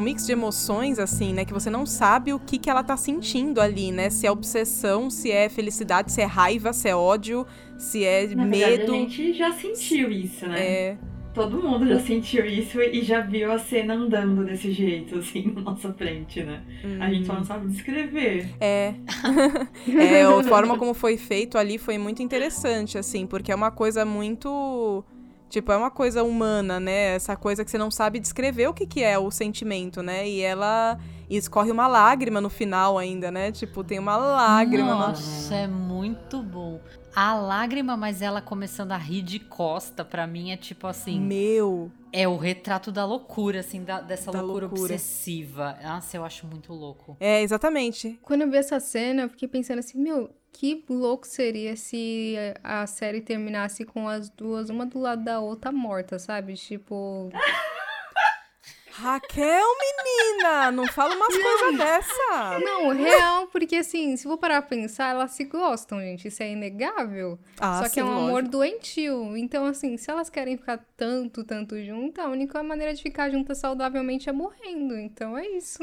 Um 0.00 0.02
mix 0.02 0.26
de 0.26 0.32
emoções, 0.32 0.98
assim, 0.98 1.32
né? 1.32 1.44
Que 1.44 1.52
você 1.52 1.70
não 1.70 1.86
sabe 1.86 2.32
o 2.32 2.40
que, 2.40 2.58
que 2.58 2.68
ela 2.68 2.82
tá 2.82 2.96
sentindo 2.96 3.60
ali, 3.60 3.92
né? 3.92 4.10
Se 4.10 4.26
é 4.26 4.30
obsessão, 4.30 5.10
se 5.10 5.30
é 5.30 5.48
felicidade, 5.48 6.10
se 6.10 6.20
é 6.20 6.24
raiva, 6.24 6.72
se 6.72 6.88
é 6.88 6.96
ódio, 6.96 7.46
se 7.78 8.04
é 8.04 8.26
Na 8.34 8.46
verdade, 8.46 8.78
medo. 8.78 8.92
a 8.92 8.96
gente 8.96 9.32
já 9.34 9.52
sentiu 9.52 10.10
isso, 10.10 10.46
né? 10.46 10.60
É. 10.60 10.98
Todo 11.32 11.62
mundo 11.62 11.86
já 11.86 12.00
sentiu 12.00 12.44
isso 12.44 12.80
e 12.80 13.02
já 13.02 13.20
viu 13.20 13.52
a 13.52 13.58
cena 13.58 13.94
andando 13.94 14.44
desse 14.44 14.72
jeito, 14.72 15.18
assim, 15.18 15.52
na 15.54 15.60
nossa 15.60 15.92
frente, 15.92 16.42
né? 16.42 16.60
A 16.98 17.08
gente 17.08 17.24
só 17.24 17.34
não 17.34 17.44
sabe 17.44 17.68
descrever. 17.68 18.48
É. 18.58 18.94
é, 19.96 20.22
a 20.22 20.42
forma 20.42 20.76
como 20.76 20.92
foi 20.92 21.16
feito 21.16 21.56
ali 21.56 21.78
foi 21.78 21.98
muito 21.98 22.20
interessante, 22.20 22.98
assim, 22.98 23.26
porque 23.26 23.52
é 23.52 23.54
uma 23.54 23.70
coisa 23.70 24.04
muito. 24.04 25.04
Tipo, 25.50 25.72
é 25.72 25.76
uma 25.76 25.90
coisa 25.90 26.22
humana, 26.22 26.78
né? 26.80 27.14
Essa 27.16 27.36
coisa 27.36 27.64
que 27.64 27.70
você 27.70 27.76
não 27.76 27.90
sabe 27.90 28.18
descrever 28.20 28.68
o 28.68 28.72
que, 28.72 28.86
que 28.86 29.02
é 29.02 29.18
o 29.18 29.30
sentimento, 29.30 30.00
né? 30.02 30.26
E 30.26 30.40
ela. 30.40 30.98
E 31.28 31.36
escorre 31.36 31.70
uma 31.70 31.86
lágrima 31.86 32.40
no 32.40 32.48
final 32.48 32.96
ainda, 32.98 33.30
né? 33.30 33.52
Tipo, 33.52 33.84
tem 33.84 33.98
uma 33.98 34.16
lágrima. 34.16 34.92
no- 34.94 34.98
Nossa, 35.08 35.54
é 35.54 35.66
muito 35.66 36.42
bom. 36.42 36.80
A 37.14 37.34
lágrima, 37.34 37.96
mas 37.96 38.22
ela 38.22 38.40
começando 38.40 38.92
a 38.92 38.96
rir 38.96 39.22
de 39.22 39.38
costa, 39.40 40.04
pra 40.04 40.26
mim 40.26 40.50
é 40.52 40.56
tipo 40.56 40.86
assim. 40.86 41.20
Meu. 41.20 41.90
É 42.12 42.26
o 42.26 42.36
retrato 42.36 42.90
da 42.90 43.04
loucura, 43.04 43.60
assim, 43.60 43.82
da- 43.84 44.00
dessa 44.00 44.30
Da 44.32 44.40
loucura, 44.40 44.66
loucura. 44.66 44.94
obsessiva. 44.94 45.76
Nossa, 45.82 46.16
eu 46.16 46.24
acho 46.24 46.46
muito 46.46 46.72
louco. 46.72 47.16
É, 47.20 47.42
exatamente. 47.42 48.18
Quando 48.22 48.42
eu 48.42 48.50
vi 48.50 48.56
essa 48.56 48.78
cena, 48.80 49.22
eu 49.22 49.28
fiquei 49.28 49.46
pensando 49.48 49.78
assim, 49.80 49.98
meu, 50.00 50.30
que 50.52 50.84
louco 50.88 51.26
seria 51.26 51.76
se 51.76 52.34
a 52.62 52.86
série 52.86 53.20
terminasse 53.20 53.84
com 53.84 54.08
as 54.08 54.28
duas, 54.28 54.70
uma 54.70 54.86
do 54.86 54.98
lado 54.98 55.24
da 55.24 55.40
outra, 55.40 55.72
morta, 55.72 56.18
sabe? 56.18 56.54
Tipo. 56.54 57.30
Raquel, 58.92 59.64
menina! 59.78 60.70
Não 60.70 60.86
fala 60.88 61.14
umas 61.14 61.36
coisas 61.36 61.78
dessa! 61.78 62.58
Não, 62.58 62.88
real, 62.90 63.46
porque 63.46 63.76
assim, 63.76 64.16
se 64.16 64.24
for 64.24 64.36
parar 64.36 64.62
pra 64.62 64.76
pensar, 64.76 65.10
elas 65.10 65.30
se 65.32 65.44
gostam, 65.44 66.00
gente. 66.00 66.28
Isso 66.28 66.42
é 66.42 66.50
inegável. 66.52 67.38
Ah, 67.58 67.78
Só 67.78 67.84
que 67.84 67.94
sim, 67.94 68.00
é 68.00 68.04
um 68.04 68.10
amor 68.10 68.30
lógico. 68.32 68.50
doentio. 68.50 69.36
Então, 69.36 69.64
assim, 69.66 69.96
se 69.96 70.10
elas 70.10 70.28
querem 70.28 70.56
ficar 70.56 70.84
tanto, 70.96 71.44
tanto 71.44 71.80
juntas, 71.82 72.24
a 72.24 72.28
única 72.28 72.62
maneira 72.62 72.92
de 72.92 73.02
ficar 73.02 73.30
juntas 73.30 73.58
saudavelmente 73.58 74.28
é 74.28 74.32
morrendo. 74.32 74.96
Então 74.98 75.36
é 75.38 75.46
isso. 75.48 75.78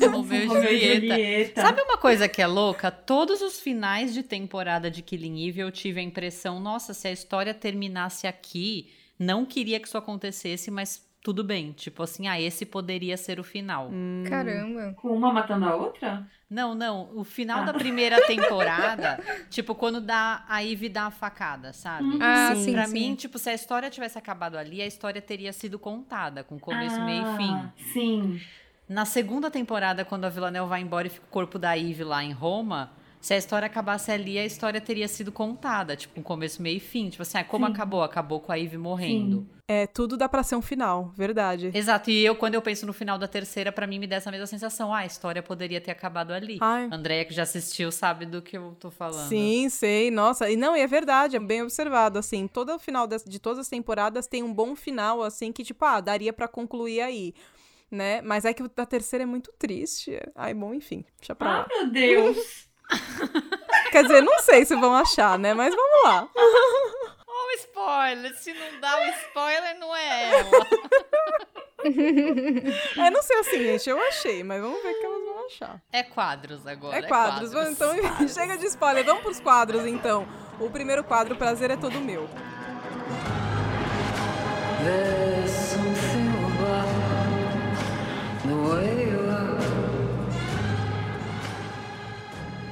É 0.00 0.06
Romeu 0.06 0.42
e. 0.42 0.46
Julieta. 0.48 1.60
Sabe 1.62 1.82
uma 1.82 1.96
coisa 1.96 2.28
que 2.28 2.42
é 2.42 2.46
louca? 2.46 2.90
Todos 2.90 3.40
os 3.40 3.60
finais 3.60 4.12
de 4.12 4.22
temporada 4.22 4.90
de 4.90 5.02
Killing 5.02 5.48
Eve 5.48 5.60
eu 5.60 5.70
tive 5.70 6.00
a 6.00 6.02
impressão, 6.02 6.58
nossa, 6.60 6.92
se 6.92 7.06
a 7.08 7.12
história 7.12 7.54
terminasse 7.54 8.26
aqui, 8.26 8.90
não 9.18 9.46
queria 9.46 9.78
que 9.78 9.86
isso 9.86 9.96
acontecesse, 9.96 10.70
mas 10.70 11.02
tudo 11.24 11.42
bem. 11.42 11.72
Tipo 11.72 12.02
assim, 12.02 12.28
ah, 12.28 12.38
esse 12.38 12.66
poderia 12.66 13.16
ser 13.16 13.40
o 13.40 13.42
final. 13.42 13.88
Hum. 13.90 14.22
Caramba. 14.28 14.92
Com 15.00 15.08
uma 15.16 15.32
matando 15.32 15.64
a 15.64 15.74
outra? 15.74 16.28
Não, 16.50 16.74
não. 16.74 17.08
O 17.16 17.24
final 17.24 17.62
Ah. 17.62 17.64
da 17.64 17.72
primeira 17.74 18.20
temporada, 18.28 19.18
tipo, 19.50 19.74
quando 19.74 20.02
dá 20.02 20.44
a 20.46 20.58
Ivy 20.60 20.90
dá 20.90 21.06
a 21.06 21.10
facada, 21.10 21.72
sabe? 21.72 22.04
Uhum. 22.04 22.18
Ah, 22.20 22.52
Sim. 22.54 22.64
sim, 22.64 22.72
pra 22.74 22.86
sim. 22.86 22.92
mim, 22.92 23.14
tipo, 23.14 23.38
se 23.38 23.48
a 23.48 23.54
história 23.54 23.88
tivesse 23.88 24.18
acabado 24.18 24.56
ali, 24.58 24.82
a 24.82 24.86
história 24.86 25.20
teria 25.22 25.52
sido 25.52 25.78
contada, 25.78 26.44
com 26.44 26.58
começo, 26.58 27.00
meio 27.02 27.22
e 27.22 27.36
fim. 27.38 27.50
Ah, 27.54 27.72
Sim. 27.92 28.40
Na 28.86 29.06
segunda 29.06 29.50
temporada, 29.50 30.04
quando 30.04 30.26
a 30.26 30.28
Villanelle 30.28 30.68
vai 30.68 30.82
embora 30.82 31.06
e 31.06 31.10
fica 31.10 31.24
o 31.26 31.30
corpo 31.30 31.58
da 31.58 31.72
Ivy 31.72 32.04
lá 32.04 32.22
em 32.22 32.32
Roma, 32.32 32.92
Se 33.24 33.32
a 33.32 33.38
história 33.38 33.64
acabasse 33.64 34.12
ali, 34.12 34.38
a 34.38 34.44
história 34.44 34.78
teria 34.82 35.08
sido 35.08 35.32
contada, 35.32 35.96
tipo, 35.96 36.20
um 36.20 36.22
começo, 36.22 36.60
meio 36.60 36.76
e 36.76 36.80
fim. 36.80 37.08
Tipo 37.08 37.22
assim, 37.22 37.38
ah, 37.38 37.42
como 37.44 37.64
Sim. 37.64 37.72
acabou? 37.72 38.02
Acabou 38.02 38.38
com 38.38 38.52
a 38.52 38.56
Ivy 38.56 38.76
morrendo. 38.76 39.48
É, 39.66 39.86
tudo 39.86 40.14
dá 40.18 40.28
pra 40.28 40.42
ser 40.42 40.56
um 40.56 40.60
final, 40.60 41.10
verdade. 41.16 41.70
Exato, 41.72 42.10
e 42.10 42.22
eu, 42.22 42.36
quando 42.36 42.52
eu 42.52 42.60
penso 42.60 42.84
no 42.84 42.92
final 42.92 43.16
da 43.16 43.26
terceira, 43.26 43.72
pra 43.72 43.86
mim 43.86 43.98
me 43.98 44.06
dá 44.06 44.16
essa 44.16 44.30
mesma 44.30 44.46
sensação. 44.46 44.92
Ah, 44.92 44.98
a 44.98 45.06
história 45.06 45.42
poderia 45.42 45.80
ter 45.80 45.90
acabado 45.90 46.32
ali. 46.32 46.58
Ai. 46.60 46.86
Andréia, 46.92 47.24
que 47.24 47.32
já 47.32 47.44
assistiu, 47.44 47.90
sabe 47.90 48.26
do 48.26 48.42
que 48.42 48.58
eu 48.58 48.76
tô 48.78 48.90
falando. 48.90 49.26
Sim, 49.26 49.70
sei. 49.70 50.10
Nossa, 50.10 50.50
e 50.50 50.54
não, 50.54 50.76
e 50.76 50.80
é 50.80 50.86
verdade, 50.86 51.34
é 51.34 51.40
bem 51.40 51.62
observado, 51.62 52.18
assim, 52.18 52.46
todo 52.46 52.74
o 52.74 52.78
final 52.78 53.06
das- 53.06 53.24
de 53.24 53.38
todas 53.38 53.60
as 53.60 53.68
temporadas 53.70 54.26
tem 54.26 54.42
um 54.42 54.52
bom 54.52 54.76
final, 54.76 55.22
assim, 55.22 55.50
que 55.50 55.64
tipo, 55.64 55.82
ah, 55.86 55.98
daria 55.98 56.30
pra 56.30 56.46
concluir 56.46 57.00
aí, 57.00 57.32
né? 57.90 58.20
Mas 58.20 58.44
é 58.44 58.52
que 58.52 58.62
o 58.62 58.68
da 58.68 58.84
terceira 58.84 59.22
é 59.22 59.26
muito 59.26 59.50
triste. 59.58 60.20
Ai, 60.34 60.52
bom, 60.52 60.74
enfim, 60.74 61.06
deixa 61.18 61.34
pra 61.34 61.50
Ah, 61.50 61.58
lá. 61.60 61.66
meu 61.70 61.90
Deus! 61.90 62.36
Quer 63.90 64.02
dizer, 64.02 64.22
não 64.22 64.38
sei 64.40 64.64
se 64.64 64.74
vão 64.74 64.94
achar, 64.94 65.38
né? 65.38 65.54
Mas 65.54 65.74
vamos 65.74 66.04
lá. 66.04 66.28
Ó, 67.26 67.46
o 67.46 67.50
spoiler! 67.58 68.34
Se 68.36 68.52
não 68.52 68.80
dá 68.80 68.98
o 68.98 69.04
spoiler, 69.26 69.78
não 69.78 69.94
é 69.94 70.30
ela. 70.30 70.66
É, 72.96 73.10
não 73.10 73.22
sei 73.22 73.38
assim, 73.40 73.58
gente, 73.62 73.90
eu 73.90 74.00
achei, 74.08 74.42
mas 74.42 74.60
vamos 74.60 74.82
ver 74.82 74.90
o 74.90 75.00
que 75.00 75.04
elas 75.06 75.24
vão 75.24 75.46
achar. 75.46 75.82
É 75.92 76.02
quadros 76.02 76.66
agora. 76.66 76.96
É 76.96 77.02
quadros, 77.02 77.52
vamos, 77.52 77.72
então 77.72 77.92
chega 78.26 78.56
de 78.56 78.66
spoiler, 78.66 79.04
vamos 79.04 79.22
pros 79.22 79.38
quadros, 79.38 79.86
então. 79.86 80.26
O 80.58 80.70
primeiro 80.70 81.04
quadro, 81.04 81.36
Prazer 81.36 81.70
é 81.70 81.76
Todo 81.76 82.00
Meu. 82.00 82.28
There's 84.82 85.43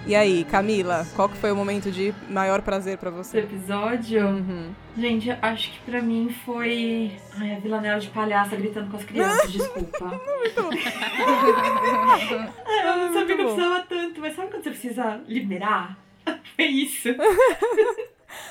E 0.05 0.17
aí, 0.17 0.45
Camila, 0.45 1.07
qual 1.15 1.29
que 1.29 1.37
foi 1.37 1.53
o 1.53 1.57
momento 1.57 1.89
de 1.91 2.13
maior 2.29 2.61
prazer 2.61 2.99
pra 2.99 3.09
Esse 3.11 3.19
você? 3.19 3.39
episódio, 3.39 4.27
Uhum. 4.27 4.75
gente, 4.99 5.31
acho 5.31 5.71
que 5.73 5.79
pra 5.91 6.03
mim 6.03 6.29
foi. 6.45 7.13
Ai, 7.39 7.55
a 7.55 7.61
Vila 7.61 7.81
Nel 7.81 8.01
de 8.01 8.11
palhaça 8.11 8.57
gritando 8.57 8.91
com 8.91 8.97
as 8.97 9.05
crianças, 9.05 9.51
desculpa. 9.53 10.11
Ai, 10.11 10.53
eu 12.85 12.97
não 12.97 13.13
sabia 13.13 13.37
que 13.37 13.43
eu 13.43 13.47
bom. 13.49 13.55
precisava 13.55 13.87
tanto, 13.89 14.21
mas 14.21 14.35
sabe 14.35 14.51
quando 14.51 14.65
você 14.65 14.71
precisa 14.71 15.21
liberar? 15.29 15.97
Foi 16.57 16.67
isso. 16.83 17.09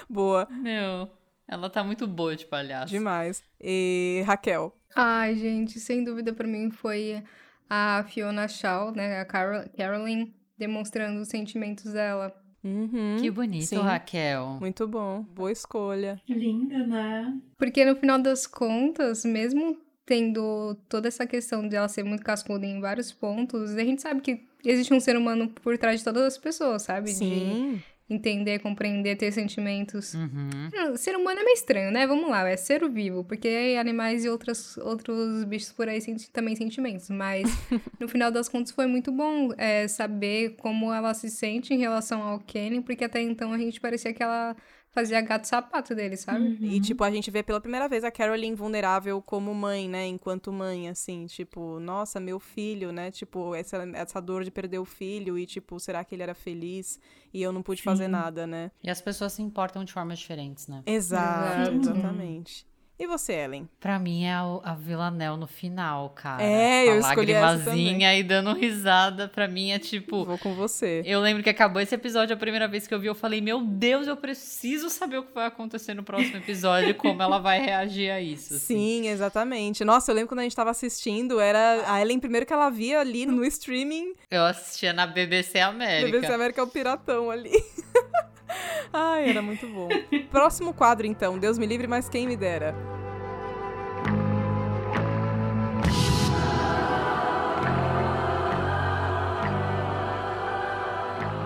Boa, 0.10 0.48
Meu, 0.50 1.10
ela 1.48 1.70
tá 1.70 1.84
muito 1.84 2.08
boa 2.08 2.34
de 2.36 2.46
palhaço. 2.46 2.88
demais. 2.94 3.44
E 3.60 4.24
Raquel. 4.26 4.74
Ai, 4.96 5.36
gente, 5.36 5.80
sem 5.82 6.02
dúvida 6.04 6.32
pra 6.34 6.48
mim 6.48 6.72
foi 6.72 7.22
a 7.70 8.06
Fiona 8.08 8.48
Shaw, 8.48 8.92
né, 8.94 9.20
a 9.20 9.26
Carol, 9.26 9.64
Caroline, 9.78 10.34
demonstrando 10.62 11.20
os 11.20 11.28
sentimentos 11.28 11.92
dela. 11.92 12.32
Uhum. 12.64 13.18
Que 13.20 13.32
bonito, 13.32 13.66
Sim. 13.66 13.78
Raquel. 13.78 14.58
Muito 14.60 14.88
bom, 14.88 15.24
boa 15.34 15.52
escolha. 15.52 16.22
Linda, 16.30 16.86
né? 16.86 17.36
Porque 17.58 17.84
no 17.84 17.96
final 17.96 18.20
das 18.20 18.46
contas, 18.46 19.26
mesmo 19.26 19.76
tendo 20.06 20.76
toda 20.88 21.08
essa 21.08 21.26
questão 21.26 21.68
de 21.68 21.76
ela 21.76 21.88
ser 21.88 22.04
muito 22.04 22.24
cascuda 22.24 22.64
em 22.64 22.80
vários 22.80 23.12
pontos, 23.12 23.72
a 23.72 23.84
gente 23.84 24.04
sabe 24.04 24.22
que 24.22 24.46
existe 24.64 24.94
um 24.94 25.00
ser 25.00 25.18
humano 25.18 25.50
por 25.50 25.76
trás 25.80 26.00
de 26.00 26.04
todas 26.04 26.22
as 26.22 26.38
pessoas, 26.38 26.84
sabe? 26.84 27.10
Sim. 27.12 27.76
De 27.76 27.84
entender, 28.14 28.60
compreender, 28.60 29.16
ter 29.16 29.32
sentimentos. 29.32 30.14
Uhum. 30.14 30.70
Não, 30.74 30.98
Ser 30.98 31.16
humano 31.16 31.40
é 31.40 31.44
meio 31.44 31.54
estranho, 31.54 31.92
né? 31.92 32.06
Vamos 32.06 32.30
lá, 32.30 32.48
é 32.48 32.58
ser 32.58 32.88
vivo, 32.90 33.24
porque 33.24 33.76
animais 33.80 34.26
e 34.26 34.30
outras, 34.30 34.78
outros 34.78 35.44
bichos 35.46 35.72
por 35.72 35.88
aí 35.88 36.02
sentem 36.02 36.28
também 36.32 36.56
sentimentos. 36.56 37.10
Mas 37.10 37.48
no 38.00 38.08
final 38.08 38.32
das 38.32 38.50
contas 38.50 38.72
foi 38.72 38.86
muito 38.86 39.12
bom 39.12 39.52
é, 39.58 39.88
saber 39.88 40.56
como 40.58 40.94
ela 40.94 41.14
se 41.14 41.30
sente 41.30 41.74
em 41.74 41.78
relação 41.78 42.22
ao 42.22 42.40
Kenny, 42.40 42.82
porque 42.82 43.06
até 43.06 43.22
então 43.22 43.54
a 43.54 43.58
gente 43.58 43.80
parecia 43.80 44.14
que 44.14 44.22
ela 44.22 44.56
fazia 44.92 45.22
gato 45.22 45.46
sapato 45.46 45.96
dele, 45.96 46.18
sabe? 46.18 46.58
E, 46.62 46.80
tipo, 46.80 47.04
a 47.04 47.12
gente 47.12 47.32
vê 47.32 47.42
pela 47.42 47.60
primeira 47.62 47.88
vez 47.88 48.04
a 48.04 48.12
Caroline 48.12 48.56
vulnerável 48.56 49.22
como 49.22 49.54
mãe, 49.54 49.88
né? 49.88 50.06
Enquanto 50.08 50.52
mãe, 50.52 50.90
assim, 50.90 51.26
tipo, 51.26 51.80
nossa, 51.80 52.20
meu 52.20 52.40
filho, 52.40 52.92
né? 52.92 53.10
Tipo, 53.12 53.56
essa, 53.56 53.78
essa 53.94 54.22
dor 54.22 54.44
de 54.44 54.52
perder 54.52 54.80
o 54.80 54.86
filho 54.86 55.38
e, 55.38 55.46
tipo, 55.46 55.80
será 55.80 56.04
que 56.04 56.14
ele 56.14 56.24
era 56.24 56.34
feliz 56.34 57.00
e 57.34 57.42
eu 57.42 57.52
não 57.52 57.64
pude 57.64 57.82
fazer 57.82 58.08
nada, 58.08 58.46
né? 58.46 58.72
E 58.84 58.90
as 58.90 59.02
pessoas 59.02 59.34
se 59.34 59.42
importam 59.42 59.84
de 59.84 59.94
formas 59.94 60.20
diferentes, 60.20 60.68
né? 60.68 60.84
Exato, 60.86 61.72
Exato. 61.72 61.90
exatamente. 61.90 62.71
E 63.02 63.08
você, 63.08 63.34
Ellen? 63.34 63.68
Pra 63.80 63.98
mim 63.98 64.26
é 64.26 64.32
a, 64.32 64.76
Villanelle 64.76 65.36
no 65.36 65.48
final, 65.48 66.12
cara. 66.12 66.44
É, 66.44 66.82
a 66.82 66.86
eu 66.86 67.00
escolhi 67.00 67.32
essa 67.32 67.48
lagrimazinha 67.48 68.16
e 68.16 68.22
dando 68.22 68.54
risada. 68.54 69.28
Pra 69.28 69.48
mim 69.48 69.72
é 69.72 69.80
tipo. 69.80 70.24
Vou 70.24 70.38
com 70.38 70.54
você. 70.54 71.02
Eu 71.04 71.20
lembro 71.20 71.42
que 71.42 71.50
acabou 71.50 71.82
esse 71.82 71.96
episódio, 71.96 72.36
a 72.36 72.38
primeira 72.38 72.68
vez 72.68 72.86
que 72.86 72.94
eu 72.94 73.00
vi, 73.00 73.08
eu 73.08 73.16
falei: 73.16 73.42
Meu 73.42 73.60
Deus, 73.60 74.06
eu 74.06 74.16
preciso 74.16 74.88
saber 74.88 75.18
o 75.18 75.24
que 75.24 75.34
vai 75.34 75.48
acontecer 75.48 75.96
no 75.96 76.04
próximo 76.04 76.38
episódio 76.38 76.92
e 76.92 76.94
como 76.94 77.24
ela 77.24 77.40
vai 77.40 77.60
reagir 77.60 78.12
a 78.12 78.22
isso. 78.22 78.54
assim. 78.54 78.76
Sim, 78.76 79.08
exatamente. 79.08 79.84
Nossa, 79.84 80.12
eu 80.12 80.16
lembro 80.16 80.30
quando 80.30 80.42
a 80.42 80.44
gente 80.44 80.56
tava 80.56 80.70
assistindo, 80.70 81.40
era 81.40 81.84
a 81.92 82.00
Ellen 82.00 82.20
primeiro 82.20 82.46
que 82.46 82.54
ela 82.54 82.70
via 82.70 83.00
ali 83.00 83.26
no 83.26 83.44
streaming 83.46 84.14
Eu 84.30 84.46
assistia 84.46 84.94
na 84.94 85.08
BBC 85.08 85.60
América. 85.60 86.12
BBC 86.12 86.32
América 86.32 86.62
é 86.62 86.64
o 86.64 86.68
piratão 86.68 87.32
ali. 87.32 87.52
Ai, 88.94 89.30
era 89.30 89.42
muito 89.42 89.66
bom. 89.68 89.90
Próximo 90.30 90.74
quadro, 90.74 91.08
então. 91.08 91.40
Deus 91.40 91.58
me 91.58 91.66
livre, 91.66 91.88
mas 91.88 92.10
quem 92.10 92.28
me 92.28 92.36
dera. 92.36 92.76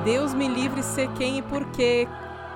Deus 0.05 0.35
me 0.35 0.47
livre 0.47 0.83
ser 0.83 1.11
quem 1.13 1.39
e 1.39 1.41
por 1.41 1.65
quê, 1.71 2.07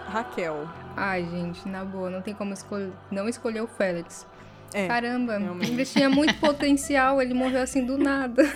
Raquel. 0.05 0.69
Ai, 0.95 1.25
gente, 1.25 1.67
na 1.67 1.83
boa, 1.83 2.07
não 2.07 2.21
tem 2.21 2.31
como 2.31 2.53
escolher, 2.53 2.91
não 3.09 3.27
escolher 3.27 3.61
o 3.61 3.67
Félix. 3.67 4.27
É, 4.71 4.87
Caramba, 4.87 5.39
realmente. 5.39 5.71
ele 5.71 5.83
tinha 5.83 6.11
muito 6.11 6.35
potencial, 6.39 7.19
ele 7.19 7.33
morreu 7.33 7.63
assim 7.63 7.83
do 7.83 7.97
nada. 7.97 8.43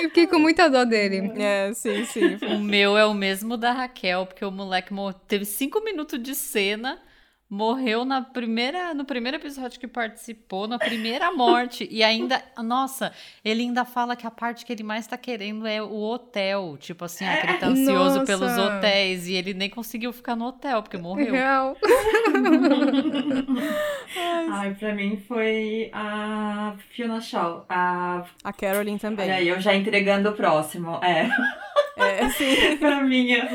Eu 0.00 0.08
fiquei 0.10 0.28
com 0.28 0.38
muita 0.38 0.70
dó 0.70 0.84
dele. 0.84 1.32
É, 1.36 1.72
sim, 1.74 2.04
sim. 2.04 2.38
O 2.54 2.60
meu 2.60 2.96
é 2.96 3.04
o 3.04 3.12
mesmo 3.12 3.56
da 3.56 3.72
Raquel, 3.72 4.26
porque 4.26 4.44
o 4.44 4.50
moleque 4.52 4.94
teve 5.26 5.44
cinco 5.44 5.82
minutos 5.82 6.22
de 6.22 6.36
cena, 6.36 7.00
morreu 7.50 8.04
na 8.04 8.22
primeira, 8.22 8.94
no 8.94 9.04
primeiro 9.04 9.36
episódio 9.36 9.80
que 9.80 9.88
participou, 9.88 10.68
na 10.68 10.78
primeira 10.78 11.32
morte. 11.34 11.88
e 11.90 12.00
ainda, 12.04 12.40
nossa, 12.58 13.12
ele 13.44 13.62
ainda 13.62 13.84
fala 13.84 14.14
que 14.14 14.24
a 14.24 14.30
parte 14.30 14.64
que 14.64 14.72
ele 14.72 14.84
mais 14.84 15.08
tá 15.08 15.18
querendo 15.18 15.66
é 15.66 15.82
o 15.82 16.00
hotel. 16.00 16.76
Tipo 16.78 17.06
assim, 17.06 17.24
ah, 17.24 17.36
que 17.38 17.46
ele 17.48 17.58
tá 17.58 17.66
ansioso 17.66 18.20
Nossa. 18.20 18.24
pelos 18.24 18.56
hotéis. 18.56 19.26
E 19.26 19.34
ele 19.34 19.52
nem 19.52 19.68
conseguiu 19.68 20.12
ficar 20.12 20.36
no 20.36 20.46
hotel, 20.46 20.80
porque 20.80 20.96
morreu. 20.96 21.32
Real. 21.32 21.76
Ai, 24.52 24.74
pra 24.74 24.94
mim 24.94 25.16
foi 25.26 25.90
a 25.92 26.76
Fiona 26.90 27.20
Shaw. 27.20 27.66
A... 27.68 28.24
A 28.44 28.52
Caroline 28.52 28.98
também. 28.98 29.26
Olha 29.26 29.34
aí, 29.36 29.48
eu 29.48 29.60
já 29.60 29.74
entregando 29.74 30.30
o 30.30 30.34
próximo. 30.34 31.00
É. 31.02 31.28
É, 32.02 32.28
sim. 32.30 32.76
pra 32.78 33.02
mim, 33.02 33.30
eu- 33.32 33.46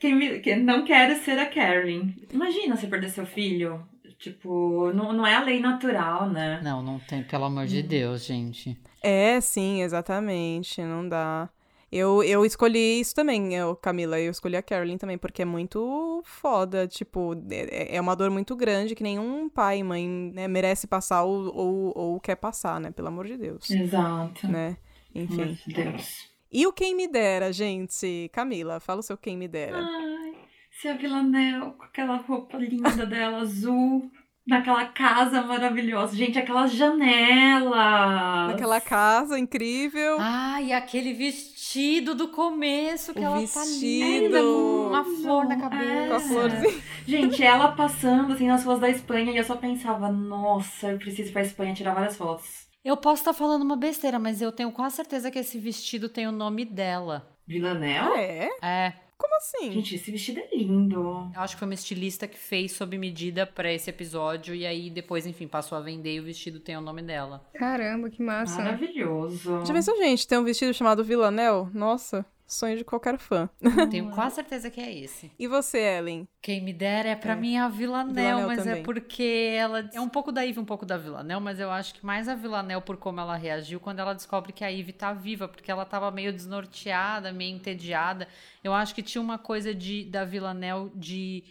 quem, 0.00 0.14
me- 0.14 0.38
quem 0.40 0.62
não 0.62 0.84
quero 0.84 1.16
ser 1.22 1.38
a 1.38 1.46
Karen. 1.46 2.12
Imagina 2.32 2.76
você 2.76 2.86
perder 2.86 3.08
seu 3.10 3.26
filho. 3.26 3.86
Tipo, 4.18 4.92
não, 4.92 5.12
não 5.12 5.26
é 5.26 5.34
a 5.34 5.42
lei 5.42 5.58
natural, 5.58 6.30
né? 6.30 6.60
Não, 6.62 6.80
não 6.80 6.98
tem, 7.00 7.24
pelo 7.24 7.44
amor 7.46 7.66
de 7.66 7.82
Deus, 7.82 8.24
gente. 8.24 8.78
É, 9.02 9.40
sim, 9.40 9.82
exatamente. 9.82 10.80
Não 10.80 11.08
dá. 11.08 11.48
Eu, 11.90 12.22
eu 12.22 12.46
escolhi 12.46 13.00
isso 13.00 13.14
também, 13.14 13.52
eu, 13.54 13.74
Camila. 13.76 14.18
Eu 14.20 14.30
escolhi 14.30 14.56
a 14.56 14.62
Caroline 14.62 14.96
também, 14.96 15.18
porque 15.18 15.42
é 15.42 15.44
muito 15.44 16.22
foda. 16.24 16.86
Tipo, 16.86 17.34
é, 17.50 17.96
é 17.96 18.00
uma 18.00 18.14
dor 18.14 18.30
muito 18.30 18.54
grande 18.56 18.94
que 18.94 19.02
nenhum 19.02 19.48
pai 19.50 19.78
e 19.80 19.82
mãe 19.84 20.08
né, 20.08 20.46
merece 20.48 20.86
passar 20.86 21.24
ou, 21.24 21.54
ou, 21.54 21.92
ou 21.94 22.20
quer 22.20 22.36
passar, 22.36 22.80
né? 22.80 22.90
Pelo 22.92 23.08
amor 23.08 23.26
de 23.26 23.36
Deus. 23.36 23.68
Exato. 23.70 24.46
Né? 24.48 24.76
Enfim. 25.14 25.58
Deus. 25.66 26.31
E 26.52 26.66
o 26.66 26.72
quem 26.72 26.94
me 26.94 27.08
dera, 27.08 27.52
gente? 27.52 28.30
Camila, 28.32 28.78
fala 28.78 29.00
o 29.00 29.02
seu 29.02 29.16
quem 29.16 29.36
me 29.36 29.48
dera. 29.48 29.78
Ai, 29.78 30.34
se 30.70 30.86
a 30.88 30.94
Villanelle 30.94 31.72
com 31.78 31.82
aquela 31.84 32.16
roupa 32.16 32.58
linda 32.58 33.06
dela, 33.06 33.38
azul, 33.38 34.10
naquela 34.46 34.84
casa 34.86 35.40
maravilhosa. 35.42 36.14
Gente, 36.14 36.38
aquelas 36.38 36.72
janelas. 36.72 38.50
Naquela 38.52 38.80
casa 38.80 39.38
incrível. 39.38 40.18
Ah, 40.20 40.60
e 40.60 40.72
aquele 40.72 41.14
vestido 41.14 42.14
do 42.14 42.28
começo, 42.28 43.14
que 43.14 43.20
O 43.20 43.24
ela 43.24 43.38
vestido. 43.40 43.60
tá 43.60 43.64
linda, 43.64 44.40
com 44.42 44.86
uma 44.88 45.04
flor 45.04 45.46
na 45.46 45.54
É. 45.54 45.58
cabeça. 45.60 46.08
Com 46.08 46.14
a 46.14 46.20
florzinha. 46.20 46.82
Gente, 47.06 47.42
ela 47.42 47.72
passando 47.72 48.32
assim 48.34 48.46
nas 48.46 48.62
ruas 48.64 48.78
da 48.78 48.90
Espanha 48.90 49.32
e 49.32 49.36
eu 49.38 49.44
só 49.44 49.56
pensava, 49.56 50.10
nossa, 50.12 50.88
eu 50.92 50.98
preciso 50.98 51.30
ir 51.30 51.32
pra 51.32 51.42
Espanha 51.42 51.72
tirar 51.74 51.94
várias 51.94 52.16
fotos. 52.16 52.70
Eu 52.84 52.96
posso 52.96 53.22
estar 53.22 53.32
falando 53.32 53.62
uma 53.62 53.76
besteira, 53.76 54.18
mas 54.18 54.42
eu 54.42 54.50
tenho 54.50 54.72
quase 54.72 54.96
certeza 54.96 55.30
que 55.30 55.38
esse 55.38 55.56
vestido 55.56 56.08
tem 56.08 56.26
o 56.26 56.32
nome 56.32 56.64
dela. 56.64 57.28
Villanelle? 57.46 58.18
É? 58.18 58.50
É. 58.60 58.92
Como 59.16 59.36
assim? 59.36 59.70
Gente, 59.70 59.94
esse 59.94 60.10
vestido 60.10 60.40
é 60.40 60.56
lindo. 60.56 61.30
Eu 61.32 61.40
acho 61.40 61.54
que 61.54 61.60
foi 61.60 61.68
uma 61.68 61.74
estilista 61.74 62.26
que 62.26 62.36
fez 62.36 62.72
sob 62.72 62.98
medida 62.98 63.46
pra 63.46 63.72
esse 63.72 63.88
episódio 63.88 64.52
e 64.52 64.66
aí 64.66 64.90
depois, 64.90 65.26
enfim, 65.26 65.46
passou 65.46 65.78
a 65.78 65.80
vender 65.80 66.14
e 66.14 66.20
o 66.20 66.24
vestido 66.24 66.58
tem 66.58 66.76
o 66.76 66.80
nome 66.80 67.02
dela. 67.02 67.46
Caramba, 67.54 68.10
que 68.10 68.20
massa. 68.20 68.56
Maravilhoso. 68.60 69.64
Já 69.64 69.72
pensou, 69.72 69.96
gente, 69.96 70.26
tem 70.26 70.38
um 70.38 70.44
vestido 70.44 70.74
chamado 70.74 71.04
Villanel? 71.04 71.70
Nossa, 71.72 72.26
sonho 72.46 72.76
de 72.76 72.84
qualquer 72.84 73.18
fã. 73.18 73.48
Tenho 73.90 74.10
quase 74.10 74.34
certeza 74.36 74.70
que 74.70 74.80
é 74.80 74.92
esse. 74.94 75.30
E 75.38 75.46
você, 75.46 75.78
Ellen? 75.78 76.28
Quem 76.40 76.60
me 76.62 76.72
dera 76.72 77.08
é 77.10 77.16
pra 77.16 77.32
É. 77.32 77.36
mim 77.36 77.56
a 77.56 77.68
Villanel, 77.68 78.14
Villanel 78.14 78.46
mas 78.48 78.58
também. 78.58 78.80
é 78.80 78.82
porque 78.84 79.54
ela 79.56 79.88
é 79.92 80.00
um 80.00 80.08
pouco 80.08 80.30
da 80.32 80.46
Eve, 80.46 80.60
um 80.60 80.64
pouco 80.64 80.84
da 80.84 80.96
Villanel, 80.98 81.40
mas 81.40 81.58
eu 81.60 81.70
acho 81.70 81.94
que 81.94 82.04
mais 82.04 82.28
a 82.28 82.34
Villanel 82.34 82.82
por 82.82 82.96
como 82.96 83.20
ela 83.20 83.36
reagiu 83.36 83.80
quando 83.80 84.00
ela 84.00 84.14
descobre 84.14 84.52
que 84.52 84.64
a 84.64 84.72
Eve 84.72 84.92
tá 84.92 85.12
viva, 85.12 85.48
porque 85.48 85.70
ela 85.70 85.84
tava 85.84 86.10
meio 86.10 86.32
desnorteada, 86.32 87.32
meio 87.32 87.54
entediada. 87.54 88.26
Eu 88.62 88.72
acho 88.74 88.94
que 88.94 89.02
tinha 89.02 89.22
uma 89.22 89.38
coisa 89.38 89.74
de 89.74 90.04
da 90.04 90.24
Villanel 90.24 90.90
de 90.94 91.44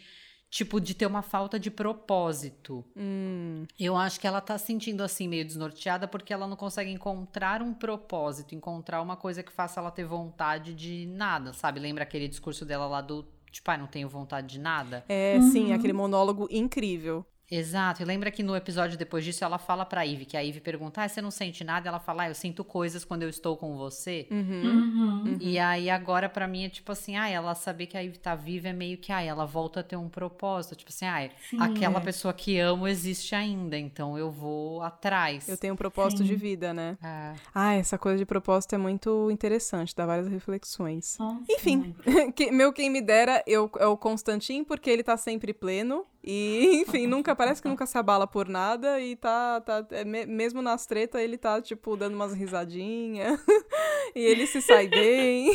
tipo 0.52 0.80
de 0.82 0.94
ter 0.94 1.06
uma 1.08 1.22
falta 1.22 1.58
de 1.58 1.72
propósito. 1.72 2.84
Hum, 2.96 3.64
Eu 3.80 3.96
acho 3.96 4.20
que 4.20 4.28
ela 4.28 4.42
tá 4.42 4.58
sentindo 4.58 5.02
assim 5.02 5.28
meio 5.28 5.46
desnorteada 5.46 6.08
porque 6.08 6.34
ela 6.34 6.46
não 6.46 6.58
consegue 6.58 6.92
encontrar 6.92 7.62
um 7.62 7.74
propósito, 7.74 8.54
encontrar 8.54 9.02
uma 9.02 9.16
coisa 9.16 9.42
que 9.42 9.52
faça 9.52 9.80
ela 9.80 9.90
ter 9.90 10.04
vontade 10.04 10.74
de 10.76 11.06
nada, 11.08 11.54
sabe? 11.54 11.80
Lembra 11.80 12.04
aquele 12.04 12.28
discurso 12.28 12.66
dela 12.66 12.86
lá 12.86 13.00
do 13.02 13.26
tipo, 13.50 13.72
ai, 13.72 13.78
não 13.78 13.88
tenho 13.88 14.08
vontade 14.10 14.48
de 14.48 14.60
nada? 14.60 15.04
é, 15.10 15.40
sim, 15.42 15.74
aquele 15.74 15.94
monólogo 15.94 16.48
incrível. 16.52 17.26
Exato. 17.52 18.02
E 18.02 18.06
lembra 18.06 18.32
que 18.32 18.42
no 18.42 18.56
episódio 18.56 18.98
depois 18.98 19.26
disso 19.26 19.44
ela 19.44 19.58
fala 19.58 19.86
pra 19.86 20.04
Ivy, 20.06 20.24
que 20.26 20.38
a 20.38 20.40
Ivy 20.40 20.62
pergunta: 20.62 21.02
ah, 21.04 21.10
você 21.10 21.22
não 21.22 21.30
sente 21.30 21.64
nada? 21.64 21.90
Ela 21.90 22.00
fala: 22.00 22.24
ah, 22.24 22.30
eu 22.30 22.36
sinto 22.36 22.64
coisas 22.64 23.04
quando 23.04 23.24
eu 23.24 23.30
estou 23.30 23.58
com 23.58 23.76
você. 23.76 24.26
Uhum. 24.32 24.62
Uhum. 24.64 25.38
E 25.42 25.60
aí 25.60 25.90
agora 25.90 26.30
pra 26.30 26.48
mim 26.48 26.64
é 26.64 26.70
tipo 26.70 26.92
assim, 26.92 27.18
ah, 27.18 27.28
ela 27.30 27.54
saber 27.54 27.88
que 27.88 27.98
a 27.98 28.02
Ivy 28.02 28.18
tá 28.20 28.36
viva 28.36 28.70
é 28.70 28.74
meio 28.74 28.98
que, 28.98 29.12
ah, 29.12 29.22
ela 29.22 29.46
volta 29.46 29.82
a 29.82 29.84
ter 29.84 29.98
um 29.98 30.08
propósito, 30.08 30.76
tipo 30.76 30.90
assim, 30.90 31.06
ah, 31.06 31.30
Sim, 31.50 31.58
aquela 31.62 32.00
é. 32.00 32.02
pessoa 32.02 32.34
que 32.34 32.58
amo 32.58 32.88
existe 32.88 33.36
ainda, 33.36 33.78
então 33.78 34.18
eu 34.18 34.32
vou 34.32 34.82
atrás. 34.82 35.50
Eu 35.50 35.58
tenho 35.58 35.74
um 35.74 35.78
propósito 35.78 36.20
Sim. 36.20 36.26
de 36.30 36.36
vida, 36.36 36.74
né? 36.74 36.98
É. 37.04 37.34
Ah, 37.54 37.74
essa 37.74 37.98
coisa 37.98 38.18
de 38.18 38.26
propósito 38.26 38.74
é 38.76 38.78
muito 38.78 39.30
interessante, 39.30 39.94
dá 39.96 40.06
várias 40.06 40.28
reflexões. 40.28 41.18
Nossa, 41.20 41.44
Enfim. 41.50 41.94
Que- 42.36 42.52
meu 42.52 42.72
quem 42.72 42.90
me 42.90 43.02
dera 43.02 43.44
eu, 43.46 43.70
é 43.78 43.86
o 43.86 43.98
Constantin, 43.98 44.64
porque 44.64 44.90
ele 44.90 45.04
tá 45.04 45.18
sempre 45.18 45.54
pleno. 45.54 46.06
E, 46.24 46.82
enfim, 46.82 47.08
nunca 47.08 47.36
parece 47.36 47.62
que 47.62 47.68
nunca 47.68 47.86
se 47.86 47.98
abala 47.98 48.28
por 48.28 48.48
nada. 48.48 49.00
E 49.00 49.16
tá. 49.16 49.60
tá 49.62 49.86
é, 49.92 50.04
me- 50.06 50.26
mesmo 50.26 50.62
nas 50.62 50.86
tretas, 50.86 51.22
ele 51.22 51.38
tá, 51.38 51.62
tipo, 51.62 51.98
dando 51.98 52.14
umas 52.16 52.34
risadinhas. 52.34 53.40
e 54.16 54.20
ele 54.20 54.46
se 54.46 54.62
sai 54.62 54.88
bem. 54.88 55.52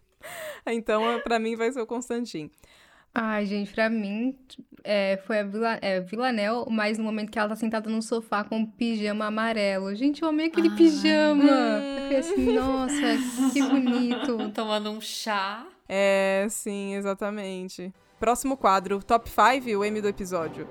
então, 0.66 1.20
pra 1.22 1.38
mim, 1.38 1.56
vai 1.56 1.70
ser 1.72 1.80
o 1.80 1.86
Constantin. 1.86 2.50
Ai, 3.14 3.44
gente, 3.44 3.72
pra 3.74 3.90
mim 3.90 4.34
é, 4.82 5.18
foi 5.26 5.40
a 5.40 5.42
Vila, 5.44 5.78
é, 5.82 6.00
Villanel, 6.00 6.66
mas 6.70 6.96
no 6.96 7.04
momento 7.04 7.30
que 7.30 7.38
ela 7.38 7.50
tá 7.50 7.56
sentada 7.56 7.90
no 7.90 8.00
sofá 8.00 8.42
com 8.42 8.56
um 8.56 8.66
pijama 8.66 9.26
amarelo. 9.26 9.94
Gente, 9.94 10.22
eu 10.22 10.28
amei 10.28 10.46
aquele 10.46 10.68
Ah. 10.68 10.76
pijama. 10.76 11.44
Eu 11.44 12.02
fiquei 12.02 12.16
assim, 12.16 12.52
nossa, 12.54 13.52
que 13.52 13.62
bonito. 13.62 14.50
Tomando 14.54 14.90
um 14.90 15.00
chá. 15.00 15.66
É, 15.86 16.46
sim, 16.48 16.94
exatamente. 16.94 17.92
Próximo 18.22 18.56
quadro, 18.56 19.02
top 19.02 19.28
5, 19.28 19.76
o 19.76 19.84
M 19.84 20.00
do 20.00 20.06
episódio. 20.06 20.68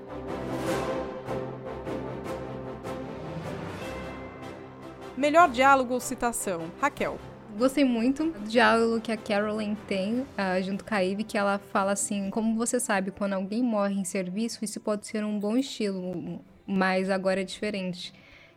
Melhor 5.14 5.50
diálogo 5.50 5.92
ou 5.92 6.00
citação? 6.00 6.62
Raquel. 6.80 7.18
Gostei 7.58 7.84
muito 7.84 8.24
do 8.24 8.48
diálogo 8.48 9.02
que 9.02 9.12
a 9.12 9.18
Carolyn 9.18 9.74
tem 9.86 10.24
ah, 10.34 10.62
junto 10.62 10.82
com 10.82 10.94
a 10.94 11.00
Ivy, 11.00 11.24
que 11.24 11.36
ela 11.36 11.58
fala 11.58 11.92
assim, 11.92 12.30
como 12.30 12.56
você 12.56 12.80
sabe, 12.80 13.10
quando 13.10 13.34
alguém 13.34 13.62
morre 13.62 14.00
em 14.00 14.04
serviço, 14.04 14.64
isso 14.64 14.80
pode 14.80 15.06
ser 15.06 15.22
um 15.22 15.38
bom 15.38 15.54
estilo, 15.54 16.42
mas 16.66 17.10
agora 17.10 17.42
é 17.42 17.44
diferente. 17.44 18.14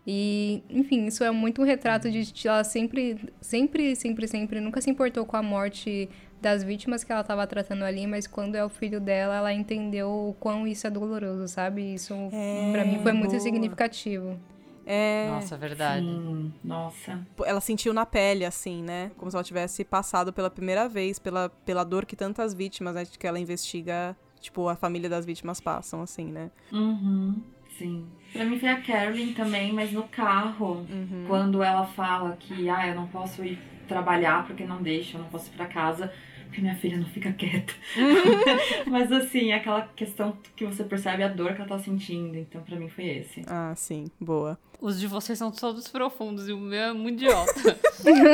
E, 0.08 0.64
enfim, 0.70 1.08
isso 1.08 1.22
é 1.22 1.32
muito 1.32 1.62
um 1.62 1.66
retrato 1.66 2.10
de 2.10 2.48
ela 2.48 2.64
sempre, 2.64 3.18
sempre, 3.42 3.94
sempre, 3.94 4.26
sempre, 4.26 4.62
nunca 4.62 4.80
se 4.80 4.90
importou 4.90 5.26
com 5.26 5.36
a 5.36 5.44
morte 5.44 6.08
das 6.42 6.64
vítimas 6.64 7.04
que 7.04 7.12
ela 7.12 7.22
estava 7.22 7.46
tratando 7.48 7.84
ali, 7.84 8.06
mas 8.06 8.28
quando 8.28 8.56
é 8.56 8.64
o 8.64 8.70
filho 8.70 9.00
dela, 9.02 9.36
ela 9.36 9.54
entendeu 9.54 10.10
o 10.10 10.36
quão 10.40 10.68
isso 10.68 10.86
é 10.86 10.90
doloroso, 10.90 11.48
sabe? 11.48 11.94
Isso, 11.94 12.14
É, 12.32 12.72
pra 12.72 12.86
mim, 12.86 13.00
foi 13.00 13.14
muito 13.14 13.32
boa. 13.32 13.40
significativo. 13.42 14.40
É, 14.86 15.28
Nossa, 15.32 15.58
verdade. 15.58 16.06
Sim, 16.06 16.54
nossa. 16.64 17.20
ela 17.44 17.60
sentiu 17.60 17.92
na 17.92 18.06
pele, 18.06 18.46
assim, 18.46 18.84
né? 18.84 19.10
Como 19.18 19.32
se 19.32 19.36
ela 19.36 19.44
tivesse 19.44 19.84
passado 19.84 20.32
pela 20.32 20.50
primeira 20.50 20.88
vez 20.88 21.18
pela, 21.18 21.50
pela 21.50 21.84
dor 21.84 22.06
que 22.06 22.16
tantas 22.16 22.54
vítimas, 22.54 22.94
né, 22.94 23.04
que 23.06 23.26
ela 23.26 23.40
investiga, 23.40 24.16
tipo, 24.40 24.68
a 24.70 24.76
família 24.76 25.10
das 25.10 25.26
vítimas 25.26 25.60
passam, 25.60 26.04
assim, 26.04 26.32
né? 26.32 26.52
Uhum, 26.72 27.42
sim. 27.80 28.06
Pra 28.32 28.46
mim 28.46 28.60
foi 28.60 28.70
a 28.70 28.80
Carolyn 28.82 29.34
também, 29.34 29.74
mas 29.74 29.92
no 29.92 30.04
carro, 30.04 30.86
Uhum. 30.88 31.24
quando 31.28 31.64
ela 31.64 31.88
fala 31.88 32.36
que, 32.40 32.70
ah, 32.70 32.88
eu 32.88 32.94
não 32.94 33.08
posso 33.08 33.44
ir 33.44 33.58
trabalhar 33.86 34.46
porque 34.46 34.66
não 34.66 34.82
deixa, 34.82 35.18
eu 35.18 35.22
não 35.22 35.30
posso 35.30 35.50
ir 35.50 35.56
pra 35.56 35.66
casa 35.66 36.12
porque 36.56 36.62
minha 36.62 36.76
filha 36.76 36.98
não 36.98 37.06
fica 37.06 37.34
quieta. 37.34 37.74
mas 38.88 39.12
assim, 39.12 39.52
aquela 39.52 39.90
questão 39.96 40.38
que 40.56 40.66
você 40.66 40.84
percebe 40.86 41.22
a 41.24 41.28
dor 41.28 41.54
que 41.54 41.62
ela 41.62 41.68
tá 41.68 41.80
sentindo, 41.80 42.38
então 42.38 42.62
pra 42.62 42.78
mim 42.78 42.88
foi 42.88 43.06
esse. 43.08 43.44
Ah, 43.48 43.74
sim, 43.76 44.06
boa. 44.20 44.58
Os 44.80 45.00
de 45.00 45.08
vocês 45.08 45.38
são 45.38 45.52
todos 45.52 45.88
profundos 45.88 46.48
e 46.48 46.54
o 46.54 46.58
meu 46.58 46.82
é 46.82 46.94
muito 46.94 47.24
idiota. 47.24 47.78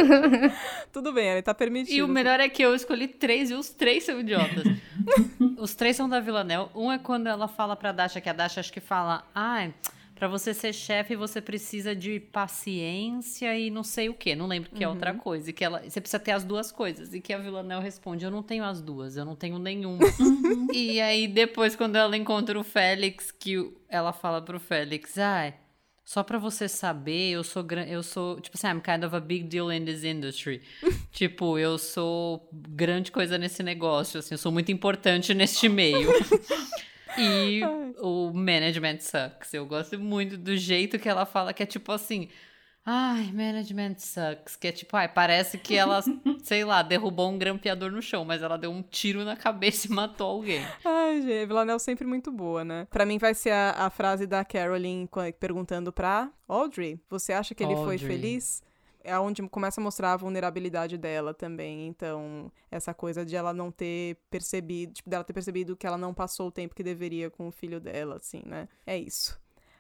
Tudo 0.92 1.14
bem, 1.14 1.30
ele 1.30 1.42
tá 1.42 1.54
permitido. 1.54 1.96
e 1.96 2.04
o 2.04 2.08
melhor 2.08 2.40
é 2.40 2.50
que 2.50 2.62
eu 2.62 2.76
escolhi 2.76 3.08
três 3.08 3.50
e 3.50 3.54
os 3.54 3.70
três 3.70 4.04
são 4.04 4.20
idiotas. 4.20 4.66
os 5.58 5.74
três 5.74 5.96
são 5.96 6.10
da 6.10 6.20
Villanel. 6.20 6.70
Um 6.76 6.92
é 6.92 7.00
quando 7.00 7.28
ela 7.28 7.48
fala 7.48 7.76
pra 7.76 7.92
Dasha, 7.92 8.22
que 8.22 8.30
a 8.30 8.34
Dasha 8.34 8.60
acho 8.60 8.74
que 8.74 8.80
fala, 8.80 9.24
ai, 9.34 9.74
pra 10.22 10.28
você 10.28 10.54
ser 10.54 10.72
chefe 10.72 11.16
você 11.16 11.42
precisa 11.42 11.96
de 11.96 12.20
paciência 12.20 13.58
e 13.58 13.72
não 13.72 13.84
sei 13.84 14.08
o 14.08 14.14
quê. 14.14 14.36
Não 14.36 14.46
lembro 14.46 14.70
que 14.70 14.84
é 14.84 14.88
outra 14.88 15.16
coisa. 15.16 15.50
E 15.50 15.54
que 15.54 15.66
ela, 15.66 15.82
você 15.82 16.00
precisa 16.00 16.20
ter 16.20 16.30
as 16.30 16.44
duas 16.44 16.72
coisas. 16.72 17.12
E 17.12 17.20
que 17.20 17.34
a 17.34 17.40
Villanel 17.40 17.80
responde, 17.80 18.24
eu 18.24 18.30
não 18.30 18.44
tenho 18.44 18.64
as 18.64 18.84
duas, 18.84 19.18
eu 19.18 19.26
não 19.26 19.36
tenho 19.36 19.58
nenhuma. 19.58 20.06
e 20.72 21.02
aí 21.02 21.28
depois 21.28 21.76
quando 21.76 21.96
ela 21.96 22.16
encontra 22.16 22.60
o 22.60 22.64
Félix, 22.64 23.32
que 23.32 23.74
ela 23.90 24.14
fala 24.14 24.40
pro 24.44 24.60
Félix, 24.60 25.18
ai... 25.18 25.56
Só 26.04 26.24
pra 26.24 26.38
você 26.38 26.68
saber, 26.68 27.32
eu 27.32 27.44
sou 27.44 27.66
eu 27.88 28.04
sou, 28.04 28.42
tipo 28.42 28.58
assim, 28.58 28.68
I'm 28.68 28.82
kind 28.82 29.04
of 29.06 29.16
a 29.16 29.20
big 29.20 29.46
deal 29.46 29.72
in 29.72 29.86
this 29.86 30.04
industry. 30.04 30.62
tipo, 31.12 31.58
eu 31.58 31.78
sou 31.78 32.50
grande 32.52 33.12
coisa 33.12 33.38
nesse 33.38 33.64
negócio, 33.64 34.20
assim, 34.20 34.34
eu 34.36 34.38
sou 34.38 34.52
muito 34.52 34.72
importante 34.72 35.34
neste 35.34 35.70
meio. 35.70 36.12
e 37.18 37.62
o 38.00 38.32
management 38.34 39.00
sucks. 39.00 39.54
Eu 39.54 39.66
gosto 39.66 40.00
muito 40.00 40.38
do 40.38 40.56
jeito 40.56 40.98
que 41.00 41.10
ela 41.10 41.26
fala 41.26 41.54
que 41.54 41.64
é 41.64 41.66
tipo 41.66 41.92
assim, 41.92 42.30
ai, 42.86 43.32
management 43.34 43.96
sucks, 44.00 44.56
que 44.56 44.68
é 44.68 44.72
tipo, 44.72 44.96
ai, 44.98 45.08
parece 45.08 45.58
que 45.58 45.76
ela, 45.76 46.02
sei 46.44 46.64
lá, 46.66 46.82
derrubou 46.82 47.30
um 47.30 47.38
grampeador 47.38 47.92
no 47.92 48.02
chão, 48.02 48.26
mas 48.26 48.42
ela 48.42 48.58
deu 48.58 48.72
um 48.72 48.82
tiro 48.82 49.24
na 49.24 49.36
cabeça 49.36 49.88
e 49.88 49.92
matou 49.92 50.28
alguém. 50.28 50.66
Ai, 50.84 51.22
gente, 51.22 51.46
Villanelle 51.46 51.80
sempre 51.80 52.06
muito 52.08 52.32
boa, 52.32 52.64
né? 52.66 52.88
Pra 52.90 53.06
mim 53.06 53.18
vai 53.18 53.34
ser 53.34 53.52
a, 53.52 53.72
a 53.86 53.90
frase 53.90 54.26
da 54.26 54.44
Carolyn 54.44 55.06
qua- 55.06 55.32
perguntando 55.32 55.92
pra 55.94 56.32
Audrey, 56.48 57.00
você 57.10 57.34
acha 57.34 57.54
que 57.54 57.64
ele 57.64 57.76
foi 57.76 57.94
Audrey. 57.96 58.00
feliz? 58.00 58.64
É 59.04 59.18
onde 59.20 59.42
começa 59.50 59.80
a 59.80 59.84
mostrar 59.84 60.14
a 60.14 60.18
vulnerabilidade 60.18 60.98
dela 60.98 61.34
também. 61.34 61.88
Então, 61.88 62.52
essa 62.70 62.94
coisa 62.94 63.26
de 63.26 63.36
ela 63.36 63.54
não 63.54 63.72
ter 63.72 64.18
percebido, 64.30 64.94
tipo, 64.94 65.10
dela 65.10 65.24
ter 65.24 65.34
percebido 65.34 65.76
que 65.76 65.86
ela 65.88 65.98
não 65.98 66.14
passou 66.14 66.48
o 66.48 66.52
tempo 66.52 66.76
que 66.76 66.84
deveria 66.84 67.30
com 67.30 67.48
o 67.48 67.52
filho 67.52 67.80
dela, 67.80 68.18
assim, 68.18 68.42
né? 68.46 68.68
É 68.86 68.98
isso. 68.98 69.40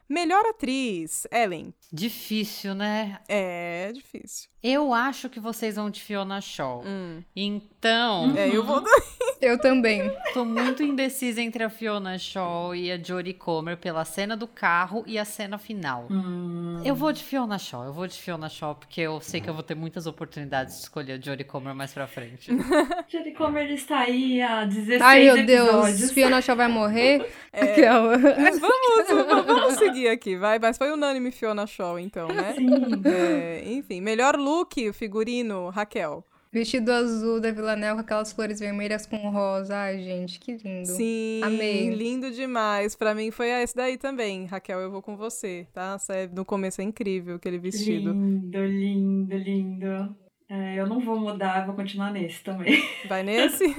Melhor 0.09 0.45
atriz, 0.45 1.25
Ellen. 1.31 1.73
Difícil, 1.91 2.75
né? 2.75 3.21
É 3.29 3.93
difícil. 3.93 4.49
Eu 4.61 4.93
acho 4.93 5.29
que 5.29 5.39
vocês 5.39 5.77
vão 5.77 5.89
de 5.89 6.01
Fiona 6.01 6.41
Shaw. 6.41 6.83
Hum. 6.85 7.23
Então, 7.33 8.35
É, 8.35 8.53
eu 8.53 8.61
vou. 8.61 8.83
Eu 9.41 9.57
também. 9.59 10.11
tô 10.33 10.45
muito 10.45 10.83
indecisa 10.83 11.41
entre 11.41 11.63
a 11.63 11.69
Fiona 11.69 12.17
Shaw 12.17 12.75
e 12.75 12.91
a 12.91 12.97
Jodie 13.01 13.33
Comer 13.33 13.75
pela 13.77 14.05
cena 14.05 14.37
do 14.37 14.47
carro 14.47 15.03
e 15.07 15.17
a 15.17 15.25
cena 15.25 15.57
final. 15.57 16.07
Hum, 16.11 16.81
Eu 16.85 16.93
vou 16.95 17.11
de 17.11 17.23
Fiona 17.23 17.57
Shaw, 17.57 17.85
eu 17.85 17.93
vou 17.93 18.05
de 18.07 18.13
Fiona 18.13 18.47
Shaw, 18.49 18.75
porque 18.75 19.01
eu 19.01 19.19
sei 19.19 19.41
que 19.41 19.49
eu 19.49 19.53
vou 19.53 19.63
ter 19.63 19.75
muitas 19.75 20.05
oportunidades 20.05 20.75
de 20.75 20.81
escolher 20.83 21.13
a 21.13 21.19
Jodie 21.19 21.43
Comer 21.43 21.73
mais 21.73 21.93
pra 21.93 22.05
frente. 22.07 22.51
Jodie 23.09 23.33
Comer 23.33 23.71
está 23.71 23.99
aí 23.99 24.41
há 24.41 24.65
16 24.65 25.01
Ai, 25.01 25.23
meu 25.23 25.37
episódios. 25.37 25.99
Deus, 25.99 26.11
Fiona 26.11 26.41
Shaw 26.41 26.55
vai 26.55 26.67
morrer? 26.67 27.27
É. 27.51 27.75
Vamos, 27.89 29.45
vamos 29.45 29.73
seguir 29.75 30.07
aqui, 30.09 30.35
vai. 30.37 30.59
Mas 30.59 30.77
foi 30.77 30.91
unânime 30.91 31.31
Fiona 31.31 31.65
Shaw, 31.65 31.97
então, 31.99 32.27
né? 32.27 32.53
Sim. 32.55 32.69
É, 33.05 33.63
enfim, 33.65 34.01
melhor 34.01 34.35
look, 34.35 34.91
figurino, 34.93 35.69
Raquel. 35.69 36.23
Vestido 36.53 36.91
azul 36.91 37.39
da 37.39 37.49
Villanelle 37.49 37.95
com 37.95 38.01
aquelas 38.01 38.33
flores 38.33 38.59
vermelhas 38.59 39.05
com 39.05 39.15
rosa. 39.29 39.73
Ai, 39.73 40.03
gente, 40.03 40.37
que 40.37 40.57
lindo. 40.57 40.85
Sim, 40.87 41.39
Amei. 41.43 41.89
lindo 41.95 42.29
demais. 42.29 42.93
Pra 42.93 43.15
mim 43.15 43.31
foi 43.31 43.47
esse 43.49 43.73
daí 43.73 43.97
também. 43.97 44.45
Raquel, 44.47 44.79
eu 44.81 44.91
vou 44.91 45.01
com 45.01 45.15
você, 45.15 45.65
tá? 45.73 45.97
É- 46.09 46.27
No 46.27 46.43
começo 46.43 46.81
é 46.81 46.83
incrível 46.83 47.35
aquele 47.37 47.57
vestido. 47.57 48.11
Lindo, 48.11 48.65
lindo, 48.65 49.37
lindo. 49.37 50.15
É, 50.53 50.75
eu 50.75 50.85
não 50.85 50.99
vou 50.99 51.17
mudar, 51.17 51.65
vou 51.65 51.73
continuar 51.75 52.11
nesse 52.11 52.43
também. 52.43 52.83
Vai 53.07 53.23
nesse? 53.23 53.73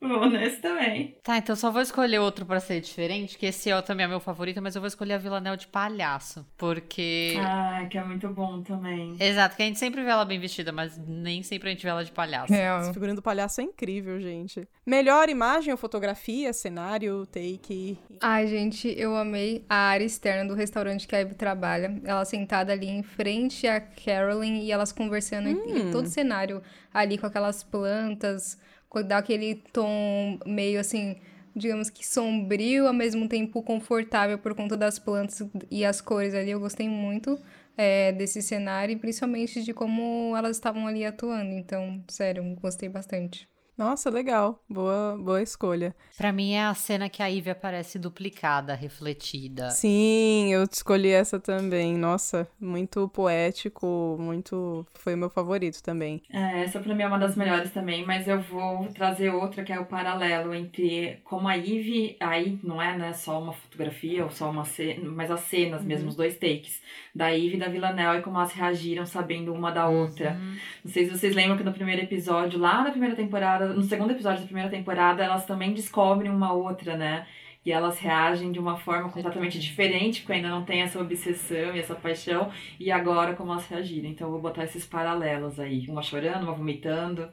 vou 0.00 0.30
nesse 0.30 0.58
também. 0.60 1.16
Tá, 1.20 1.36
então 1.38 1.56
só 1.56 1.68
vou 1.68 1.82
escolher 1.82 2.20
outro 2.20 2.46
pra 2.46 2.60
ser 2.60 2.80
diferente, 2.80 3.36
que 3.36 3.46
esse 3.46 3.70
é 3.70 3.82
também 3.82 4.04
é 4.04 4.08
meu 4.08 4.20
favorito, 4.20 4.62
mas 4.62 4.76
eu 4.76 4.80
vou 4.80 4.86
escolher 4.86 5.14
a 5.14 5.18
Villanelle 5.18 5.56
de 5.56 5.66
palhaço, 5.66 6.46
porque... 6.56 7.34
Ah, 7.40 7.84
que 7.90 7.98
é 7.98 8.04
muito 8.04 8.28
bom 8.28 8.62
também. 8.62 9.16
Exato, 9.18 9.56
que 9.56 9.62
a 9.64 9.66
gente 9.66 9.80
sempre 9.80 10.00
vê 10.04 10.10
ela 10.10 10.24
bem 10.24 10.38
vestida, 10.38 10.70
mas 10.70 10.96
nem 10.96 11.42
sempre 11.42 11.68
a 11.70 11.72
gente 11.72 11.82
vê 11.82 11.88
ela 11.88 12.04
de 12.04 12.12
palhaço. 12.12 12.52
Esse 12.54 12.92
figurino 12.92 13.16
do 13.16 13.22
palhaço 13.22 13.60
é 13.60 13.64
incrível, 13.64 14.20
gente. 14.20 14.68
Melhor 14.86 15.28
imagem 15.28 15.72
ou 15.72 15.76
fotografia, 15.76 16.52
cenário, 16.52 17.26
take? 17.26 17.98
Ai, 18.20 18.46
gente, 18.46 18.94
eu 18.96 19.16
amei 19.16 19.64
a 19.68 19.74
área 19.88 20.04
externa 20.04 20.48
do 20.48 20.54
restaurante 20.54 21.08
que 21.08 21.16
a 21.16 21.18
Ivy 21.20 21.34
trabalha. 21.34 22.00
Ela 22.04 22.24
sentada 22.24 22.72
ali 22.72 22.88
em 22.88 23.02
frente 23.02 23.66
a 23.66 23.80
Carolyn 23.80 24.62
e 24.62 24.70
elas 24.70 24.92
conversando 24.92 25.48
em- 25.48 25.78
em 25.88 25.90
todo 25.90 26.06
o 26.06 26.11
cenário 26.12 26.62
ali 26.92 27.18
com 27.18 27.26
aquelas 27.26 27.62
plantas, 27.62 28.58
dá 29.06 29.18
aquele 29.18 29.56
tom 29.72 30.38
meio 30.46 30.78
assim, 30.78 31.16
digamos 31.54 31.88
que 31.90 32.06
sombrio, 32.06 32.86
ao 32.86 32.92
mesmo 32.92 33.28
tempo 33.28 33.62
confortável 33.62 34.38
por 34.38 34.54
conta 34.54 34.76
das 34.76 34.98
plantas 34.98 35.42
e 35.70 35.84
as 35.84 36.00
cores 36.00 36.34
ali. 36.34 36.50
Eu 36.50 36.60
gostei 36.60 36.88
muito 36.88 37.38
é, 37.76 38.12
desse 38.12 38.42
cenário 38.42 38.92
e 38.92 38.96
principalmente 38.96 39.62
de 39.62 39.72
como 39.72 40.34
elas 40.36 40.56
estavam 40.56 40.86
ali 40.86 41.04
atuando. 41.04 41.52
Então, 41.52 42.02
sério, 42.08 42.44
gostei 42.60 42.88
bastante. 42.88 43.51
Nossa, 43.76 44.10
legal. 44.10 44.62
Boa, 44.68 45.16
boa 45.18 45.42
escolha. 45.42 45.94
Pra 46.16 46.30
mim 46.32 46.52
é 46.52 46.64
a 46.64 46.74
cena 46.74 47.08
que 47.08 47.22
a 47.22 47.26
Ivy 47.26 47.50
aparece 47.50 47.98
duplicada, 47.98 48.74
refletida. 48.74 49.70
Sim, 49.70 50.52
eu 50.52 50.62
escolhi 50.64 51.10
essa 51.10 51.40
também. 51.40 51.96
Nossa, 51.96 52.46
muito 52.60 53.08
poético, 53.08 54.16
muito. 54.20 54.86
Foi 54.94 55.14
o 55.14 55.18
meu 55.18 55.30
favorito 55.30 55.82
também. 55.82 56.22
É, 56.30 56.64
essa 56.64 56.80
pra 56.80 56.94
mim 56.94 57.02
é 57.02 57.06
uma 57.06 57.18
das 57.18 57.34
melhores 57.34 57.70
também, 57.70 58.04
mas 58.04 58.28
eu 58.28 58.40
vou 58.40 58.86
trazer 58.88 59.30
outra 59.30 59.64
que 59.64 59.72
é 59.72 59.80
o 59.80 59.86
paralelo 59.86 60.54
entre 60.54 61.20
como 61.24 61.48
a 61.48 61.56
Eve, 61.56 62.16
aí 62.20 62.58
não 62.62 62.80
é 62.80 62.96
né, 62.96 63.12
só 63.12 63.40
uma 63.40 63.52
fotografia 63.52 64.24
ou 64.24 64.30
só 64.30 64.50
uma 64.50 64.64
cena, 64.64 65.10
mas 65.10 65.30
as 65.30 65.40
cenas 65.40 65.82
mesmo, 65.82 66.08
os 66.08 66.16
dois 66.16 66.36
takes, 66.36 66.80
da 67.14 67.34
Eve 67.34 67.54
e 67.54 67.58
da 67.58 67.68
Villanelle 67.68 68.18
e 68.18 68.22
como 68.22 68.36
elas 68.36 68.52
reagiram 68.52 69.06
sabendo 69.06 69.52
uma 69.52 69.70
da 69.70 69.88
outra. 69.88 70.38
Não 70.84 70.90
sei 70.92 71.06
se 71.06 71.10
vocês 71.10 71.34
lembram 71.34 71.56
que 71.56 71.64
no 71.64 71.72
primeiro 71.72 72.02
episódio, 72.02 72.58
lá 72.58 72.84
na 72.84 72.90
primeira 72.90 73.16
temporada, 73.16 73.61
no 73.68 73.82
segundo 73.82 74.12
episódio 74.12 74.40
da 74.40 74.46
primeira 74.46 74.70
temporada, 74.70 75.22
elas 75.22 75.46
também 75.46 75.72
descobrem 75.72 76.30
uma 76.30 76.52
outra, 76.52 76.96
né? 76.96 77.26
E 77.64 77.70
elas 77.70 77.98
reagem 77.98 78.50
de 78.50 78.58
uma 78.58 78.76
forma 78.76 79.08
completamente 79.10 79.58
diferente, 79.58 80.20
porque 80.20 80.32
ainda 80.32 80.48
não 80.48 80.64
tem 80.64 80.82
essa 80.82 81.00
obsessão 81.00 81.74
e 81.74 81.78
essa 81.78 81.94
paixão. 81.94 82.50
E 82.78 82.90
agora, 82.90 83.34
como 83.34 83.52
elas 83.52 83.66
reagiram. 83.68 84.08
Então, 84.08 84.26
eu 84.26 84.32
vou 84.32 84.40
botar 84.40 84.64
esses 84.64 84.84
paralelos 84.84 85.60
aí. 85.60 85.86
Uma 85.88 86.02
chorando, 86.02 86.42
uma 86.44 86.54
vomitando. 86.54 87.28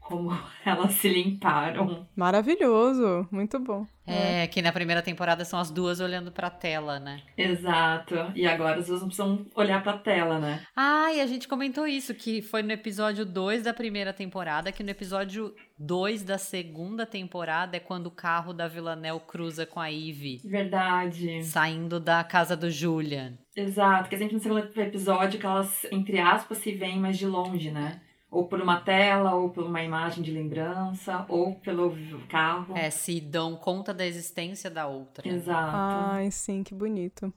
Como 0.00 0.30
elas 0.64 0.92
se 0.92 1.08
limparam. 1.08 2.06
Maravilhoso, 2.14 3.26
muito 3.32 3.58
bom. 3.58 3.86
É, 4.06 4.46
que 4.46 4.60
na 4.60 4.70
primeira 4.72 5.00
temporada 5.00 5.44
são 5.44 5.58
as 5.58 5.70
duas 5.70 5.98
olhando 5.98 6.30
pra 6.30 6.50
tela, 6.50 7.00
né? 7.00 7.22
Exato. 7.36 8.14
E 8.34 8.46
agora 8.46 8.78
as 8.80 8.86
duas 8.86 9.00
não 9.00 9.08
precisam 9.08 9.46
olhar 9.54 9.82
pra 9.82 9.96
tela, 9.96 10.38
né? 10.38 10.62
Ah, 10.76 11.12
e 11.12 11.20
a 11.20 11.26
gente 11.26 11.48
comentou 11.48 11.86
isso, 11.86 12.14
que 12.14 12.42
foi 12.42 12.62
no 12.62 12.72
episódio 12.72 13.24
2 13.24 13.62
da 13.62 13.72
primeira 13.72 14.12
temporada, 14.12 14.70
que 14.70 14.82
no 14.82 14.90
episódio 14.90 15.54
2 15.78 16.22
da 16.22 16.36
segunda 16.36 17.06
temporada 17.06 17.76
é 17.76 17.80
quando 17.80 18.06
o 18.08 18.10
carro 18.10 18.52
da 18.52 18.68
Villanelle 18.68 19.20
cruza 19.26 19.64
com 19.64 19.80
a 19.80 19.86
Ivy, 19.88 20.40
Verdade. 20.44 21.42
saindo 21.42 21.98
da 21.98 22.22
casa 22.22 22.56
do 22.56 22.70
Julian. 22.70 23.38
Exato. 23.56 24.08
Que 24.08 24.16
é 24.16 24.18
sempre 24.18 24.34
no 24.34 24.40
segundo 24.40 24.68
episódio 24.80 25.40
que 25.40 25.46
elas, 25.46 25.86
entre 25.90 26.18
aspas, 26.20 26.58
se 26.58 26.72
veem 26.72 26.98
mais 26.98 27.16
de 27.16 27.26
longe, 27.26 27.70
né? 27.70 28.00
Ou 28.34 28.46
por 28.48 28.60
uma 28.60 28.80
tela, 28.80 29.34
ou 29.34 29.48
por 29.50 29.64
uma 29.64 29.82
imagem 29.82 30.22
de 30.22 30.30
lembrança, 30.30 31.24
ou 31.28 31.54
pelo 31.54 31.96
carro. 32.28 32.76
É, 32.76 32.90
se 32.90 33.20
dão 33.20 33.54
conta 33.56 33.94
da 33.94 34.04
existência 34.04 34.68
da 34.68 34.86
outra. 34.86 35.26
Exato. 35.28 35.70
Ai, 36.12 36.30
sim, 36.30 36.62
que 36.64 36.74
bonito. 36.74 37.32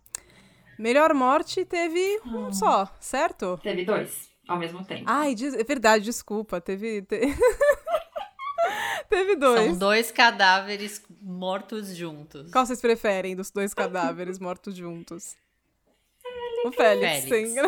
Melhor 0.77 1.13
morte 1.13 1.63
teve 1.65 2.19
um 2.25 2.51
só, 2.51 2.87
certo? 2.99 3.59
Teve 3.61 3.85
dois 3.85 4.29
ao 4.47 4.57
mesmo 4.57 4.83
tempo. 4.85 5.03
Ai, 5.05 5.33
é 5.33 5.63
verdade, 5.63 6.03
desculpa. 6.05 6.61
Teve. 6.61 7.01
te- 7.03 7.19
teve 9.09 9.35
dois. 9.35 9.69
São 9.71 9.77
dois 9.77 10.11
cadáveres 10.11 11.03
mortos 11.21 11.95
juntos. 11.95 12.51
Qual 12.51 12.65
vocês 12.65 12.81
preferem 12.81 13.35
dos 13.35 13.51
dois 13.51 13.73
cadáveres 13.73 14.39
mortos 14.39 14.75
juntos? 14.75 15.35
O 16.65 16.71
Félix, 16.71 17.25
Félix. 17.25 17.51
sim. 17.51 17.59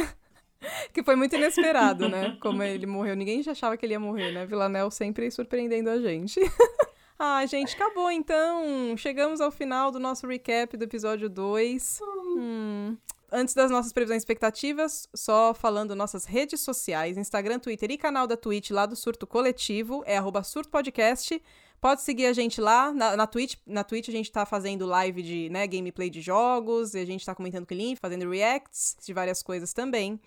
Que 0.94 1.04
foi 1.04 1.16
muito 1.16 1.36
inesperado, 1.36 2.10
né? 2.10 2.38
Como 2.42 2.62
ele 2.64 2.86
morreu. 2.86 3.16
Ninguém 3.16 3.42
já 3.42 3.52
achava 3.52 3.78
que 3.78 3.86
ele 3.86 3.94
ia 3.94 4.00
morrer, 4.00 4.32
né? 4.32 4.46
Villanelle 4.46 4.92
sempre 4.92 5.30
surpreendendo 5.32 5.90
a 5.90 6.00
gente. 6.00 6.40
ah, 7.18 7.46
gente, 7.46 7.76
acabou 7.76 8.12
então. 8.12 8.96
Chegamos 8.98 9.42
ao 9.42 9.52
final 9.52 9.92
do 9.92 10.00
nosso 10.00 10.28
recap 10.28 10.76
do 10.76 10.84
episódio 10.84 11.30
2. 11.30 12.00
Hum. 12.38 12.98
Antes 13.32 13.54
das 13.54 13.70
nossas 13.70 13.94
previsões 13.94 14.22
e 14.22 14.24
expectativas, 14.24 15.08
só 15.14 15.54
falando 15.54 15.96
nossas 15.96 16.26
redes 16.26 16.62
sociais, 16.62 17.16
Instagram, 17.16 17.60
Twitter 17.60 17.92
e 17.92 17.98
canal 17.98 18.26
da 18.26 18.36
Twitch 18.36 18.72
lá 18.72 18.88
do 18.88 18.96
Surto 18.96 19.28
Coletivo, 19.28 20.04
é 20.08 20.18
arroba 20.18 20.42
Surto 20.42 20.70
Podcast. 20.70 21.40
Pode 21.80 22.02
seguir 22.02 22.26
a 22.26 22.34
gente 22.34 22.60
lá 22.60 22.92
na, 22.92 23.16
na 23.16 23.28
Twitch. 23.28 23.56
Na 23.68 23.84
Twitch 23.84 24.10
a 24.10 24.12
gente 24.12 24.32
tá 24.32 24.48
fazendo 24.48 24.86
live 24.88 25.22
de 25.22 25.48
né, 25.50 25.68
gameplay 25.68 26.10
de 26.10 26.22
jogos, 26.22 26.96
e 26.96 27.00
a 27.00 27.06
gente 27.06 27.24
tá 27.24 27.36
comentando 27.36 27.68
com 27.68 27.74
o 27.76 27.78
link, 27.78 28.00
fazendo 28.00 28.28
reacts 28.28 28.98
de 29.06 29.14
várias 29.14 29.44
coisas 29.44 29.74
também. 29.74 30.20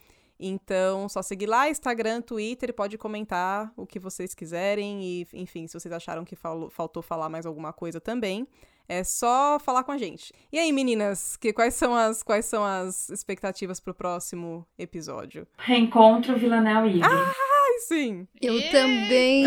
Então, 0.45 1.09
só 1.09 1.23
seguir 1.23 1.47
lá, 1.47 1.69
Instagram, 1.71 2.21
Twitter, 2.21 2.75
pode 2.75 2.99
comentar 2.99 3.73
o 3.77 3.87
que 3.87 3.99
vocês 4.01 4.35
quiserem 4.35 5.03
e, 5.03 5.27
enfim, 5.33 5.67
se 5.69 5.79
vocês 5.79 5.93
acharam 5.93 6.25
que 6.25 6.35
falou- 6.35 6.69
faltou 6.69 7.03
falar 7.03 7.29
mais 7.29 7.47
alguma 7.47 7.73
coisa 7.73 8.01
também, 8.01 8.47
é 8.89 9.05
só 9.05 9.59
falar 9.61 9.85
com 9.85 9.93
a 9.93 9.97
gente. 9.99 10.33
E 10.53 10.59
aí, 10.59 10.73
meninas, 10.73 11.37
que, 11.37 11.53
quais, 11.53 11.75
são 11.75 11.95
as, 11.95 12.23
quais 12.25 12.45
são 12.47 12.65
as 12.65 13.09
expectativas 13.11 13.79
pro 13.79 13.95
próximo 13.95 14.67
episódio? 14.77 15.47
Reencontro 15.59 16.37
Villanelle 16.37 16.99
e. 16.99 17.03
Ai, 17.03 17.79
sim! 17.87 18.27
Eu 18.41 18.61
também! 18.73 19.45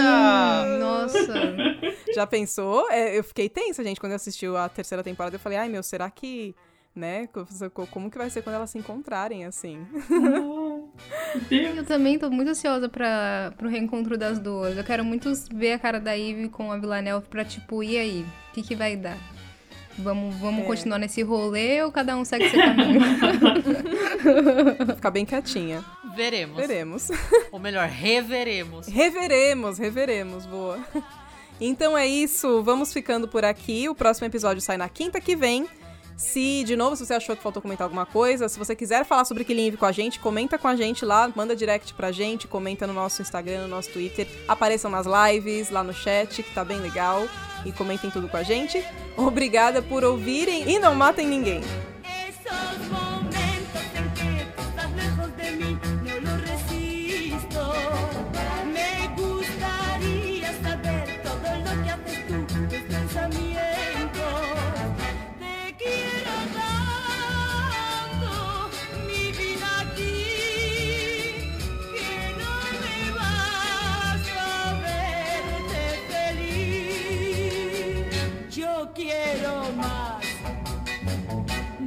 Nossa! 0.80 1.56
Já 2.16 2.26
pensou? 2.26 2.90
É, 2.90 3.18
eu 3.18 3.24
fiquei 3.24 3.50
tensa, 3.50 3.84
gente, 3.84 4.00
quando 4.00 4.14
eu 4.14 4.16
assisti 4.18 4.46
a 4.48 4.70
terceira 4.70 5.04
temporada. 5.04 5.36
Eu 5.36 5.40
falei, 5.40 5.58
ai 5.58 5.68
meu, 5.68 5.84
será 5.84 6.10
que. 6.10 6.56
Né? 6.96 7.28
co- 7.28 7.86
Como 7.88 8.10
que 8.10 8.18
vai 8.18 8.30
ser 8.30 8.42
quando 8.42 8.56
elas 8.56 8.70
se 8.70 8.78
encontrarem, 8.78 9.44
assim? 9.44 9.86
Eu 11.52 11.84
também 11.86 12.18
tô 12.18 12.30
muito 12.30 12.50
ansiosa 12.50 12.88
pra, 12.90 13.54
pro 13.58 13.70
reencontro 13.70 14.18
das 14.18 14.40
duas. 14.40 14.78
Eu 14.78 14.84
quero 14.84 15.04
muito 15.04 15.32
ver 15.54 15.74
a 15.74 15.80
cara 15.80 16.00
da 16.00 16.14
Ivy 16.14 16.50
com 16.50 16.72
a 16.72 16.78
Villanelle 16.78 17.22
pra, 17.30 17.44
tipo, 17.44 17.84
e 17.84 17.98
aí? 17.98 18.26
O 18.50 18.54
que, 18.54 18.62
que 18.64 18.76
vai 18.76 18.96
dar? 18.96 19.18
Vamos, 19.98 20.36
vamos 20.36 20.64
É. 20.64 20.68
continuar 20.68 20.98
nesse 21.00 21.22
rolê 21.22 21.82
ou 21.84 21.92
cada 21.92 22.18
um 22.18 22.26
segue 22.26 22.50
seu 22.50 22.60
caminho? 22.60 23.00
Ficar 24.96 25.12
bem 25.12 25.26
quietinha. 25.26 25.84
Veremos. 26.16 26.58
Veremos. 26.58 27.10
Ou 27.52 27.60
melhor, 27.60 27.88
reveremos. 27.88 28.88
Reveremos, 28.88 29.78
reveremos, 29.78 30.46
boa. 30.46 30.80
Então 31.60 31.98
é 31.98 32.06
isso, 32.06 32.62
vamos 32.64 32.92
ficando 32.92 33.28
por 33.28 33.46
aqui. 33.46 33.88
O 33.88 33.96
próximo 33.96 34.28
episódio 34.28 34.62
sai 34.62 34.76
na 34.78 34.90
quinta 34.90 35.22
que 35.22 35.36
vem. 35.36 35.66
Se, 36.18 36.64
de 36.64 36.76
novo, 36.76 36.96
se 36.96 37.06
você 37.06 37.14
achou 37.14 37.36
que 37.36 37.44
faltou 37.44 37.62
comentar 37.62 37.86
alguma 37.86 38.06
coisa, 38.06 38.48
se 38.48 38.58
você 38.58 38.76
quiser 38.76 39.06
falar 39.06 39.26
sobre 39.26 39.44
Killing 39.44 39.76
com 39.76 39.86
a 39.86 39.92
gente, 39.92 40.20
comenta 40.20 40.58
com 40.58 40.68
a 40.68 40.76
gente 40.76 41.04
lá, 41.04 41.32
manda 41.36 41.56
direct 41.56 41.94
pra 41.94 42.12
gente, 42.12 42.48
comenta 42.48 42.88
no 42.88 42.94
nosso 42.94 43.22
Instagram, 43.22 43.64
no 43.64 43.68
nosso 43.68 43.90
Twitter, 43.90 44.28
apareçam 44.48 44.90
nas 44.90 45.06
lives, 45.06 45.70
lá 45.70 45.84
no 45.84 45.94
chat, 45.94 46.42
que 46.42 46.54
tá 46.54 46.64
bem 46.64 46.80
legal, 46.80 47.28
e 47.66 47.72
comentem 47.72 48.10
tudo 48.10 48.30
com 48.30 48.38
a 48.38 48.44
gente. 48.44 48.82
Obrigada 49.18 49.82
por 49.82 50.04
ouvirem 50.04 50.70
e 50.70 50.80
não 50.80 50.96
matem 50.96 51.28
ninguém. 51.28 51.62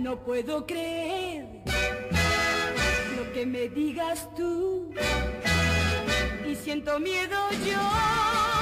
No 0.09 0.16
puedo 0.24 0.66
creer 0.66 1.44
lo 3.14 3.30
que 3.34 3.44
me 3.44 3.68
digas 3.68 4.26
tú. 4.34 4.90
Y 6.50 6.54
siento 6.54 6.98
miedo 6.98 7.36
yo 7.66 8.57